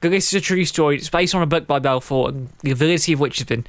this 0.00 0.34
is 0.34 0.34
a 0.34 0.40
true 0.40 0.64
story. 0.64 0.96
It's 0.96 1.08
based 1.08 1.32
on 1.32 1.42
a 1.42 1.46
book 1.46 1.68
by 1.68 1.78
Belfort, 1.78 2.34
and 2.34 2.48
the 2.64 2.72
validity 2.72 3.12
of 3.12 3.20
which 3.20 3.38
has 3.38 3.46
been 3.46 3.64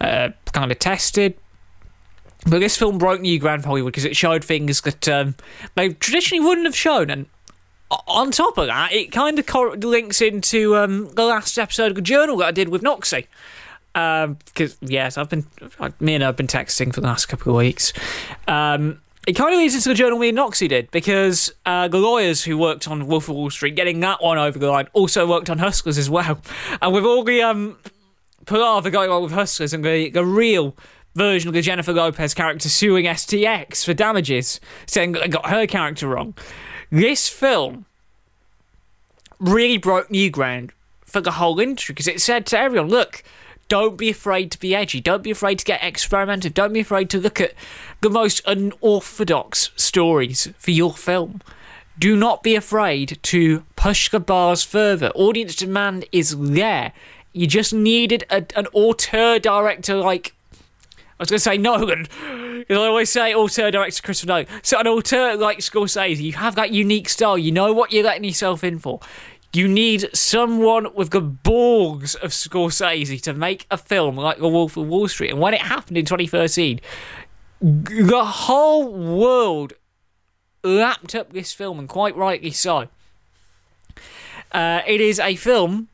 uh, 0.00 0.28
kind 0.52 0.70
of 0.70 0.78
tested. 0.78 1.36
But 2.46 2.60
this 2.60 2.76
film 2.76 2.98
broke 2.98 3.20
new 3.20 3.40
ground 3.40 3.62
for 3.62 3.70
Hollywood 3.70 3.94
because 3.94 4.04
it 4.04 4.14
showed 4.14 4.44
things 4.44 4.80
that 4.82 5.08
um, 5.08 5.34
they 5.74 5.88
traditionally 5.94 6.44
wouldn't 6.44 6.68
have 6.68 6.76
shown. 6.76 7.10
And 7.10 7.26
on 7.90 8.30
top 8.30 8.58
of 8.58 8.66
that, 8.66 8.92
it 8.92 9.12
kind 9.12 9.38
of 9.38 9.84
links 9.84 10.20
into 10.20 10.76
um, 10.76 11.08
the 11.14 11.24
last 11.24 11.58
episode 11.58 11.88
of 11.88 11.94
the 11.96 12.02
journal 12.02 12.36
that 12.38 12.46
I 12.46 12.50
did 12.50 12.68
with 12.68 12.82
Noxie. 12.82 13.26
Because, 13.92 14.72
um, 14.74 14.88
yes, 14.88 15.18
I've 15.18 15.28
been, 15.28 15.44
me 15.98 16.14
and 16.14 16.22
have 16.22 16.36
been 16.36 16.46
texting 16.46 16.94
for 16.94 17.00
the 17.00 17.08
last 17.08 17.26
couple 17.26 17.52
of 17.52 17.58
weeks. 17.58 17.92
Um, 18.46 19.00
it 19.26 19.34
kind 19.34 19.52
of 19.52 19.58
leads 19.58 19.74
into 19.74 19.88
the 19.88 19.94
journal 19.94 20.18
me 20.18 20.30
and 20.30 20.38
Noxie 20.38 20.68
did 20.68 20.90
because 20.92 21.52
uh, 21.66 21.88
the 21.88 21.98
lawyers 21.98 22.42
who 22.44 22.56
worked 22.56 22.88
on 22.88 23.06
Wolf 23.06 23.28
of 23.28 23.34
Wall 23.34 23.50
Street, 23.50 23.74
getting 23.74 24.00
that 24.00 24.22
one 24.22 24.38
over 24.38 24.58
the 24.58 24.70
line, 24.70 24.88
also 24.92 25.26
worked 25.26 25.50
on 25.50 25.58
Hustlers 25.58 25.98
as 25.98 26.08
well. 26.08 26.40
And 26.82 26.94
with 26.94 27.04
all 27.04 27.24
the 27.24 27.42
um, 27.42 27.76
palaver 28.46 28.90
going 28.90 29.10
on 29.10 29.22
with 29.22 29.32
Hustlers 29.32 29.74
and 29.74 29.84
the, 29.84 30.10
the 30.10 30.24
real 30.24 30.76
version 31.14 31.48
of 31.48 31.54
the 31.54 31.60
Jennifer 31.60 31.92
Lopez 31.92 32.34
character 32.34 32.68
suing 32.68 33.04
STX 33.04 33.84
for 33.84 33.92
damages, 33.92 34.60
saying 34.86 35.12
they 35.12 35.28
got 35.28 35.46
her 35.50 35.66
character 35.66 36.08
wrong, 36.08 36.34
this 36.90 37.28
film 37.28 37.86
really 39.38 39.78
broke 39.78 40.10
new 40.10 40.30
ground 40.30 40.72
for 41.04 41.20
the 41.20 41.32
whole 41.32 41.58
industry 41.58 41.92
because 41.92 42.08
it 42.08 42.20
said 42.20 42.46
to 42.46 42.58
everyone, 42.58 42.88
look, 42.88 43.22
don't 43.68 43.96
be 43.96 44.10
afraid 44.10 44.50
to 44.50 44.58
be 44.58 44.74
edgy. 44.74 45.00
Don't 45.00 45.22
be 45.22 45.30
afraid 45.30 45.60
to 45.60 45.64
get 45.64 45.82
experimental. 45.82 46.50
Don't 46.50 46.72
be 46.72 46.80
afraid 46.80 47.08
to 47.10 47.20
look 47.20 47.40
at 47.40 47.54
the 48.00 48.10
most 48.10 48.42
unorthodox 48.46 49.70
stories 49.76 50.48
for 50.58 50.72
your 50.72 50.92
film. 50.92 51.40
Do 51.96 52.16
not 52.16 52.42
be 52.42 52.56
afraid 52.56 53.18
to 53.22 53.64
push 53.76 54.10
the 54.10 54.18
bars 54.18 54.64
further. 54.64 55.10
Audience 55.14 55.54
demand 55.54 56.04
is 56.10 56.36
there. 56.36 56.92
You 57.32 57.46
just 57.46 57.72
needed 57.72 58.24
a, 58.28 58.44
an 58.56 58.66
auteur 58.72 59.38
director 59.38 59.94
like. 59.96 60.34
I 61.20 61.22
was 61.22 61.28
going 61.28 61.36
to 61.36 61.40
say 61.40 61.58
Nolan, 61.58 62.04
because 62.60 62.78
I 62.78 62.86
always 62.86 63.10
say 63.10 63.34
auteur 63.34 63.70
director 63.70 64.00
Christopher 64.00 64.28
Nolan. 64.28 64.46
So 64.62 64.80
an 64.80 64.86
auteur 64.86 65.36
like 65.36 65.58
Scorsese, 65.58 66.16
you 66.16 66.32
have 66.32 66.54
that 66.54 66.72
unique 66.72 67.10
style. 67.10 67.36
You 67.36 67.52
know 67.52 67.74
what 67.74 67.92
you're 67.92 68.04
letting 68.04 68.24
yourself 68.24 68.64
in 68.64 68.78
for. 68.78 69.00
You 69.52 69.68
need 69.68 70.08
someone 70.16 70.86
with 70.94 71.10
the 71.10 71.20
balls 71.20 72.14
of 72.14 72.30
Scorsese 72.30 73.20
to 73.20 73.34
make 73.34 73.66
a 73.70 73.76
film 73.76 74.16
like 74.16 74.38
The 74.38 74.48
Wolf 74.48 74.78
of 74.78 74.86
Wall 74.86 75.08
Street. 75.08 75.30
And 75.30 75.40
when 75.40 75.52
it 75.52 75.60
happened 75.60 75.98
in 75.98 76.06
2013, 76.06 76.80
the 77.60 78.24
whole 78.24 78.90
world 78.90 79.74
lapped 80.64 81.14
up 81.14 81.34
this 81.34 81.52
film, 81.52 81.78
and 81.78 81.86
quite 81.86 82.16
rightly 82.16 82.50
so. 82.50 82.88
Uh, 84.52 84.80
it 84.86 85.02
is 85.02 85.20
a 85.20 85.36
film. 85.36 85.89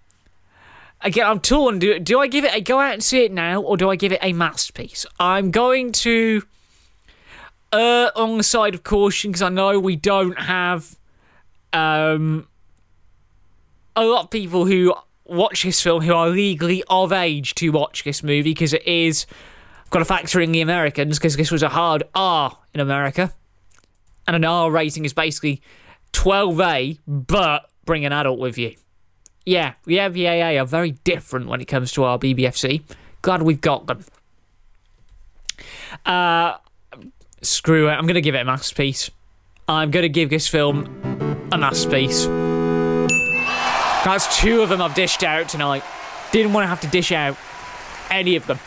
Again, 1.02 1.26
I'm 1.26 1.40
torn. 1.40 1.78
Do, 1.78 1.98
do 1.98 2.20
I 2.20 2.26
give 2.26 2.44
it 2.44 2.54
a 2.54 2.60
go 2.60 2.80
out 2.80 2.94
and 2.94 3.02
see 3.02 3.24
it 3.24 3.32
now, 3.32 3.60
or 3.60 3.76
do 3.76 3.90
I 3.90 3.96
give 3.96 4.12
it 4.12 4.20
a 4.22 4.32
masterpiece? 4.32 5.06
I'm 5.20 5.50
going 5.50 5.92
to 5.92 6.42
err 7.72 8.10
on 8.16 8.38
the 8.38 8.44
side 8.44 8.74
of 8.74 8.82
caution 8.82 9.30
because 9.30 9.42
I 9.42 9.48
know 9.48 9.78
we 9.78 9.96
don't 9.96 10.38
have 10.38 10.96
um, 11.72 12.48
a 13.94 14.04
lot 14.04 14.24
of 14.24 14.30
people 14.30 14.64
who 14.64 14.94
watch 15.24 15.62
this 15.64 15.82
film 15.82 16.02
who 16.02 16.14
are 16.14 16.28
legally 16.28 16.82
of 16.88 17.12
age 17.12 17.54
to 17.56 17.70
watch 17.70 18.04
this 18.04 18.22
movie 18.22 18.42
because 18.54 18.72
it 18.72 18.86
is 18.86 19.26
I've 19.84 19.90
got 19.90 19.98
to 20.00 20.04
factor 20.04 20.40
in 20.40 20.52
the 20.52 20.60
Americans 20.60 21.18
because 21.18 21.36
this 21.36 21.50
was 21.50 21.62
a 21.62 21.68
hard 21.68 22.04
R 22.14 22.56
in 22.74 22.80
America, 22.80 23.32
and 24.26 24.34
an 24.34 24.44
R 24.44 24.70
rating 24.70 25.04
is 25.04 25.12
basically 25.12 25.62
12A, 26.12 26.98
but 27.06 27.70
bring 27.84 28.04
an 28.04 28.12
adult 28.12 28.40
with 28.40 28.58
you. 28.58 28.74
Yeah, 29.46 29.74
the 29.84 29.98
MPAA 29.98 30.60
are 30.60 30.66
very 30.66 30.90
different 30.90 31.46
when 31.46 31.60
it 31.60 31.66
comes 31.66 31.92
to 31.92 32.02
our 32.02 32.18
BBFC. 32.18 32.82
Glad 33.22 33.42
we've 33.42 33.60
got 33.60 33.86
them. 33.86 34.04
Uh, 36.04 36.56
screw 37.42 37.88
it. 37.88 37.92
I'm 37.92 38.06
going 38.06 38.16
to 38.16 38.20
give 38.20 38.34
it 38.34 38.40
a 38.40 38.44
masterpiece. 38.44 39.08
I'm 39.68 39.92
going 39.92 40.02
to 40.02 40.08
give 40.08 40.30
this 40.30 40.48
film 40.48 41.48
a 41.52 41.58
masterpiece. 41.58 42.26
That's 44.04 44.40
two 44.40 44.62
of 44.62 44.68
them 44.68 44.82
I've 44.82 44.94
dished 44.94 45.22
out 45.22 45.48
tonight. 45.48 45.84
Didn't 46.32 46.52
want 46.52 46.64
to 46.64 46.68
have 46.68 46.80
to 46.80 46.88
dish 46.88 47.12
out 47.12 47.36
any 48.10 48.34
of 48.34 48.48
them. 48.48 48.58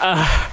Uh, 0.00 0.48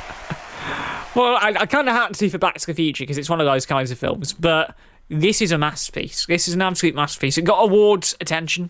well, 1.15 1.35
I, 1.35 1.55
I 1.61 1.65
kind 1.65 1.89
of 1.89 1.95
had 1.95 2.09
to 2.09 2.13
see 2.13 2.29
for 2.29 2.37
Back 2.37 2.59
to 2.59 2.67
the 2.67 2.75
Future 2.75 3.03
because 3.03 3.17
it's 3.17 3.29
one 3.29 3.41
of 3.41 3.47
those 3.47 3.65
kinds 3.65 3.89
of 3.89 3.97
films, 3.97 4.33
but 4.33 4.75
this 5.11 5.41
is 5.41 5.51
a 5.51 5.57
masterpiece. 5.57 6.25
This 6.25 6.47
is 6.47 6.53
an 6.53 6.61
absolute 6.61 6.95
masterpiece. 6.95 7.37
It 7.37 7.43
got 7.43 7.59
awards 7.61 8.15
attention 8.21 8.69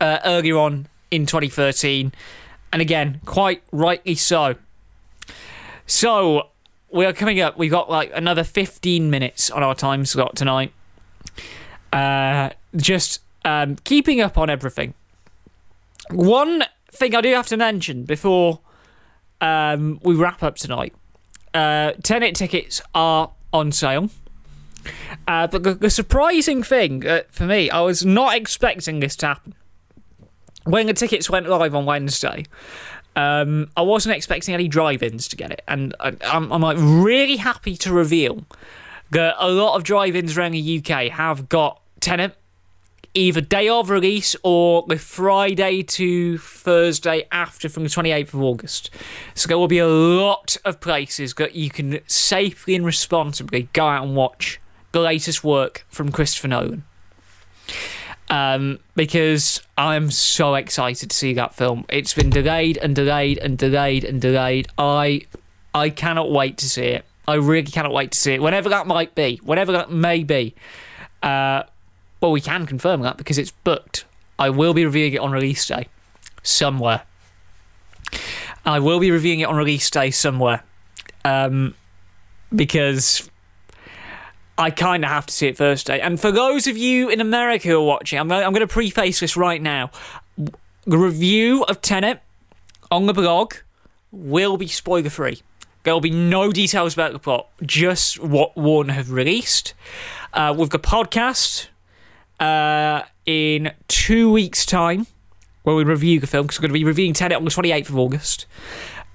uh, 0.00 0.18
earlier 0.24 0.58
on 0.58 0.88
in 1.10 1.26
2013, 1.26 2.12
and 2.72 2.82
again, 2.82 3.20
quite 3.24 3.62
rightly 3.72 4.14
so. 4.14 4.56
So, 5.86 6.48
we 6.90 7.04
are 7.04 7.12
coming 7.12 7.40
up. 7.40 7.56
We've 7.56 7.70
got 7.70 7.90
like 7.90 8.10
another 8.14 8.44
15 8.44 9.10
minutes 9.10 9.50
on 9.50 9.62
our 9.62 9.74
time 9.74 10.04
slot 10.04 10.36
tonight. 10.36 10.72
Uh, 11.92 12.50
just 12.76 13.20
um, 13.44 13.76
keeping 13.84 14.20
up 14.20 14.36
on 14.36 14.50
everything. 14.50 14.94
One 16.10 16.64
thing 16.90 17.14
I 17.14 17.20
do 17.20 17.32
have 17.34 17.46
to 17.48 17.56
mention 17.56 18.04
before 18.04 18.60
um, 19.40 20.00
we 20.02 20.14
wrap 20.14 20.42
up 20.42 20.56
tonight 20.56 20.94
uh, 21.54 21.92
Tenet 22.02 22.34
tickets 22.34 22.82
are 22.94 23.30
on 23.52 23.72
sale. 23.72 24.10
Uh, 25.26 25.46
but 25.46 25.62
the, 25.62 25.74
the, 25.74 25.90
surprising 25.90 26.62
thing 26.62 27.06
uh, 27.06 27.22
for 27.30 27.44
me, 27.44 27.70
I 27.70 27.80
was 27.80 28.04
not 28.04 28.36
expecting 28.36 29.00
this 29.00 29.16
to 29.16 29.26
happen. 29.26 29.54
When 30.64 30.86
the 30.86 30.94
tickets 30.94 31.28
went 31.28 31.48
live 31.48 31.74
on 31.74 31.84
Wednesday, 31.84 32.44
um, 33.16 33.70
I 33.76 33.82
wasn't 33.82 34.16
expecting 34.16 34.54
any 34.54 34.68
drive-ins 34.68 35.28
to 35.28 35.36
get 35.36 35.50
it, 35.50 35.62
and 35.68 35.94
I, 36.00 36.14
I'm, 36.24 36.52
I'm 36.52 36.62
like 36.62 36.76
really 36.78 37.36
happy 37.36 37.76
to 37.78 37.92
reveal 37.92 38.44
that 39.10 39.36
a 39.38 39.48
lot 39.48 39.76
of 39.76 39.84
drive-ins 39.84 40.36
around 40.36 40.52
the 40.52 40.78
UK 40.78 41.10
have 41.12 41.48
got 41.48 41.80
Tenet 42.00 42.34
either 43.14 43.40
day 43.40 43.68
of 43.68 43.90
release 43.90 44.34
or 44.42 44.84
the 44.88 44.98
Friday 44.98 45.82
to 45.84 46.36
Thursday 46.38 47.26
after 47.30 47.68
from 47.68 47.84
the 47.84 47.88
28th 47.88 48.34
of 48.34 48.42
August. 48.42 48.90
So 49.34 49.46
there 49.46 49.56
will 49.56 49.68
be 49.68 49.78
a 49.78 49.86
lot 49.86 50.56
of 50.64 50.80
places 50.80 51.32
that 51.34 51.54
you 51.54 51.70
can 51.70 52.00
safely 52.08 52.74
and 52.74 52.84
responsibly 52.84 53.68
go 53.72 53.86
out 53.86 54.04
and 54.04 54.16
watch 54.16 54.60
the 54.94 55.00
latest 55.00 55.44
work 55.44 55.84
from 55.90 56.10
Christopher 56.10 56.48
Nolan. 56.48 56.84
um, 58.30 58.78
because 58.96 59.60
I'm 59.76 60.10
so 60.10 60.54
excited 60.54 61.10
to 61.10 61.16
see 61.16 61.34
that 61.34 61.54
film. 61.54 61.84
It's 61.90 62.14
been 62.14 62.30
delayed 62.30 62.78
and 62.78 62.94
delayed 62.96 63.38
and 63.38 63.58
delayed 63.58 64.04
and 64.04 64.20
delayed. 64.20 64.68
I 64.78 65.22
I 65.74 65.90
cannot 65.90 66.30
wait 66.30 66.56
to 66.58 66.68
see 66.68 66.86
it. 66.86 67.04
I 67.26 67.34
really 67.34 67.70
cannot 67.70 67.92
wait 67.92 68.12
to 68.12 68.18
see 68.18 68.34
it. 68.34 68.42
Whenever 68.42 68.68
that 68.70 68.86
might 68.86 69.14
be, 69.14 69.40
whenever 69.42 69.72
that 69.72 69.90
may 69.90 70.22
be. 70.22 70.54
Uh, 71.22 71.64
well, 72.20 72.30
we 72.32 72.40
can 72.40 72.64
confirm 72.66 73.02
that 73.02 73.16
because 73.16 73.36
it's 73.38 73.50
booked. 73.50 74.04
I 74.38 74.50
will 74.50 74.74
be 74.74 74.84
reviewing 74.84 75.14
it 75.14 75.20
on 75.20 75.32
release 75.32 75.66
day 75.66 75.88
somewhere. 76.42 77.02
I 78.64 78.78
will 78.78 79.00
be 79.00 79.10
reviewing 79.10 79.40
it 79.40 79.48
on 79.48 79.56
release 79.56 79.90
day 79.90 80.10
somewhere. 80.10 80.62
Um, 81.24 81.74
because 82.54 83.28
I 84.56 84.70
kind 84.70 85.04
of 85.04 85.10
have 85.10 85.26
to 85.26 85.34
see 85.34 85.48
it 85.48 85.56
first 85.56 85.86
day. 85.86 86.00
And 86.00 86.20
for 86.20 86.30
those 86.30 86.66
of 86.66 86.76
you 86.76 87.08
in 87.08 87.20
America 87.20 87.68
who 87.68 87.78
are 87.78 87.84
watching, 87.84 88.18
I'm 88.18 88.28
going, 88.28 88.44
I'm 88.44 88.52
going 88.52 88.66
to 88.66 88.72
preface 88.72 89.20
this 89.20 89.36
right 89.36 89.60
now. 89.60 89.90
The 90.36 90.98
review 90.98 91.64
of 91.64 91.80
Tenet 91.80 92.20
on 92.90 93.06
the 93.06 93.12
blog 93.12 93.54
will 94.12 94.56
be 94.56 94.68
spoiler 94.68 95.10
free. 95.10 95.42
There 95.82 95.92
will 95.92 96.00
be 96.00 96.10
no 96.10 96.52
details 96.52 96.94
about 96.94 97.12
the 97.12 97.18
plot, 97.18 97.48
just 97.62 98.18
what 98.18 98.56
Warner 98.56 98.92
have 98.92 99.10
released. 99.10 99.74
Uh, 100.32 100.54
with 100.56 100.70
the 100.70 100.78
podcast 100.78 101.68
uh, 102.40 103.02
in 103.26 103.72
two 103.88 104.32
weeks' 104.32 104.64
time, 104.64 105.06
where 105.62 105.74
we 105.74 105.84
review 105.84 106.20
the 106.20 106.26
film, 106.26 106.46
because 106.46 106.58
we're 106.58 106.68
going 106.68 106.70
to 106.70 106.80
be 106.80 106.84
reviewing 106.84 107.12
Tenet 107.12 107.36
on 107.36 107.44
the 107.44 107.50
28th 107.50 107.88
of 107.88 107.98
August. 107.98 108.46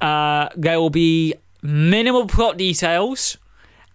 Uh, 0.02 0.50
there 0.56 0.80
will 0.80 0.90
be 0.90 1.34
minimal 1.62 2.28
plot 2.28 2.58
details, 2.58 3.38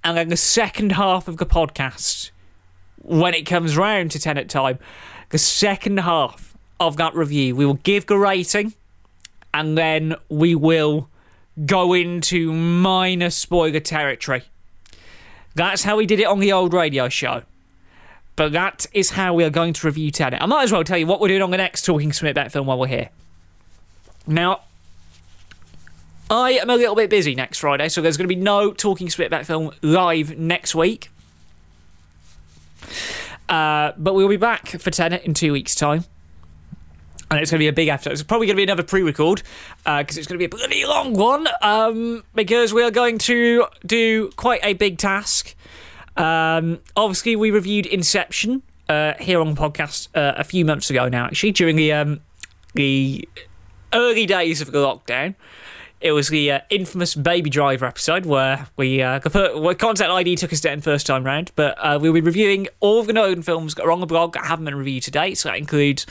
and 0.04 0.16
then 0.16 0.28
the 0.28 0.36
second 0.36 0.92
half 0.92 1.26
of 1.26 1.38
the 1.38 1.46
podcast, 1.46 2.30
when 2.98 3.34
it 3.34 3.42
comes 3.42 3.76
round 3.76 4.10
to 4.12 4.18
Tenet 4.18 4.48
time, 4.50 4.78
the 5.30 5.38
second 5.38 5.98
half 6.00 6.54
of 6.78 6.96
that 6.98 7.14
review, 7.14 7.56
we 7.56 7.64
will 7.64 7.74
give 7.74 8.06
the 8.06 8.18
rating, 8.18 8.74
and 9.54 9.76
then 9.78 10.14
we 10.28 10.54
will 10.54 11.08
go 11.64 11.94
into 11.94 12.52
minor 12.52 13.30
spoiler 13.30 13.80
territory. 13.80 14.42
That's 15.54 15.84
how 15.84 15.96
we 15.96 16.04
did 16.06 16.20
it 16.20 16.26
on 16.26 16.40
the 16.40 16.52
old 16.52 16.74
radio 16.74 17.08
show. 17.08 17.42
But 18.36 18.52
that 18.52 18.86
is 18.92 19.10
how 19.10 19.32
we 19.32 19.44
are 19.44 19.50
going 19.50 19.72
to 19.74 19.86
review 19.86 20.10
Tenet. 20.10 20.42
I 20.42 20.46
might 20.46 20.64
as 20.64 20.72
well 20.72 20.82
tell 20.82 20.98
you 20.98 21.06
what 21.06 21.20
we're 21.20 21.28
doing 21.28 21.42
on 21.42 21.52
the 21.52 21.56
next 21.56 21.84
Talking 21.84 22.12
Smith 22.12 22.34
Bet 22.34 22.50
film 22.50 22.66
while 22.66 22.78
we're 22.78 22.88
here. 22.88 23.10
Now, 24.26 24.62
I 26.30 26.52
am 26.52 26.70
a 26.70 26.76
little 26.76 26.94
bit 26.94 27.10
busy 27.10 27.34
next 27.34 27.58
Friday, 27.58 27.88
so 27.88 28.00
there's 28.00 28.16
going 28.16 28.28
to 28.28 28.34
be 28.34 28.40
no 28.40 28.72
Talking 28.72 29.10
Bet 29.16 29.46
film 29.46 29.72
live 29.82 30.38
next 30.38 30.74
week. 30.74 31.10
Uh, 33.48 33.92
but 33.96 34.14
we'll 34.14 34.28
be 34.28 34.36
back 34.36 34.68
for 34.68 34.90
Tenet 34.90 35.22
in 35.24 35.34
two 35.34 35.52
weeks' 35.52 35.74
time 35.74 36.04
and 37.34 37.42
it's 37.42 37.50
going 37.50 37.58
to 37.58 37.62
be 37.62 37.68
a 37.68 37.72
big 37.72 37.88
episode. 37.88 38.12
It's 38.12 38.22
probably 38.22 38.46
going 38.46 38.56
to 38.56 38.60
be 38.60 38.64
another 38.64 38.82
pre-record 38.82 39.42
because 39.78 40.16
uh, 40.16 40.20
it's 40.20 40.26
going 40.26 40.38
to 40.38 40.38
be 40.38 40.44
a 40.44 40.48
bloody 40.48 40.84
long 40.84 41.14
one. 41.14 41.48
Um, 41.62 42.22
because 42.34 42.72
we 42.72 42.82
are 42.82 42.90
going 42.90 43.18
to 43.18 43.66
do 43.84 44.30
quite 44.36 44.60
a 44.62 44.74
big 44.74 44.98
task. 44.98 45.54
Um, 46.16 46.80
obviously, 46.96 47.34
we 47.34 47.50
reviewed 47.50 47.86
Inception 47.86 48.62
uh, 48.88 49.14
here 49.18 49.40
on 49.40 49.54
the 49.54 49.60
podcast 49.60 50.08
uh, 50.14 50.34
a 50.36 50.44
few 50.44 50.64
months 50.64 50.90
ago 50.90 51.08
now. 51.08 51.24
Actually, 51.26 51.52
during 51.52 51.76
the 51.76 51.92
um, 51.92 52.20
the 52.74 53.28
early 53.92 54.26
days 54.26 54.60
of 54.60 54.70
the 54.72 54.78
lockdown. 54.78 55.34
It 56.04 56.12
was 56.12 56.28
the 56.28 56.52
uh, 56.52 56.60
infamous 56.68 57.14
Baby 57.14 57.48
Driver 57.48 57.86
episode 57.86 58.26
where 58.26 58.66
we 58.76 59.00
uh, 59.00 59.20
where 59.58 59.74
Content 59.74 60.10
ID 60.10 60.36
took 60.36 60.52
us 60.52 60.60
down 60.60 60.82
first 60.82 61.06
time 61.06 61.24
round. 61.24 61.50
But 61.56 61.78
uh, 61.78 61.98
we'll 61.98 62.12
be 62.12 62.20
reviewing 62.20 62.68
all 62.80 63.00
of 63.00 63.06
the 63.06 63.14
Nolan 63.14 63.40
films 63.40 63.74
that 63.76 63.84
are 63.84 63.90
on 63.90 64.00
the 64.00 64.06
blog 64.06 64.34
that 64.34 64.44
haven't 64.44 64.66
been 64.66 64.74
reviewed 64.74 65.02
today. 65.02 65.32
So 65.32 65.48
that 65.48 65.56
includes 65.56 66.04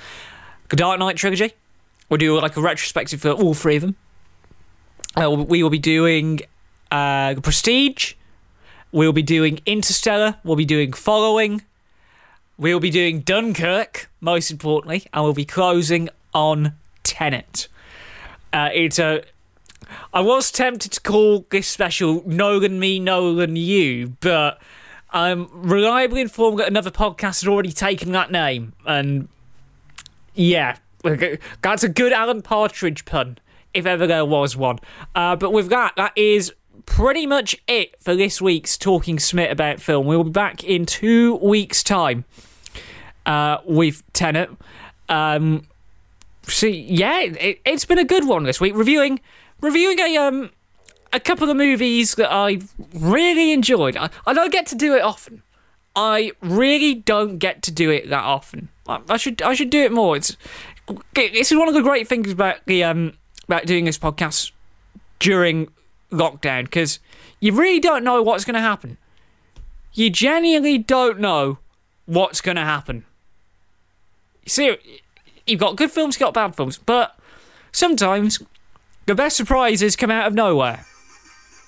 the 0.69 0.75
Dark 0.75 0.97
Knight 0.97 1.15
trilogy. 1.15 1.53
We'll 2.09 2.17
do 2.17 2.39
like 2.41 2.57
a 2.57 2.61
retrospective 2.61 3.21
for 3.21 3.33
all 3.33 3.53
three 3.53 3.75
of 3.75 3.83
them. 3.83 3.95
Uh, 5.15 5.29
we 5.29 5.61
will 5.61 5.69
be 5.69 5.77
doing 5.77 6.39
uh, 6.89 7.35
Prestige. 7.35 8.15
We'll 8.91 9.13
be 9.13 9.21
doing 9.21 9.59
Interstellar. 9.67 10.37
We'll 10.43 10.55
be 10.55 10.65
doing 10.65 10.91
Following. 10.93 11.61
We'll 12.57 12.79
be 12.79 12.89
doing 12.89 13.19
Dunkirk, 13.19 14.09
most 14.21 14.49
importantly, 14.49 15.05
and 15.13 15.23
we'll 15.23 15.33
be 15.33 15.45
closing 15.45 16.09
on 16.33 16.73
Tenet. 17.03 17.67
Uh, 18.51 18.69
it's 18.73 18.97
a. 18.97 19.21
I 20.13 20.21
was 20.21 20.51
tempted 20.51 20.91
to 20.93 21.01
call 21.01 21.45
this 21.49 21.67
special 21.67 22.23
Nolan 22.25 22.79
Me, 22.79 22.99
Nolan 22.99 23.55
You, 23.55 24.15
but 24.19 24.61
I'm 25.11 25.47
reliably 25.51 26.21
informed 26.21 26.59
that 26.59 26.67
another 26.67 26.91
podcast 26.91 27.43
had 27.43 27.49
already 27.51 27.71
taken 27.71 28.11
that 28.13 28.31
name, 28.31 28.73
and 28.85 29.27
yeah, 30.33 30.77
that's 31.61 31.83
a 31.83 31.89
good 31.89 32.13
Alan 32.13 32.41
Partridge 32.41 33.05
pun, 33.05 33.37
if 33.73 33.85
ever 33.85 34.07
there 34.07 34.25
was 34.25 34.55
one. 34.55 34.79
Uh, 35.15 35.35
but 35.35 35.51
with 35.51 35.69
that, 35.69 35.93
that 35.97 36.13
is 36.15 36.53
pretty 36.85 37.25
much 37.25 37.55
it 37.67 38.01
for 38.01 38.15
this 38.15 38.41
week's 38.41 38.77
Talking 38.77 39.19
Smith 39.19 39.51
about 39.51 39.79
film. 39.79 40.05
We'll 40.05 40.23
be 40.23 40.31
back 40.31 40.63
in 40.63 40.85
two 40.85 41.35
weeks' 41.35 41.83
time 41.83 42.25
uh, 43.25 43.57
with 43.65 44.03
Tenet. 44.13 44.49
Um, 45.09 45.67
see, 46.43 46.69
yeah, 46.69 47.21
it, 47.21 47.59
has 47.65 47.85
been 47.85 47.99
a 47.99 48.05
good 48.05 48.27
one 48.27 48.43
this 48.43 48.59
week. 48.59 48.75
Reviewing, 48.75 49.19
reviewing 49.63 49.99
a 49.99 50.17
um, 50.17 50.51
a 51.11 51.19
couple 51.19 51.49
of 51.49 51.57
movies 51.57 52.15
that 52.15 52.31
I 52.31 52.59
really 52.93 53.51
enjoyed. 53.51 53.97
I, 53.97 54.09
I 54.27 54.33
don't 54.33 54.51
get 54.51 54.67
to 54.67 54.75
do 54.75 54.93
it 54.95 55.01
often. 55.01 55.41
I 55.95 56.33
really 56.41 56.93
don't 56.93 57.37
get 57.37 57.63
to 57.63 57.71
do 57.71 57.89
it 57.89 58.09
that 58.09 58.23
often. 58.23 58.69
I 58.87 59.17
should 59.17 59.41
I 59.41 59.53
should 59.53 59.69
do 59.69 59.81
it 59.81 59.91
more. 59.91 60.15
It's 60.17 60.37
this 61.15 61.51
is 61.51 61.57
one 61.57 61.67
of 61.67 61.73
the 61.73 61.81
great 61.81 62.07
things 62.07 62.31
about 62.31 62.57
the 62.65 62.83
um 62.83 63.13
about 63.47 63.65
doing 63.65 63.85
this 63.85 63.97
podcast 63.97 64.51
during 65.19 65.71
lockdown 66.11 66.65
because 66.65 66.99
you 67.39 67.53
really 67.53 67.79
don't 67.79 68.03
know 68.03 68.21
what's 68.21 68.45
going 68.45 68.55
to 68.55 68.61
happen. 68.61 68.97
You 69.93 70.09
genuinely 70.09 70.77
don't 70.77 71.19
know 71.19 71.59
what's 72.05 72.41
going 72.41 72.55
to 72.57 72.63
happen. 72.63 73.05
You 74.43 74.49
see, 74.49 74.77
you've 75.45 75.59
got 75.59 75.77
good 75.77 75.91
films, 75.91 76.15
you've 76.15 76.25
got 76.25 76.33
bad 76.33 76.55
films, 76.55 76.77
but 76.77 77.17
sometimes 77.71 78.41
the 79.05 79.15
best 79.15 79.37
surprises 79.37 79.95
come 79.95 80.11
out 80.11 80.27
of 80.27 80.33
nowhere. 80.33 80.85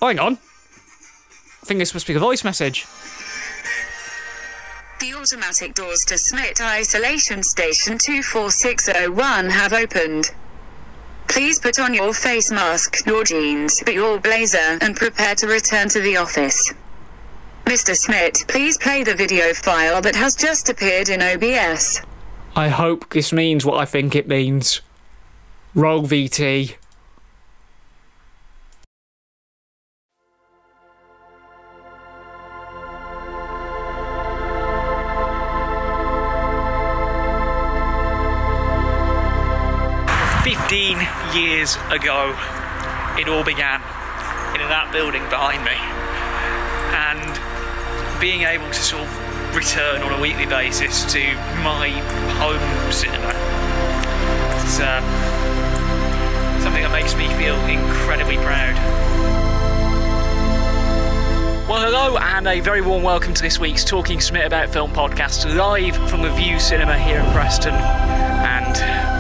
Oh, 0.02 0.08
hang 0.08 0.20
on. 0.20 0.34
I 0.34 1.66
think 1.66 1.80
this 1.80 1.94
must 1.94 2.08
be 2.08 2.14
the 2.14 2.20
voice 2.20 2.44
message. 2.44 2.86
The 5.00 5.14
automatic 5.14 5.74
doors 5.74 6.06
to 6.06 6.18
Smith 6.18 6.62
Isolation 6.62 7.44
Station 7.44 7.98
24601 7.98 9.50
have 9.50 9.74
opened. 9.74 10.32
Please 11.28 11.60
put 11.60 11.80
on 11.80 11.94
your 11.94 12.14
face 12.14 12.52
mask, 12.52 13.06
your 13.06 13.24
jeans, 13.24 13.82
your 13.88 14.20
blazer, 14.20 14.78
and 14.82 14.96
prepare 14.96 15.36
to 15.36 15.48
return 15.48 15.90
to 15.90 16.00
the 16.00 16.18
office. 16.18 16.74
Mr. 17.66 17.96
Smith, 17.96 18.48
please 18.48 18.78
play 18.78 19.04
the 19.04 19.16
video 19.16 19.54
file 19.54 20.02
that 20.02 20.16
has 20.16 20.36
just 20.36 20.70
appeared 20.70 21.10
in 21.10 21.22
OBS. 21.22 22.00
I 22.56 22.70
hope 22.70 23.10
this 23.10 23.34
means 23.34 23.66
what 23.66 23.80
I 23.80 23.86
think 23.86 24.16
it 24.16 24.28
means. 24.28 24.82
Roll 25.74 26.04
VT. 26.04 26.76
15 40.76 40.98
years 41.34 41.78
ago, 41.90 42.36
it 43.18 43.30
all 43.30 43.46
began 43.46 43.80
in 44.60 44.68
that 44.68 44.90
building 44.92 45.24
behind 45.30 45.64
me. 45.64 45.72
And 46.92 48.20
being 48.20 48.42
able 48.42 48.68
to 48.68 48.74
sort 48.74 49.04
of 49.04 49.56
return 49.56 50.02
on 50.02 50.12
a 50.12 50.22
weekly 50.22 50.46
basis 50.46 51.06
to 51.14 51.24
my 51.64 51.96
home 52.44 52.92
cinema 52.92 53.32
is 54.68 54.82
uh, 54.82 55.00
something 56.60 56.84
that 56.84 56.92
makes 56.92 57.16
me 57.16 57.30
feel 57.40 57.56
incredibly 57.72 58.36
proud. 58.36 58.76
Well, 61.70 61.86
hello, 61.86 62.18
and 62.18 62.50
a 62.50 62.60
very 62.60 62.82
warm 62.82 63.02
welcome 63.02 63.34
to 63.34 63.42
this 63.42 63.62
week's 63.62 63.86
Talking 63.86 64.20
Smith 64.20 64.46
About 64.46 64.68
Film 64.68 64.92
podcast, 64.92 65.56
live 65.56 65.96
from 66.10 66.22
the 66.22 66.32
Vue 66.32 66.60
Cinema 66.60 67.00
here 67.00 67.22
in 67.22 67.32
Preston. 67.32 67.76
And 67.76 69.15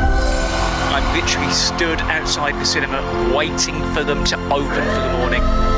I 0.95 1.01
literally 1.13 1.51
stood 1.51 1.99
outside 2.09 2.55
the 2.55 2.63
cinema 2.63 3.01
waiting 3.35 3.81
for 3.93 4.05
them 4.05 4.23
to 4.23 4.37
open 4.45 4.69
for 4.69 5.01
the 5.01 5.17
morning. 5.17 5.74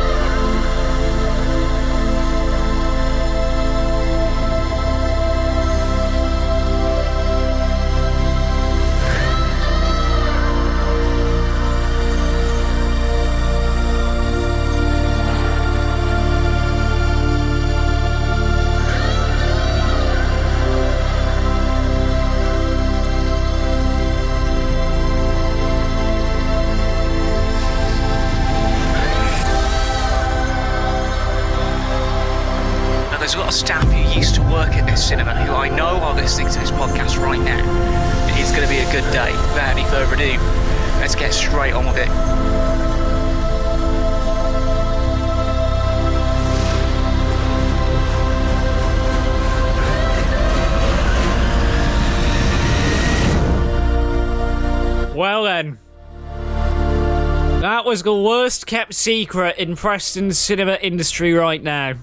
Was 57.88 58.04
the 58.04 58.14
worst 58.14 58.68
kept 58.68 58.94
secret 58.96 59.58
in 59.58 59.78
Preston's 59.78 60.38
cinema 60.38 60.78
industry 60.82 61.32
right 61.32 61.64
now. 61.64 61.94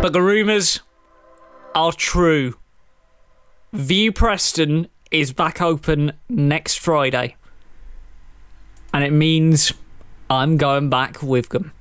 But 0.00 0.14
the 0.14 0.22
rumours 0.22 0.80
are 1.74 1.92
true. 1.92 2.54
Vue 3.74 4.12
Preston 4.12 4.88
is 5.10 5.34
back 5.34 5.60
open 5.60 6.12
next 6.26 6.78
Friday. 6.78 7.36
And 8.94 9.04
it 9.04 9.12
means 9.12 9.74
I'm 10.30 10.56
going 10.56 10.88
back 10.88 11.22
with 11.22 11.50
them. 11.50 11.72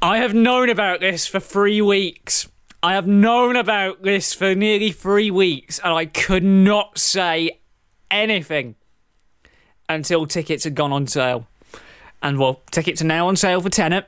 I 0.00 0.18
have 0.18 0.32
known 0.32 0.70
about 0.70 1.00
this 1.00 1.26
for 1.26 1.38
three 1.38 1.82
weeks. 1.82 2.48
I 2.82 2.94
have 2.94 3.06
known 3.06 3.56
about 3.56 4.04
this 4.04 4.32
for 4.32 4.54
nearly 4.54 4.92
three 4.92 5.30
weeks, 5.30 5.78
and 5.80 5.92
I 5.92 6.06
could 6.06 6.44
not 6.44 6.96
say 6.96 7.60
anything 8.10 8.76
until 9.88 10.26
tickets 10.26 10.64
had 10.64 10.74
gone 10.74 10.92
on 10.92 11.06
sale. 11.06 11.46
And 12.22 12.38
well, 12.38 12.60
tickets 12.70 13.00
are 13.02 13.06
now 13.06 13.28
on 13.28 13.36
sale 13.36 13.60
for 13.60 13.70
Tenet. 13.70 14.06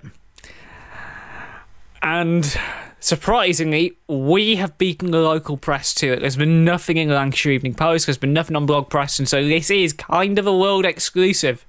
And 2.03 2.57
surprisingly, 2.99 3.97
we 4.09 4.57
have 4.57 4.76
beaten 4.78 5.11
the 5.11 5.20
local 5.20 5.57
press 5.57 5.95
to 5.95 6.12
it. 6.12 6.20
There's 6.20 6.37
been 6.37 6.64
nothing 6.64 6.97
in 6.97 7.09
the 7.09 7.14
Lancashire 7.14 7.53
Evening 7.53 7.74
Post, 7.74 8.07
there's 8.07 8.18
been 8.18 8.33
nothing 8.33 8.57
on 8.57 8.66
Blog 8.66 8.89
Press, 8.89 9.18
and 9.18 9.28
so 9.28 9.45
this 9.45 9.70
is 9.70 9.93
kind 9.93 10.39
of 10.39 10.47
a 10.47 10.57
world 10.57 10.85
exclusive. 10.85 11.66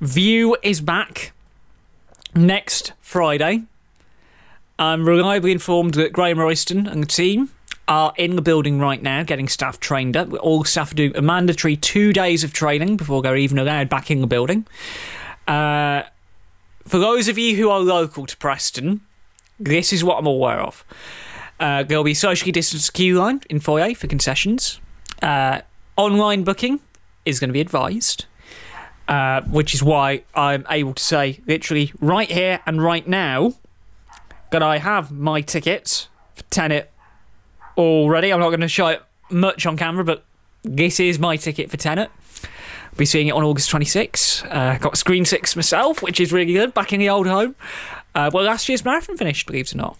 Vue 0.00 0.56
is 0.62 0.80
back 0.80 1.32
next 2.34 2.92
Friday. 3.00 3.64
I'm 4.78 5.06
reliably 5.06 5.52
informed 5.52 5.94
that 5.94 6.12
Graham 6.12 6.38
Royston 6.38 6.86
and 6.86 7.02
the 7.02 7.06
team 7.06 7.50
are 7.90 8.14
in 8.16 8.36
the 8.36 8.42
building 8.42 8.78
right 8.78 9.02
now 9.02 9.24
getting 9.24 9.48
staff 9.48 9.80
trained 9.80 10.16
up. 10.16 10.32
All 10.34 10.62
staff 10.62 10.94
do 10.94 11.12
a 11.16 11.20
mandatory 11.20 11.76
two 11.76 12.12
days 12.12 12.44
of 12.44 12.52
training 12.52 12.96
before 12.96 13.20
they're 13.20 13.36
even 13.36 13.58
allowed 13.58 13.88
back 13.88 14.12
in 14.12 14.20
the 14.20 14.28
building. 14.28 14.64
Uh, 15.48 16.04
for 16.86 16.98
those 16.98 17.26
of 17.26 17.36
you 17.36 17.56
who 17.56 17.68
are 17.68 17.80
local 17.80 18.26
to 18.26 18.36
Preston, 18.36 19.00
this 19.58 19.92
is 19.92 20.04
what 20.04 20.18
I'm 20.18 20.26
aware 20.26 20.60
of. 20.60 20.84
Uh, 21.58 21.82
there'll 21.82 22.04
be 22.04 22.14
socially 22.14 22.52
distanced 22.52 22.94
queue 22.94 23.18
line 23.18 23.42
in 23.50 23.58
foyer 23.58 23.92
for 23.96 24.06
concessions. 24.06 24.80
Uh, 25.20 25.62
online 25.96 26.44
booking 26.44 26.78
is 27.24 27.40
going 27.40 27.48
to 27.48 27.52
be 27.52 27.60
advised, 27.60 28.24
uh, 29.08 29.42
which 29.42 29.74
is 29.74 29.82
why 29.82 30.22
I'm 30.32 30.64
able 30.70 30.94
to 30.94 31.02
say 31.02 31.40
literally 31.44 31.92
right 32.00 32.30
here 32.30 32.60
and 32.66 32.80
right 32.80 33.06
now 33.06 33.54
that 34.52 34.62
I 34.62 34.78
have 34.78 35.10
my 35.10 35.40
tickets 35.40 36.08
for 36.34 36.44
Tenet 36.44 36.89
already. 37.76 38.32
I'm 38.32 38.40
not 38.40 38.50
going 38.50 38.60
to 38.60 38.68
show 38.68 38.88
it 38.88 39.02
much 39.30 39.66
on 39.66 39.76
camera, 39.76 40.04
but 40.04 40.24
this 40.62 41.00
is 41.00 41.18
my 41.18 41.36
ticket 41.36 41.70
for 41.70 41.76
Tenet. 41.76 42.10
I'll 42.42 42.96
be 42.96 43.04
seeing 43.04 43.28
it 43.28 43.32
on 43.32 43.42
August 43.42 43.70
26. 43.70 44.44
Uh, 44.44 44.78
got 44.80 44.96
Screen 44.96 45.24
6 45.24 45.56
myself, 45.56 46.02
which 46.02 46.20
is 46.20 46.32
really 46.32 46.52
good, 46.52 46.74
back 46.74 46.92
in 46.92 47.00
the 47.00 47.08
old 47.08 47.26
home. 47.26 47.54
Uh, 48.14 48.30
well, 48.32 48.44
last 48.44 48.68
year's 48.68 48.84
marathon 48.84 49.16
finished, 49.16 49.46
believe 49.46 49.66
it 49.66 49.74
or 49.74 49.78
not. 49.78 49.98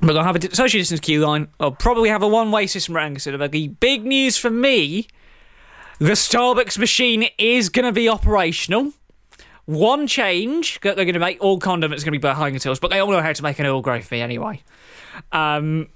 But 0.00 0.16
I'll 0.16 0.24
have 0.24 0.36
a 0.36 0.54
social 0.54 0.80
distance 0.80 1.00
queue 1.00 1.20
line. 1.20 1.48
I'll 1.60 1.70
probably 1.70 2.08
have 2.08 2.22
a 2.22 2.28
one 2.28 2.50
way 2.50 2.66
system 2.66 2.96
around 2.96 3.20
Cinema. 3.20 3.48
The 3.48 3.68
big 3.68 4.04
news 4.04 4.36
for 4.36 4.50
me 4.50 5.06
the 6.02 6.12
Starbucks 6.14 6.78
machine 6.78 7.28
is 7.38 7.68
going 7.68 7.84
to 7.84 7.92
be 7.92 8.08
operational. 8.08 8.92
One 9.66 10.08
change 10.08 10.80
that 10.80 10.96
they're 10.96 11.04
going 11.04 11.14
to 11.14 11.20
make 11.20 11.40
all 11.40 11.60
condiments 11.60 12.02
going 12.02 12.12
to 12.12 12.18
be 12.18 12.20
behind 12.20 12.56
the 12.56 12.58
tills, 12.58 12.80
but 12.80 12.90
they 12.90 12.98
all 12.98 13.12
know 13.12 13.20
how 13.20 13.32
to 13.32 13.42
make 13.42 13.60
an 13.60 13.66
Earl 13.66 13.82
Grey 13.82 14.00
for 14.00 14.14
me 14.14 14.20
anyway. 14.20 14.60
Um, 15.30 15.90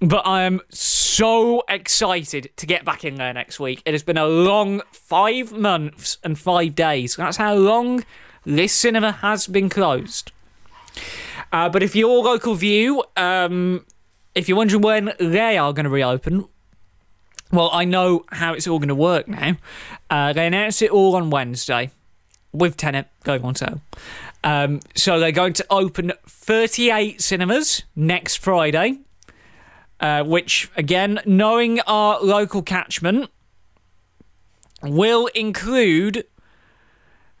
but 0.00 0.26
I 0.26 0.42
am 0.42 0.60
so 0.70 1.62
excited 1.68 2.50
to 2.56 2.66
get 2.66 2.84
back 2.84 3.04
in 3.04 3.14
there 3.16 3.32
next 3.32 3.58
week. 3.58 3.82
It 3.86 3.94
has 3.94 4.02
been 4.02 4.18
a 4.18 4.26
long 4.26 4.82
five 4.92 5.52
months 5.52 6.18
and 6.22 6.38
five 6.38 6.74
days. 6.74 7.16
That's 7.16 7.38
how 7.38 7.54
long 7.54 8.04
this 8.44 8.72
cinema 8.72 9.12
has 9.12 9.46
been 9.46 9.68
closed. 9.68 10.32
Uh, 11.52 11.68
but 11.68 11.82
if 11.82 11.96
you're 11.96 12.22
local 12.22 12.54
Vue, 12.54 13.02
um, 13.16 13.84
if 14.34 14.48
you're 14.48 14.56
wondering 14.56 14.82
when 14.82 15.12
they 15.18 15.56
are 15.56 15.72
going 15.72 15.84
to 15.84 15.90
reopen, 15.90 16.46
well, 17.52 17.70
I 17.72 17.84
know 17.84 18.24
how 18.32 18.54
it's 18.54 18.66
all 18.66 18.78
going 18.78 18.88
to 18.88 18.94
work 18.94 19.28
now. 19.28 19.56
Uh, 20.10 20.32
they 20.32 20.46
announced 20.46 20.82
it 20.82 20.90
all 20.90 21.16
on 21.16 21.30
Wednesday 21.30 21.90
with 22.52 22.76
Tenet 22.76 23.06
going 23.24 23.42
on 23.42 23.54
sale. 23.54 23.80
Um, 24.42 24.80
so 24.94 25.18
they're 25.18 25.32
going 25.32 25.52
to 25.54 25.66
open 25.70 26.12
38 26.26 27.20
cinemas 27.20 27.84
next 27.94 28.36
Friday, 28.36 28.98
uh, 30.00 30.22
which, 30.24 30.70
again, 30.76 31.20
knowing 31.24 31.80
our 31.80 32.20
local 32.20 32.62
catchment, 32.62 33.30
will 34.82 35.26
include 35.28 36.24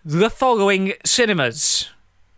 the 0.04 0.30
following 0.30 0.92
cinemas. 1.04 1.90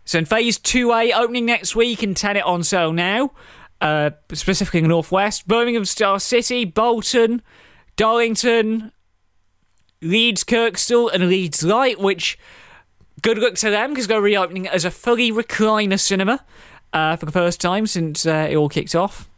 So 0.05 0.17
in 0.17 0.25
Phase 0.25 0.57
2A, 0.57 1.13
opening 1.15 1.45
next 1.45 1.75
week 1.75 2.01
and 2.01 2.17
Tenet 2.17 2.43
on 2.43 2.63
sale 2.63 2.91
now, 2.91 3.31
uh, 3.79 4.09
specifically 4.33 4.81
Northwest, 4.81 5.47
Birmingham 5.47 5.85
Star 5.85 6.19
City, 6.19 6.65
Bolton, 6.65 7.41
Darlington, 7.95 8.91
Leeds 10.01 10.43
Kirkstall, 10.43 11.11
and 11.13 11.27
Leeds 11.29 11.63
Light, 11.63 11.99
which 11.99 12.39
good 13.21 13.37
luck 13.37 13.55
to 13.55 13.69
them 13.69 13.91
because 13.91 14.07
they're 14.07 14.21
reopening 14.21 14.67
as 14.67 14.83
a 14.83 14.91
fully 14.91 15.31
recliner 15.31 15.99
cinema 15.99 16.43
uh, 16.93 17.15
for 17.15 17.25
the 17.25 17.31
first 17.31 17.61
time 17.61 17.85
since 17.85 18.25
uh, 18.25 18.47
it 18.49 18.55
all 18.55 18.69
kicked 18.69 18.95
off. 18.95 19.28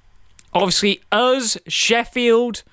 Obviously, 0.53 1.01
us, 1.11 1.57
Sheffield, 1.67 2.63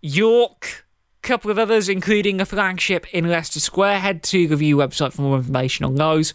York, 0.00 0.84
couple 1.22 1.50
of 1.50 1.58
others, 1.58 1.88
including 1.88 2.40
a 2.40 2.44
flagship 2.44 3.06
in 3.14 3.28
Leicester 3.28 3.60
Square. 3.60 4.00
Head 4.00 4.22
to 4.24 4.48
the 4.48 4.56
Vue 4.56 4.76
website 4.76 5.12
for 5.12 5.22
more 5.22 5.36
information 5.36 5.84
on 5.84 5.94
those. 5.94 6.34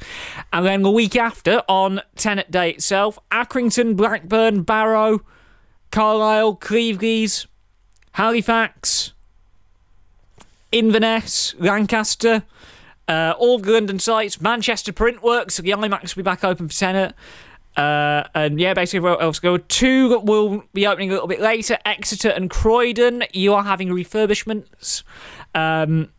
And 0.53 0.65
then 0.65 0.81
the 0.81 0.91
week 0.91 1.15
after, 1.15 1.61
on 1.67 2.01
Tenet 2.15 2.49
Day 2.49 2.71
itself, 2.71 3.19
Accrington, 3.29 3.95
Blackburn, 3.95 4.63
Barrow, 4.63 5.21
Carlisle, 5.91 6.55
Cleveland, 6.55 7.45
Halifax, 8.13 9.13
Inverness, 10.71 11.53
Lancaster, 11.59 12.43
uh, 13.07 13.33
all 13.37 13.59
the 13.59 13.71
London 13.71 13.99
sites, 13.99 14.41
Manchester 14.41 14.91
Printworks, 14.91 15.61
the 15.61 15.71
IMAX 15.71 16.15
will 16.15 16.23
be 16.23 16.25
back 16.25 16.43
open 16.43 16.67
for 16.67 16.73
Tenet. 16.73 17.13
Uh, 17.77 18.23
and 18.33 18.59
yeah, 18.59 18.73
basically, 18.73 19.01
where 19.01 19.21
else 19.21 19.39
go? 19.39 19.57
Two 19.57 20.19
will 20.19 20.63
be 20.73 20.87
opening 20.87 21.11
a 21.11 21.13
little 21.13 21.27
bit 21.27 21.39
later. 21.39 21.77
Exeter 21.85 22.29
and 22.29 22.49
Croydon, 22.49 23.23
you 23.33 23.53
are 23.53 23.63
having 23.63 23.89
refurbishments. 23.89 25.03
Um, 25.53 26.09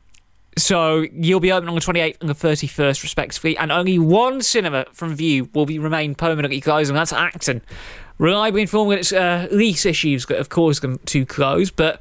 so 0.56 1.04
you'll 1.12 1.40
be 1.40 1.50
open 1.52 1.68
on 1.68 1.74
the 1.74 1.80
28th 1.80 2.20
and 2.20 2.30
the 2.30 2.34
31st, 2.34 3.02
respectively. 3.02 3.56
And 3.56 3.72
only 3.72 3.98
one 3.98 4.40
cinema 4.40 4.86
from 4.92 5.14
Vue 5.16 5.48
will 5.52 5.66
be 5.66 5.78
remain 5.80 6.14
permanently 6.14 6.60
closed, 6.60 6.90
and 6.90 6.96
that's 6.96 7.12
Acton. 7.12 7.62
Reliably 8.18 8.62
informed 8.62 8.92
that 8.92 8.98
it's 8.98 9.12
uh, 9.12 9.48
lease 9.50 9.84
issues 9.84 10.26
that 10.26 10.38
have 10.38 10.48
caused 10.48 10.82
them 10.82 10.98
to 11.06 11.26
close, 11.26 11.70
but 11.70 12.00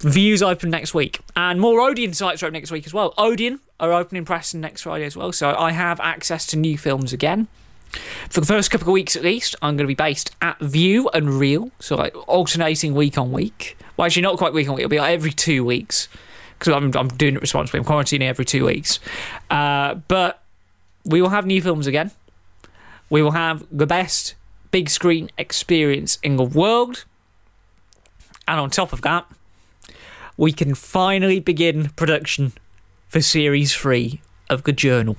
Vue's 0.00 0.42
open 0.42 0.70
next 0.70 0.94
week. 0.94 1.20
And 1.36 1.60
more 1.60 1.80
Odeon 1.80 2.12
sites 2.12 2.42
are 2.42 2.46
open 2.46 2.54
next 2.54 2.70
week 2.70 2.86
as 2.86 2.94
well. 2.94 3.14
Odeon 3.16 3.60
are 3.78 3.92
opening 3.92 4.24
Preston 4.24 4.60
next 4.60 4.82
Friday 4.82 5.04
as 5.04 5.16
well, 5.16 5.32
so 5.32 5.54
I 5.54 5.72
have 5.72 6.00
access 6.00 6.46
to 6.46 6.56
new 6.56 6.76
films 6.76 7.12
again. 7.12 7.48
For 8.30 8.40
the 8.40 8.46
first 8.46 8.70
couple 8.70 8.88
of 8.88 8.92
weeks 8.92 9.16
at 9.16 9.22
least, 9.22 9.54
I'm 9.62 9.76
going 9.76 9.84
to 9.84 9.88
be 9.88 9.94
based 9.94 10.34
at 10.40 10.58
Vue 10.60 11.08
and 11.08 11.30
Reel, 11.30 11.70
so 11.78 11.96
like 11.96 12.16
alternating 12.28 12.94
week 12.94 13.18
on 13.18 13.32
week. 13.32 13.76
Well, 13.96 14.06
actually, 14.06 14.22
not 14.22 14.38
quite 14.38 14.52
week 14.52 14.68
on 14.68 14.74
week, 14.74 14.84
it'll 14.84 14.90
be 14.90 14.98
like 14.98 15.12
every 15.12 15.32
two 15.32 15.64
weeks 15.64 16.08
because 16.58 16.74
I'm, 16.74 16.92
I'm 16.96 17.08
doing 17.08 17.34
it 17.34 17.40
responsibly. 17.40 17.80
I'm 17.80 17.84
quarantining 17.84 18.22
every 18.22 18.44
two 18.44 18.64
weeks. 18.64 19.00
Uh, 19.50 19.94
but 20.06 20.42
we 21.04 21.20
will 21.20 21.30
have 21.30 21.44
new 21.44 21.60
films 21.60 21.86
again. 21.86 22.12
We 23.10 23.20
will 23.20 23.32
have 23.32 23.66
the 23.70 23.86
best 23.86 24.34
big 24.70 24.88
screen 24.88 25.30
experience 25.36 26.18
in 26.22 26.36
the 26.36 26.44
world. 26.44 27.04
And 28.46 28.58
on 28.58 28.70
top 28.70 28.92
of 28.92 29.02
that, 29.02 29.26
we 30.36 30.52
can 30.52 30.74
finally 30.74 31.40
begin 31.40 31.90
production 31.90 32.52
for 33.08 33.20
Series 33.20 33.74
3 33.74 34.20
of 34.48 34.62
The 34.62 34.72
Journal 34.72 35.16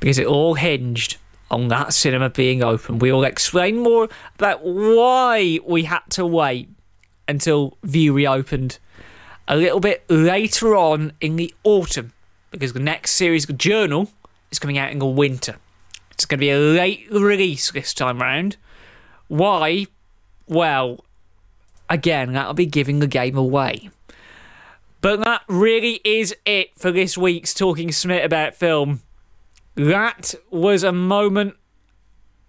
because 0.00 0.18
it 0.18 0.26
all 0.26 0.54
hinged 0.54 1.18
on 1.54 1.68
that 1.68 1.94
cinema 1.94 2.28
being 2.28 2.62
open. 2.62 2.98
We 2.98 3.12
will 3.12 3.24
explain 3.24 3.78
more 3.78 4.08
about 4.34 4.64
why 4.64 5.60
we 5.64 5.84
had 5.84 6.02
to 6.10 6.26
wait 6.26 6.68
until 7.28 7.78
Vue 7.82 8.12
reopened 8.12 8.78
a 9.46 9.56
little 9.56 9.80
bit 9.80 10.04
later 10.08 10.76
on 10.76 11.12
in 11.20 11.36
the 11.36 11.54
autumn 11.62 12.12
because 12.50 12.72
the 12.72 12.80
next 12.80 13.12
series, 13.12 13.46
Journal, 13.46 14.10
is 14.50 14.58
coming 14.58 14.78
out 14.78 14.90
in 14.90 14.98
the 14.98 15.06
winter. 15.06 15.56
It's 16.10 16.24
going 16.24 16.38
to 16.38 16.40
be 16.40 16.50
a 16.50 16.58
late 16.58 17.06
release 17.10 17.70
this 17.70 17.94
time 17.94 18.20
round. 18.20 18.56
Why? 19.28 19.86
Well, 20.46 21.04
again, 21.88 22.32
that'll 22.32 22.54
be 22.54 22.66
giving 22.66 22.98
the 22.98 23.06
game 23.06 23.36
away. 23.36 23.90
But 25.00 25.20
that 25.24 25.42
really 25.48 26.00
is 26.04 26.34
it 26.46 26.70
for 26.78 26.90
this 26.90 27.16
week's 27.18 27.54
Talking 27.54 27.92
Smith 27.92 28.24
about 28.24 28.54
film. 28.54 29.02
That 29.76 30.34
was 30.50 30.84
a 30.84 30.92
moment 30.92 31.56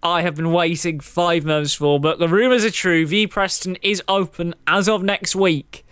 I 0.04 0.22
have 0.22 0.36
been 0.36 0.52
waiting 0.52 1.00
five 1.00 1.46
months 1.46 1.74
for, 1.74 2.00
but 2.00 2.20
the 2.20 2.28
rumours 2.28 2.64
are 2.64 2.70
true. 2.70 3.08
V 3.08 3.26
Preston 3.26 3.76
is 3.82 4.04
open 4.08 4.54
as 4.68 4.88
of 4.88 5.02
next 5.02 5.36
week. 5.36 5.84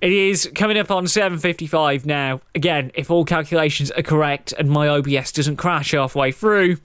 It 0.00 0.12
is 0.12 0.50
coming 0.54 0.78
up 0.78 0.90
on 0.90 1.04
7.55 1.04 2.06
now. 2.06 2.40
Again, 2.54 2.90
if 2.94 3.10
all 3.10 3.26
calculations 3.26 3.90
are 3.90 4.02
correct 4.02 4.54
and 4.58 4.70
my 4.70 4.88
OBS 4.88 5.32
doesn't 5.32 5.56
crash 5.56 5.90
halfway 5.90 6.32
through, 6.32 6.78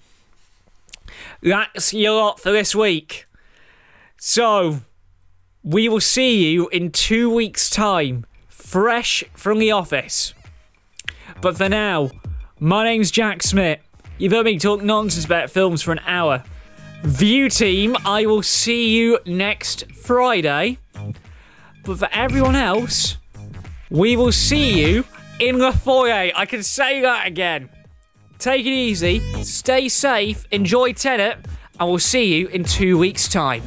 that's 1.41 1.93
your 1.93 2.15
lot 2.17 2.41
for 2.41 2.51
this 2.51 2.75
week. 2.75 3.25
So, 4.17 4.81
we 5.63 5.87
will 5.87 6.01
see 6.01 6.51
you 6.51 6.67
in 6.69 6.91
two 6.91 7.33
weeks' 7.33 7.69
time, 7.69 8.25
fresh 8.49 9.23
from 9.33 9.59
the 9.59 9.71
office. 9.71 10.33
But 11.41 11.55
for 11.55 11.69
now, 11.69 12.11
my 12.59 12.83
name's 12.83 13.11
Jack 13.11 13.43
Smith. 13.43 13.79
You've 14.17 14.31
heard 14.31 14.45
me 14.45 14.57
talk 14.57 14.81
nonsense 14.81 15.25
about 15.25 15.49
films 15.49 15.81
for 15.81 15.91
an 15.91 15.99
hour. 16.05 16.43
Vue 17.03 17.49
team, 17.49 17.97
I 18.05 18.25
will 18.25 18.43
see 18.43 18.97
you 18.97 19.19
next 19.25 19.91
Friday. 19.91 20.77
But 21.83 21.99
for 21.99 22.09
everyone 22.11 22.55
else, 22.55 23.17
we 23.89 24.15
will 24.15 24.31
see 24.31 24.81
you 24.81 25.05
in 25.39 25.59
the 25.59 25.71
foyer. 25.71 26.31
I 26.35 26.45
can 26.45 26.63
say 26.63 27.01
that 27.01 27.27
again. 27.27 27.69
Take 28.39 28.65
it 28.65 28.69
easy, 28.69 29.19
stay 29.43 29.89
safe, 29.89 30.45
enjoy 30.51 30.93
Tenet, 30.93 31.45
and 31.79 31.89
we'll 31.89 31.99
see 31.99 32.35
you 32.35 32.47
in 32.47 32.63
two 32.63 32.97
weeks' 32.97 33.27
time. 33.27 33.63